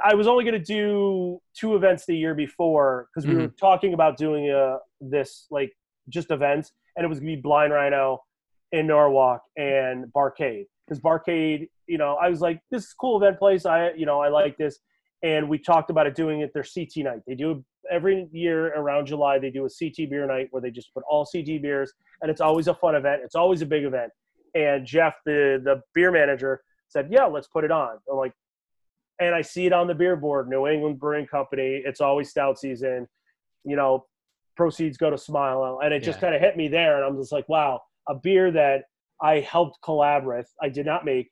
[0.04, 3.94] I was only going to do two events the year before because we were talking
[3.94, 5.72] about doing a, this like
[6.10, 8.24] just events, and it was going to be Blind Rhino
[8.72, 13.18] in Norwalk and Barcade because Barcade, you know, I was like, this is a cool
[13.22, 13.66] event place.
[13.66, 14.80] I, you know, I like this,
[15.22, 17.22] and we talked about it doing it their CT night.
[17.28, 19.40] They do every year around July.
[19.40, 21.92] They do a CT beer night where they just put all CT beers,
[22.22, 23.22] and it's always a fun event.
[23.24, 24.12] It's always a big event.
[24.56, 28.34] And Jeff, the the beer manager, said, "Yeah, let's put it on." I'm like,
[29.20, 31.82] and I see it on the beer board, New England Brewing Company.
[31.86, 33.08] It's always stout season.
[33.64, 34.06] You know,
[34.56, 36.22] proceeds go to Smilow, and it just Yeah.
[36.22, 38.86] kind of hit me there, and I'm just like, wow, a beer that
[39.22, 40.52] I helped collab with.
[40.62, 41.30] I did not make.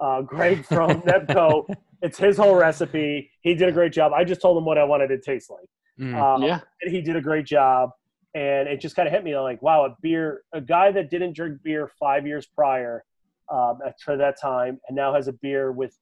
[0.00, 1.64] Uh, Greg from Nebco.
[2.02, 3.30] It's his whole recipe.
[3.40, 4.12] He did a great job.
[4.12, 5.66] I just told him what I wanted it to taste like.
[5.98, 6.14] Mm.
[6.14, 6.60] Um, Yeah.
[6.82, 7.90] he did a great job.
[8.34, 11.32] And it just kind of hit me like, wow, a beer, a guy that didn't
[11.34, 13.04] drink beer five years prior
[13.50, 15.98] um, at- to that time, and now has a beer with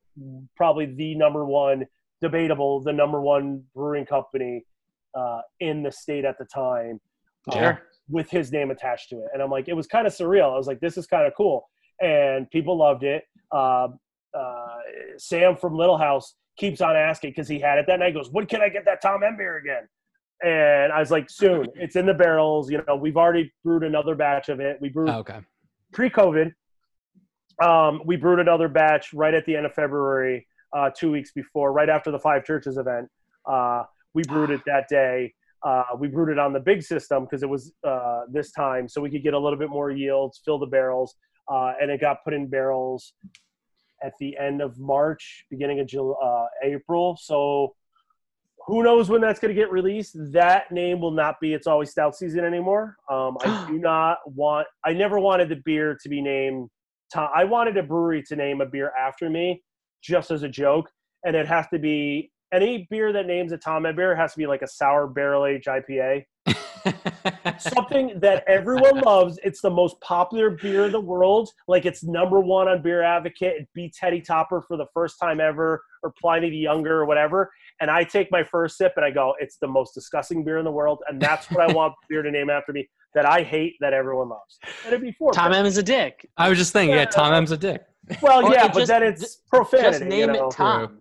[0.57, 1.87] probably the number one,
[2.21, 4.65] debatable, the number one brewing company
[5.15, 7.01] uh, in the state at the time,
[7.49, 7.83] uh, Sure.
[8.11, 9.29] with his name attached to it.
[9.33, 10.53] And I'm like, it was kind of surreal.
[10.53, 11.71] I was like, this is kind of cool,
[12.03, 13.25] and people loved it.
[13.53, 13.99] Um
[14.35, 14.67] uh,
[15.17, 18.09] Sam from Little House keeps on asking because he had it that night.
[18.09, 19.89] He goes, when can I get that Tom M beer again?
[20.45, 21.67] And I was like, soon.
[21.75, 22.71] It's in the barrels.
[22.71, 24.79] You know, we've already brewed another batch of it.
[24.81, 25.41] We brewed Oh, okay.
[25.93, 26.53] pre-COVID.
[27.65, 30.47] Um, we brewed another batch right at the end of February,
[30.77, 33.09] uh, two weeks before, right after the Five Churches event.
[33.51, 35.33] Uh, we brewed it that day.
[35.63, 39.01] Uh, we brewed it on the big system because it was uh, this time, so
[39.01, 41.15] we could get a little bit more yields, fill the barrels,
[41.51, 43.15] uh, and it got put in barrels
[44.03, 47.17] at the end of March, beginning of Jul- uh, April.
[47.21, 47.75] So
[48.67, 50.17] who knows when that's going to get released?
[50.33, 52.97] That name will not be It's Always Stout Season anymore.
[53.11, 54.67] Um, I do not want.
[54.85, 56.69] I never wanted the beer to be named.
[57.13, 59.63] Tom, I wanted a brewery to name a beer after me,
[60.03, 60.91] just as a joke,
[61.25, 64.39] and it has to be any beer that names a Tom Ed beer has to
[64.39, 66.25] be like a sour barrel aged IPA
[67.59, 69.39] something that everyone loves.
[69.45, 71.51] It's the most popular beer in the world.
[71.69, 73.57] Like it's number one on Beer Advocate.
[73.63, 77.51] It beats Heady Topper for the first time ever, or Pliny the Younger, or whatever.
[77.81, 80.65] And I take my first sip and I go, "It's the most disgusting beer in
[80.65, 82.89] the world," and that's what I want beer to name after me.
[83.15, 84.59] That I hate that everyone loves.
[84.85, 85.33] And it'd be four.
[85.33, 86.29] Tom M is a dick.
[86.37, 87.83] I was just thinking, yeah, Tom M's a dick.
[88.21, 89.91] well, Or yeah, but just- then it's profanity.
[89.99, 90.49] Just name you know?
[90.49, 91.01] it Tom.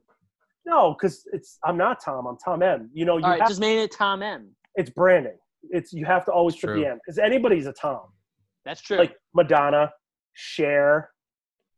[0.65, 2.25] No, because it's I'm not Tom.
[2.25, 2.89] I'm Tom M.
[2.93, 4.49] You know, you All right, have, just made it Tom M.
[4.75, 5.37] it's branding.
[5.69, 8.07] It's you have to always put the M because anybody's a Tom.
[8.65, 8.97] That's true.
[8.97, 9.91] Like Madonna,
[10.33, 11.11] Cher,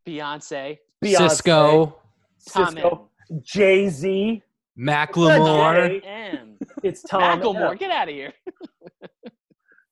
[0.08, 1.94] Beyonce, Beyonce, Sisqo,
[2.50, 3.08] Tom Sisqo,
[3.44, 4.44] Jay Z.
[4.80, 6.06] Macklemore.
[6.06, 6.58] M.
[6.84, 7.42] It's Tom.
[7.42, 7.78] Macklemore, M.
[7.78, 8.32] get out of here.
[9.02, 9.10] You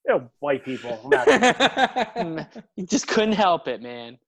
[0.08, 1.10] know, white people.
[2.76, 4.18] You just couldn't help it, man.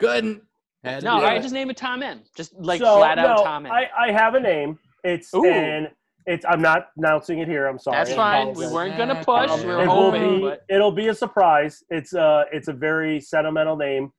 [0.00, 0.42] Couldn't.
[0.88, 1.42] Had No, all do right, it.
[1.42, 2.22] just name it Tom M.
[2.36, 3.72] Just like So, flat out no, Tom M.
[3.72, 4.78] I, I have a name.
[5.04, 5.44] It's Ooh.
[5.46, 5.88] and
[6.26, 6.44] it's.
[6.48, 7.66] I'm not announcing it here.
[7.66, 7.96] I'm sorry.
[7.98, 8.52] That's fine.
[8.54, 9.50] We weren't gonna push.
[9.50, 10.40] Um, We were it will hoping, be.
[10.42, 11.82] but It'll be a surprise.
[11.90, 12.44] It's a.
[12.52, 14.10] It's a very sentimental name.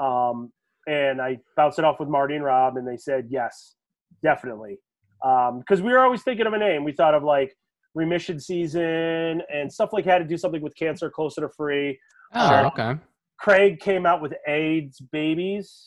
[0.00, 0.52] Um,
[0.86, 3.74] and I bounced it off with Marty and Rob, and they said yes,
[4.22, 4.78] definitely.
[5.24, 6.84] Um, because we were always thinking of a name.
[6.84, 7.56] We thought of like
[7.94, 11.98] remission season and stuff like how to do something with cancer closer to free.
[12.34, 13.00] Oh, Uh, okay.
[13.40, 15.82] Craig came out with AIDS babies.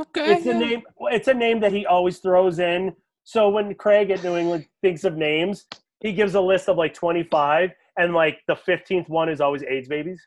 [0.00, 0.34] Okay.
[0.34, 0.82] It's a name.
[1.00, 2.94] It's a name that he always throws in.
[3.24, 5.66] So when Craig at New England thinks of names,
[6.00, 9.88] he gives a list of like 25, and like the 15th one is always AIDS
[9.88, 10.20] babies,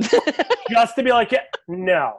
[0.70, 2.18] just to be like, yeah, no.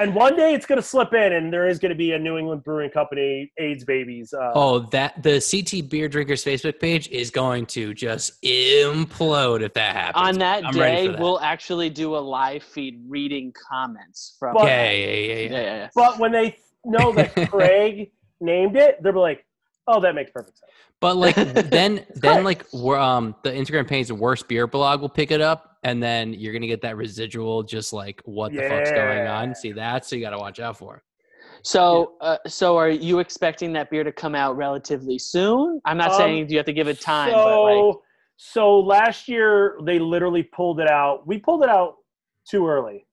[0.00, 2.18] And one day it's going to slip in, and there is going to be a
[2.18, 4.32] New England Brewing Company AIDS babies.
[4.32, 9.74] Uh, Oh, that the CT Beer Drinkers Facebook page is going to just implode if
[9.74, 10.28] that happens.
[10.28, 11.18] On that I'm day, that.
[11.20, 14.54] we'll actually do a live feed reading comments from.
[14.54, 15.88] But- yeah, yeah, yeah, yeah, yeah, yeah, yeah.
[15.94, 18.10] But when they know that Craig
[18.40, 19.44] named it, they'll be like,
[19.86, 20.70] "Oh, that makes perfect sense."
[21.00, 21.34] But like
[21.70, 25.40] then, then like we're, um the Instagram page, the worst beer blog will pick it
[25.40, 29.54] up, and then you're gonna get that residual, just like what the fuck's going on.
[29.54, 31.04] See that, so you got to watch out for.
[31.62, 35.80] So, uh, so are you expecting that beer to come out relatively soon?
[35.84, 37.96] I'm not Um, saying you have to give it time, So, but like,
[38.36, 41.24] so last year they literally pulled it out.
[41.24, 41.94] We pulled it out
[42.50, 43.06] too early,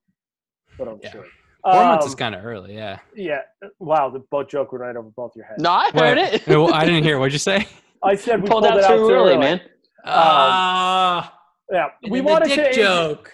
[0.76, 1.12] but I'm Yeah.
[1.12, 1.26] sure.
[1.62, 2.98] Four months is Um, kind of early, yeah.
[3.14, 3.40] Yeah.
[3.78, 5.62] Wow, the boat joke went right over both your heads.
[5.62, 6.48] no, I heard Wait, it.
[6.48, 7.18] I didn't hear.
[7.20, 7.66] What'd you say?
[8.02, 9.60] I said we pulled, out it too early, man.
[10.04, 12.76] Ah, Yeah, we wanted to age,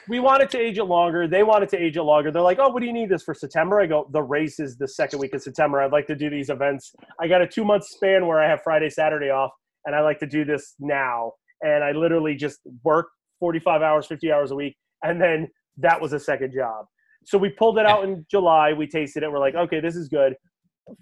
[0.09, 1.27] we wanted to age it longer.
[1.27, 2.31] They wanted to age it longer.
[2.31, 4.77] They're like, "Oh, what do you need this for September?" I go, "The race is
[4.77, 5.81] the second week of September.
[5.81, 6.95] I'd like to do these events.
[7.21, 9.51] I got a two month span where I have Friday, Saturday off,
[9.85, 11.33] and I like to do this now."
[11.63, 13.09] And I literally just work
[13.41, 15.49] forty five hours, fifty hours a week, and then
[15.79, 16.87] that was a second job.
[17.25, 18.73] So we pulled it out in July.
[18.73, 19.33] We tasted it.
[19.33, 20.37] We're like, "Okay, this is good."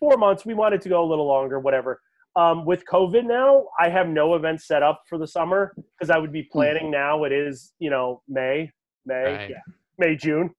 [0.00, 0.46] Four months.
[0.46, 2.00] We wanted to go a little longer, whatever.
[2.36, 6.18] Um, with COVID now, I have no events set up for the summer because I
[6.18, 7.24] would be planning now.
[7.24, 8.70] It is, you know, May,
[9.06, 9.50] May, Right.
[9.50, 9.62] yeah,
[9.98, 10.50] May, June.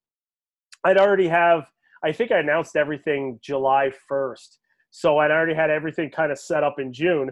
[0.84, 1.70] I'd already have,
[2.04, 4.58] I think I announced everything July 1st.
[4.92, 7.32] So I'd already had everything kind of set up in June.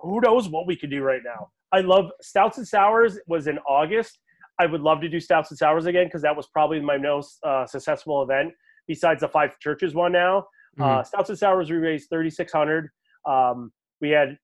[0.00, 1.50] Who knows what we could do right now?
[1.72, 4.18] I love Stouts and Sours was in August.
[4.58, 7.38] I would love to do Stouts and Sours again because that was probably my most
[7.44, 8.52] uh, successful event
[8.88, 10.46] besides the Five Churches one now.
[10.78, 10.84] Mhm.
[11.00, 12.90] Uh, Stouts and Sours, we raised 3600
[13.26, 14.38] um, We had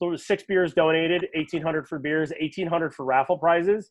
[0.00, 3.90] was six beers donated, 1800 for beers, 1800 for raffle prizes.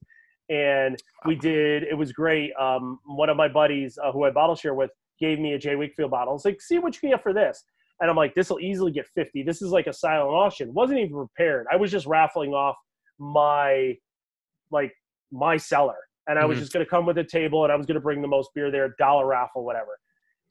[0.50, 2.52] And we did, it was great.
[2.60, 5.76] Um, one of my buddies uh, who I bottle share with gave me a J.
[5.76, 6.36] Wakefield bottle.
[6.36, 7.64] It's like, see what you can get for this.
[8.02, 9.44] And I'm like, this will easily get 50.
[9.44, 10.74] This is like a silent auction.
[10.74, 11.66] Wasn't even prepared.
[11.72, 12.76] I was just raffling off
[13.18, 13.96] my,
[14.72, 14.94] like,
[15.32, 15.96] my cellar.
[16.28, 16.62] And I was Mhm.
[16.62, 18.52] just going to come with a table and I was going to bring the most
[18.54, 19.98] beer there, dollar raffle, whatever.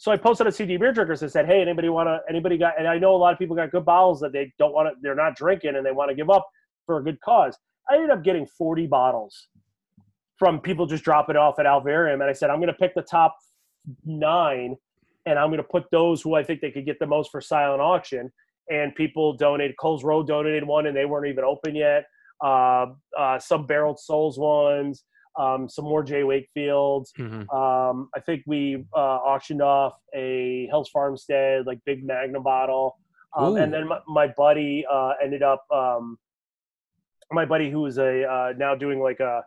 [0.03, 2.19] So I posted a CT Beer Drinkers and said, "Hey, anybody want to?
[2.29, 2.77] Anybody got?
[2.77, 4.95] And I know a lot of people got good bottles that they don't want to.
[5.01, 6.45] They're not drinking and they want to give up
[6.87, 7.57] for a good cause.
[7.89, 9.47] I ended up getting 40 bottles
[10.41, 13.03] from people just dropping off at Alvarium, and I said, I'm going to pick the
[13.03, 13.37] top
[14.05, 14.75] nine,
[15.25, 17.41] and I'm going to put those who I think they could get the most for
[17.41, 18.33] silent auction.
[18.73, 19.77] And people donated.
[19.79, 22.07] Coles Road donated one, and they weren't even open yet.
[22.45, 25.05] Uh, uh, some Barreled Souls ones,
[25.39, 26.23] um, some more J.
[26.23, 27.13] Wakefields.
[27.19, 27.53] Mhm.
[27.55, 32.99] Um, I think we uh, auctioned off a Hill Farmstead like big Magnum bottle,
[33.37, 35.65] um, and then my, my buddy uh, ended up.
[35.73, 36.19] Um,
[37.31, 39.43] my buddy who is a uh, now doing like a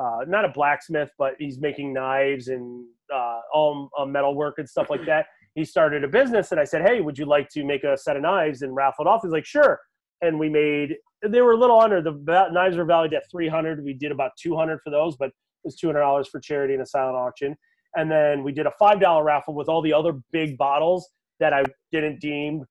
[0.00, 4.68] uh, not a blacksmith, but he's making knives and uh, all uh, metal work and
[4.68, 5.26] stuff like that.
[5.54, 8.16] He started a business, and I said, "Hey, would you like to make a set
[8.16, 9.80] of knives and raffle it off?" He's like, "Sure."
[10.22, 10.96] And we made.
[11.26, 12.00] They were a little under.
[12.00, 13.82] The knives were valued at three hundred.
[13.82, 15.34] We did about two hundred for those, but it
[15.64, 17.56] was two hundred dollars for charity in a silent auction.
[17.96, 21.08] And then we did a five dollar raffle with all the other big bottles
[21.40, 22.64] that I didn't deem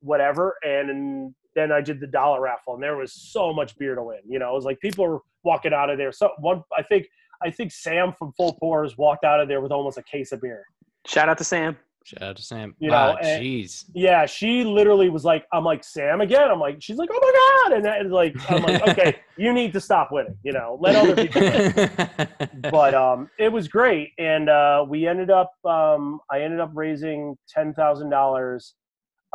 [0.00, 0.56] whatever.
[0.62, 4.20] And then I did the dollar raffle, and there was so much beer to win.
[4.28, 6.12] You know, it was like people were walking out of there.
[6.12, 7.06] So one, I think,
[7.42, 10.40] I think Sam from Full Pours walked out of there with almost a case of
[10.40, 10.64] beer.
[11.06, 11.76] Shout out to Sam.
[12.04, 12.74] Shout out to Sam.
[12.78, 13.84] You wow, know, jeez.
[13.94, 17.68] Yeah, she literally was like, "I'm like Sam again." I'm like, she's like, "Oh my
[17.68, 20.36] god!" And that is like, I'm like, okay, you need to stop winning.
[20.42, 21.42] You know, let other people.
[21.42, 22.60] win.
[22.70, 25.52] but um, it was great, and uh, we ended up.
[25.64, 28.74] Um, I ended up raising ten thousand dollars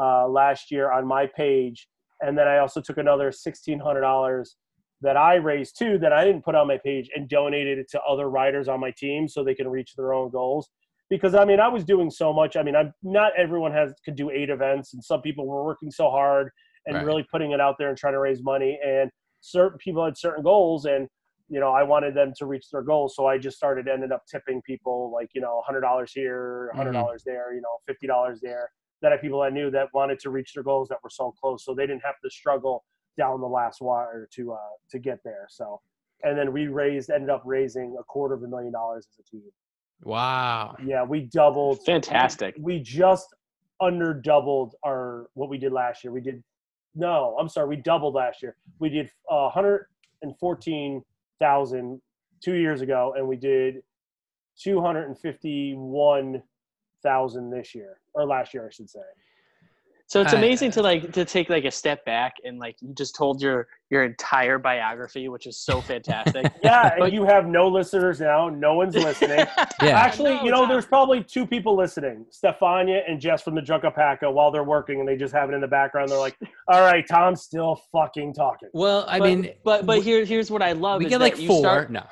[0.02, 1.88] uh, last year on my page,
[2.22, 4.56] and then I also took another sixteen hundred dollars
[5.02, 8.02] that I raised too that I didn't put on my page and donated it to
[8.02, 10.68] other riders on my team so they can reach their own goals.
[11.10, 12.56] Because I mean, I was doing so much.
[12.56, 15.91] I mean, I'm not everyone has could do eight events, and some people were working
[15.91, 16.49] so hard
[16.88, 17.06] and Right.
[17.06, 18.80] really putting it out there and trying to raise money.
[18.86, 19.10] And
[19.41, 21.07] certain people had certain goals, and
[21.48, 23.15] you know, I wanted them to reach their goals.
[23.15, 26.94] So I just started ended up tipping people like, you know, hundred dollars here, hundred
[26.94, 28.72] dollars there, you know, fifty dollars there.
[29.02, 31.64] That I people I knew that wanted to reach their goals that were so close,
[31.64, 32.84] so they didn't have to struggle
[33.18, 34.57] down the last wire to uh
[34.90, 35.45] to get there.
[35.49, 35.82] So
[36.23, 39.30] and then we raised ended up raising a quarter of a million dollars as a
[39.30, 39.52] team.
[40.04, 40.76] Wow.
[40.84, 42.56] Yeah, we doubled Fantastic.
[42.60, 43.34] we just
[43.82, 46.14] under doubled our what we did last year.
[46.14, 46.44] We did
[46.96, 48.56] no, I'm sorry, we doubled last year.
[48.80, 52.02] We did uh, 114,000
[52.42, 53.84] two years ago, and we did
[54.62, 59.02] 251,000 this year or last year, I should say.
[60.08, 63.16] So it's amazing to like to take like a step back and like you just
[63.16, 66.52] told your your entire biography, which is so fantastic.
[66.64, 68.49] yeah, and you have no listeners now.
[68.49, 69.45] No one's listening.
[69.82, 69.99] yeah.
[69.99, 74.30] Actually, you know, there's probably two people listening: Stefania and Jess from the Drunk Alpaca
[74.30, 76.10] while they're working, and they just have it in the background.
[76.10, 76.38] They're like,
[76.68, 80.62] "All right, Tom's still fucking talking." Well, I but, mean, but but here here's what
[80.62, 80.99] I love.
[80.99, 81.60] We get like four.
[81.60, 82.03] Start, no,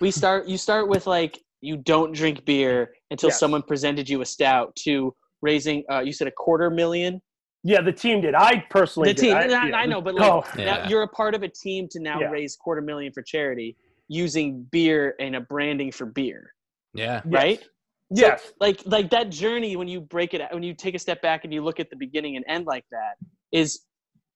[0.00, 0.48] we start.
[0.48, 3.38] You start with like you don't drink beer until yes.
[3.38, 5.84] someone presented you a stout to raising.
[5.90, 7.20] Uh, you said a quarter million
[7.64, 8.34] yeah, the team did.
[8.34, 9.16] I personally did.
[9.16, 9.36] the team.
[9.36, 9.76] I, I, yeah.
[9.76, 10.38] I, know, but oh.
[10.38, 10.60] like oh.
[10.60, 10.88] yeah.
[10.88, 12.28] you're a part of a team to now yeah.
[12.28, 13.76] raise quarter million for charity
[14.08, 16.52] using beer and a branding for beer.
[16.92, 17.22] Yeah.
[17.24, 17.64] Right.
[18.10, 18.42] Yes.
[18.44, 21.44] So, like like that journey when you break it when you take a step back
[21.44, 23.14] and you look at the beginning and end like that
[23.50, 23.80] is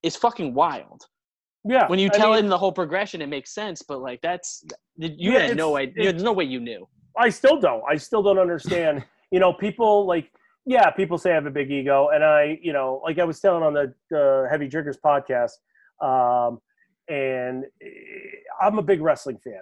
[0.01, 1.05] is fucking wild.
[1.63, 1.87] Yeah.
[1.87, 3.83] When you tell I mean, it in the whole progression, it makes sense.
[3.83, 4.63] But like that's
[4.97, 6.11] you yeah, had no idea.
[6.11, 6.87] There's no way you knew.
[7.15, 7.83] I still don't.
[7.87, 9.05] I still don't understand.
[9.31, 10.31] you know, people like
[10.65, 13.39] yeah, people say I have a big ego, and I, you know, like I was
[13.39, 15.51] telling on the uh, Heavy Drinkers podcast,
[16.01, 16.59] um,
[17.07, 17.87] and eh,
[18.61, 19.61] I'm a big wrestling fan,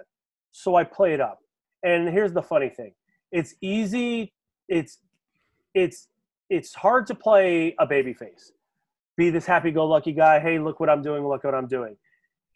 [0.50, 1.38] so I play it up.
[1.82, 2.92] And here's the funny thing:
[3.32, 4.32] it's easy,
[4.68, 4.98] it's,
[5.74, 6.08] it's,
[6.50, 8.52] it's hard to play a baby face,
[9.16, 10.40] be this happy-go-lucky guy.
[10.40, 11.26] Hey, look what I'm doing!
[11.26, 11.96] Look what I'm doing.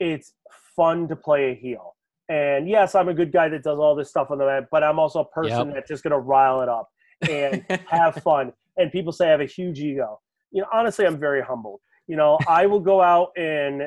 [0.01, 0.35] It's
[0.77, 1.97] fun to play a heel.
[2.29, 4.83] And yes, I'm a good guy that does all this stuff on the mat, but
[4.83, 5.75] I'm also a person yep.
[5.75, 6.92] that's just going to rile it up
[7.29, 8.53] and have fun.
[8.77, 10.21] And people say I have a huge ego.
[10.51, 11.81] You know, honestly, I'm very humbled.
[12.07, 13.83] You know, I will go out and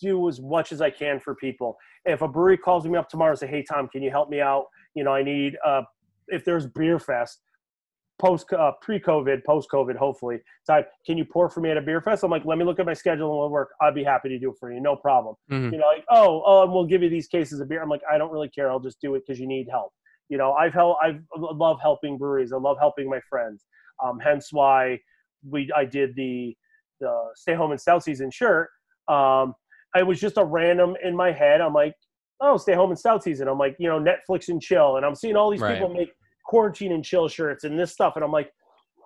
[0.00, 1.76] do as much as I can for people.
[2.04, 4.40] If a brewery calls me up tomorrow and say, "Hey, Tom, can you help me
[4.40, 4.66] out?
[4.94, 5.82] You know, I need uh,
[6.28, 7.40] if there's beer fest."
[8.18, 10.38] Post uh, pre-COVID, post-COVID, hopefully.
[10.64, 12.22] Time, can you pour for me at a beer fest?
[12.22, 13.70] I'm like, let me look at my schedule and we'll work.
[13.80, 15.34] I'd be happy to do it for you, no problem.
[15.50, 15.72] Mm-hmm.
[15.74, 17.82] You know, like, oh, oh, we'll give you these cases of beer.
[17.82, 18.70] I'm like, I don't really care.
[18.70, 19.92] I'll just do it because you need help
[20.32, 22.54] you know i've helped i love helping breweries.
[22.54, 23.66] I love helping my friends.
[24.02, 24.98] Um, hence why
[25.48, 26.56] we i did the
[27.00, 28.70] the stay home and stout season shirt.
[29.08, 29.54] Um,
[29.94, 31.94] it was just a random in my head i'm like
[32.40, 33.46] oh stay home and stout season.
[33.46, 34.96] I'm like you know netflix and chill.
[34.96, 35.74] And i'm seeing all these right.
[35.74, 36.12] people make
[36.46, 38.14] quarantine and chill shirts and this stuff.
[38.16, 38.50] And i'm like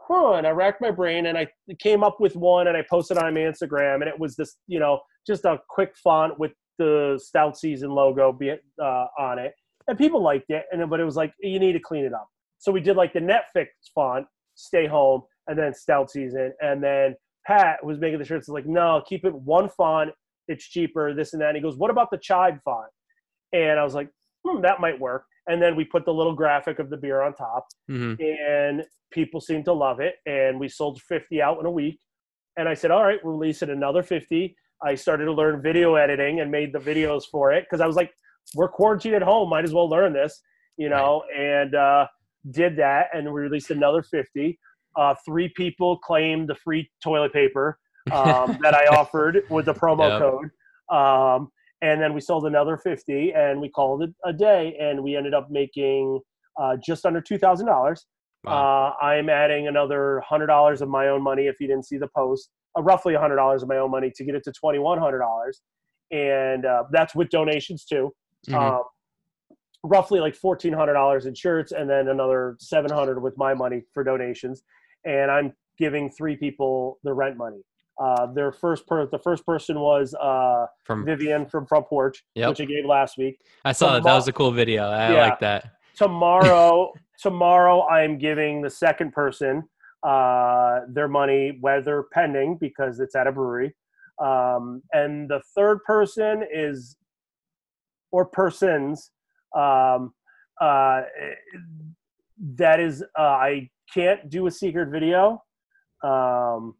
[0.09, 1.49] huh and i racked my brain and i
[1.81, 3.97] came up with one and i posted on my instagram.
[3.97, 8.33] And it was this you know just a quick font with the stout season logo
[8.33, 8.51] be,
[8.81, 9.55] uh, on it
[9.89, 10.65] and people liked it.
[10.73, 12.29] And then, but it was like you need to clean it up.
[12.59, 16.53] So we did like the Netflix font, stay home, and then stout season.
[16.61, 17.15] And then
[17.47, 18.49] Pat was making the shirts.
[18.49, 20.11] Like, no, keep it one font.
[20.49, 21.15] It's cheaper.
[21.15, 21.49] This and that.
[21.49, 22.89] And he goes, what about the Chide font?
[23.53, 24.09] And I was like,
[24.47, 25.25] hmm, that might work.
[25.49, 28.21] And then we put the little graphic of the beer on top, mm-hmm.
[28.21, 30.17] and people seemed to love it.
[30.27, 32.01] And we sold 50 out in a week.
[32.57, 34.57] And I said, all right, release it another 50.
[34.83, 37.97] I started to learn video editing and made the videos for it because I was
[37.97, 38.13] like,
[38.55, 39.49] we're quarantined at home.
[39.49, 40.41] Might as well learn this,
[40.77, 41.61] you know, right.
[41.61, 42.07] and uh,
[42.51, 43.09] did that.
[43.13, 44.59] And we released another 50.
[44.97, 47.79] Uh, three people claimed the free toilet paper
[48.13, 50.21] um, that I offered with the promo yep.
[50.21, 50.51] code.
[50.91, 51.49] Um,
[51.83, 55.35] and then we sold another 50 and we called it a day and we ended
[55.35, 56.21] up making
[56.61, 57.97] uh, just under $2,000.
[58.45, 58.95] Wow.
[59.01, 62.49] Uh, I'm adding another $100 of my own money if you didn't see the post,
[62.79, 65.51] uh, roughly $100 of my own money to get it to $2,100.
[66.13, 68.13] And uh, that's with donations too.
[68.49, 68.55] Mm-hmm.
[68.55, 68.83] Um,
[69.83, 73.83] roughly like fourteen hundred dollars in shirts, and then another seven hundred with my money
[73.93, 74.63] for donations.
[75.05, 77.63] And I'm giving three people the rent money.
[77.99, 82.51] Uh, their first per the first person was uh, from Vivian from Front Porch, yep.
[82.51, 83.41] which I gave last week.
[83.65, 84.09] I saw Tomorrow, that.
[84.09, 84.85] That was a cool video.
[84.85, 85.21] I yeah.
[85.29, 85.71] like that.
[85.97, 89.65] Tomorrow, tomorrow I'm giving the second person
[90.03, 93.75] uh, their money, weather pending because it's at a brewery.
[94.23, 96.97] Um, and the third person is
[98.17, 99.11] or persons
[99.55, 100.13] um,
[100.61, 101.03] uh,
[102.57, 105.43] that is uh, i can't do a secret video.
[106.03, 106.75] Um,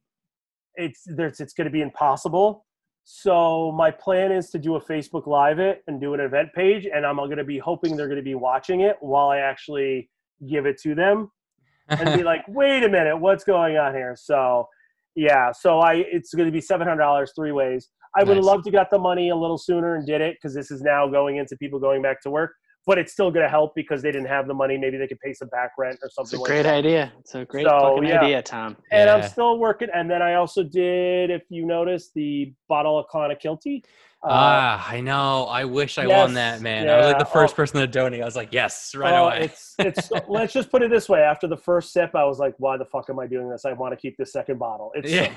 [0.75, 2.67] it's there's it's going to be impossible.
[3.05, 6.89] So my plan is to do a facebook live it and do an event page
[6.93, 10.11] and i'm going to be hoping they're going to be watching it while i actually
[10.51, 11.31] give it to them
[11.89, 14.17] and be like wait a minute what's going on here?
[14.19, 14.69] So
[15.17, 18.91] yeah so i it's going to be $700 three ways I would love to got
[18.91, 21.79] the money a little sooner and did it because this is now going into people
[21.79, 22.55] going back to work.
[22.87, 24.79] But it's still going to help because they didn't have the money.
[24.79, 26.39] Maybe they could pay some back rent or It's something.
[26.39, 26.75] a like great that.
[26.75, 27.13] idea.
[27.19, 28.21] It's a great So, fucking yeah.
[28.21, 28.77] idea, Tom.
[28.93, 29.89] And I'm still working.
[29.93, 33.83] And then I also did, if you notice, the bottle of Clonakilty.
[34.23, 35.45] Uh, ah, I know.
[35.45, 36.89] I wish I yes, won that, man.
[36.89, 37.57] I was like the first oh.
[37.57, 38.23] person to donate.
[38.23, 39.45] I was like, yes, right oh, away.
[39.45, 40.11] It's it's.
[40.29, 41.21] let's just put it this way.
[41.21, 43.65] After the first sip, I was like, "Why the fuck am I doing this?
[43.65, 45.29] I want to keep this second bottle." It's so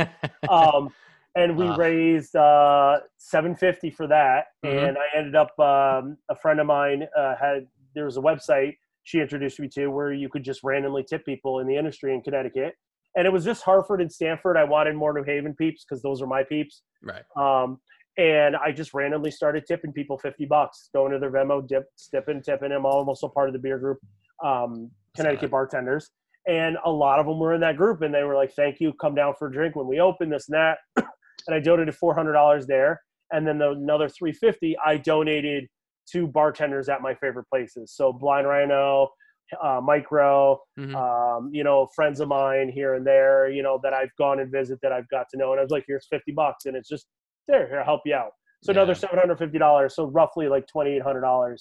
[0.00, 0.08] yeah.
[0.50, 0.92] um,
[1.36, 1.76] and we Ah.
[1.76, 4.46] raised uh, 750 for that.
[4.64, 4.88] Mhm.
[4.88, 8.76] and i ended up um, a friend of mine uh, had there was a website
[9.04, 12.20] she introduced me to where you could just randomly tip people in the industry in
[12.22, 12.74] connecticut.
[13.14, 14.56] And it was just hartford and stamford.
[14.56, 16.82] I wanted more new haven peeps because those are my peeps.
[17.02, 17.22] Right.
[17.36, 17.78] um,
[18.18, 22.40] and i just randomly started tipping people 50 bucks going to their venmo dip tipping
[22.42, 23.98] tipping them i'm also part of the beer group
[24.42, 26.10] um, connecticut bartenders.
[26.48, 28.92] And a lot of them were in that group and they were like thank you.
[28.94, 30.78] Come down for a drink when we open this and that
[31.46, 33.00] and i donated $400 there.
[33.32, 35.66] And then the, another 350 i donated
[36.12, 37.92] to bartenders at my favorite places.
[37.94, 39.08] So blind rhino
[39.62, 40.94] uh, Mikro Mhm.
[40.94, 44.50] um, you know friends of mine here and there you know that i've gone and
[44.50, 45.52] visit that i've got to know.
[45.52, 47.06] And i was like here's 50 bucks and it's just
[47.48, 48.32] there here i'll help you out.
[48.64, 51.56] So another $750 so roughly like $2800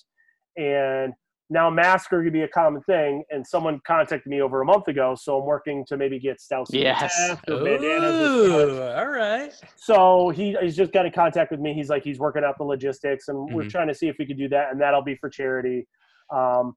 [0.58, 1.14] and
[1.50, 4.66] now masks are going to be a common thing and someone contacted me over a
[4.66, 7.38] month ago so i'm working to maybe get stouts Yes.
[7.48, 8.20] Bandanas.
[8.32, 9.54] Ooh, all right.
[9.76, 12.64] so he, he's just got in contact with me he's like he's working out the
[12.64, 13.70] logistics and we're Mhm.
[13.70, 15.88] trying to see if we could do that and that'll be for charity
[16.34, 16.76] um,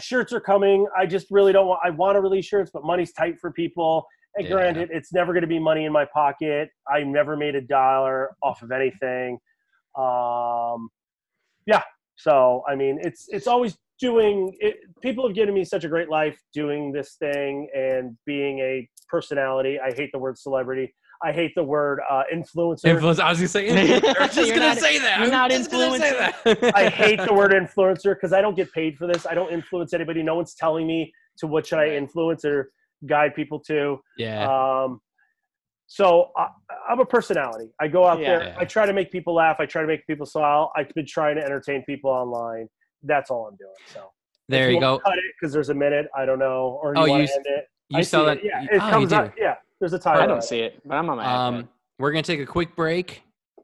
[0.00, 3.12] shirts are coming i just really don't want i want to release shirts but money's
[3.12, 4.04] tight for people
[4.36, 4.54] and Yeah.
[4.54, 8.30] granted it's never going to be money in my pocket i never made a dollar
[8.42, 9.38] off of anything
[9.96, 10.88] um,
[11.66, 11.82] yeah
[12.18, 16.08] so i mean it's it's always doing it, people have given me such a great
[16.08, 20.92] life doing this thing and being a personality i hate the word celebrity
[21.24, 23.18] i hate the word uh, influencer Influence.
[23.26, 23.68] I was gonna say.
[23.68, 24.16] influencer.
[24.20, 25.20] I was just gonna not- say that.
[25.20, 26.12] you're not was just gonna say
[26.44, 26.76] that.
[26.76, 29.26] I hate the word influencer because I don't get paid for this.
[29.26, 30.22] I don't influence anybody.
[30.22, 32.70] No one's telling me to what should I influence or
[33.06, 33.98] guide people to.
[34.16, 34.44] Yeah.
[34.46, 35.00] Um,
[35.88, 36.46] so I,
[36.88, 37.70] I'm a personality.
[37.80, 38.38] I go out Yeah.
[38.38, 38.56] there.
[38.58, 39.56] I try to make people laugh.
[39.58, 40.70] I try to make people smile.
[40.76, 42.68] I've been trying to entertain people online.
[43.02, 43.72] That's all I'm doing.
[43.86, 44.10] So
[44.48, 44.98] there If you wanna go.
[45.00, 46.06] Cut it because there's a minute.
[46.16, 46.78] I don't know.
[46.82, 47.64] Or Oh, you, you want s- to end it?
[47.88, 48.36] You I saw that?
[48.38, 48.44] It.
[48.44, 49.14] Yeah, it oh, comes do.
[49.16, 49.32] out.
[49.38, 50.18] Yeah, there's a time.
[50.20, 51.24] I don't see it, but I'm on my.
[51.46, 53.22] Um, we're gonna take a quick break.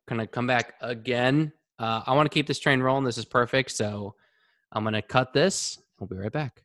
[0.08, 1.52] Gonna come back again.
[1.78, 3.04] Uh, I want to keep this train rolling.
[3.04, 3.70] This is perfect.
[3.72, 4.14] So
[4.72, 5.78] I'm gonna cut this.
[6.00, 6.63] We'll be right back.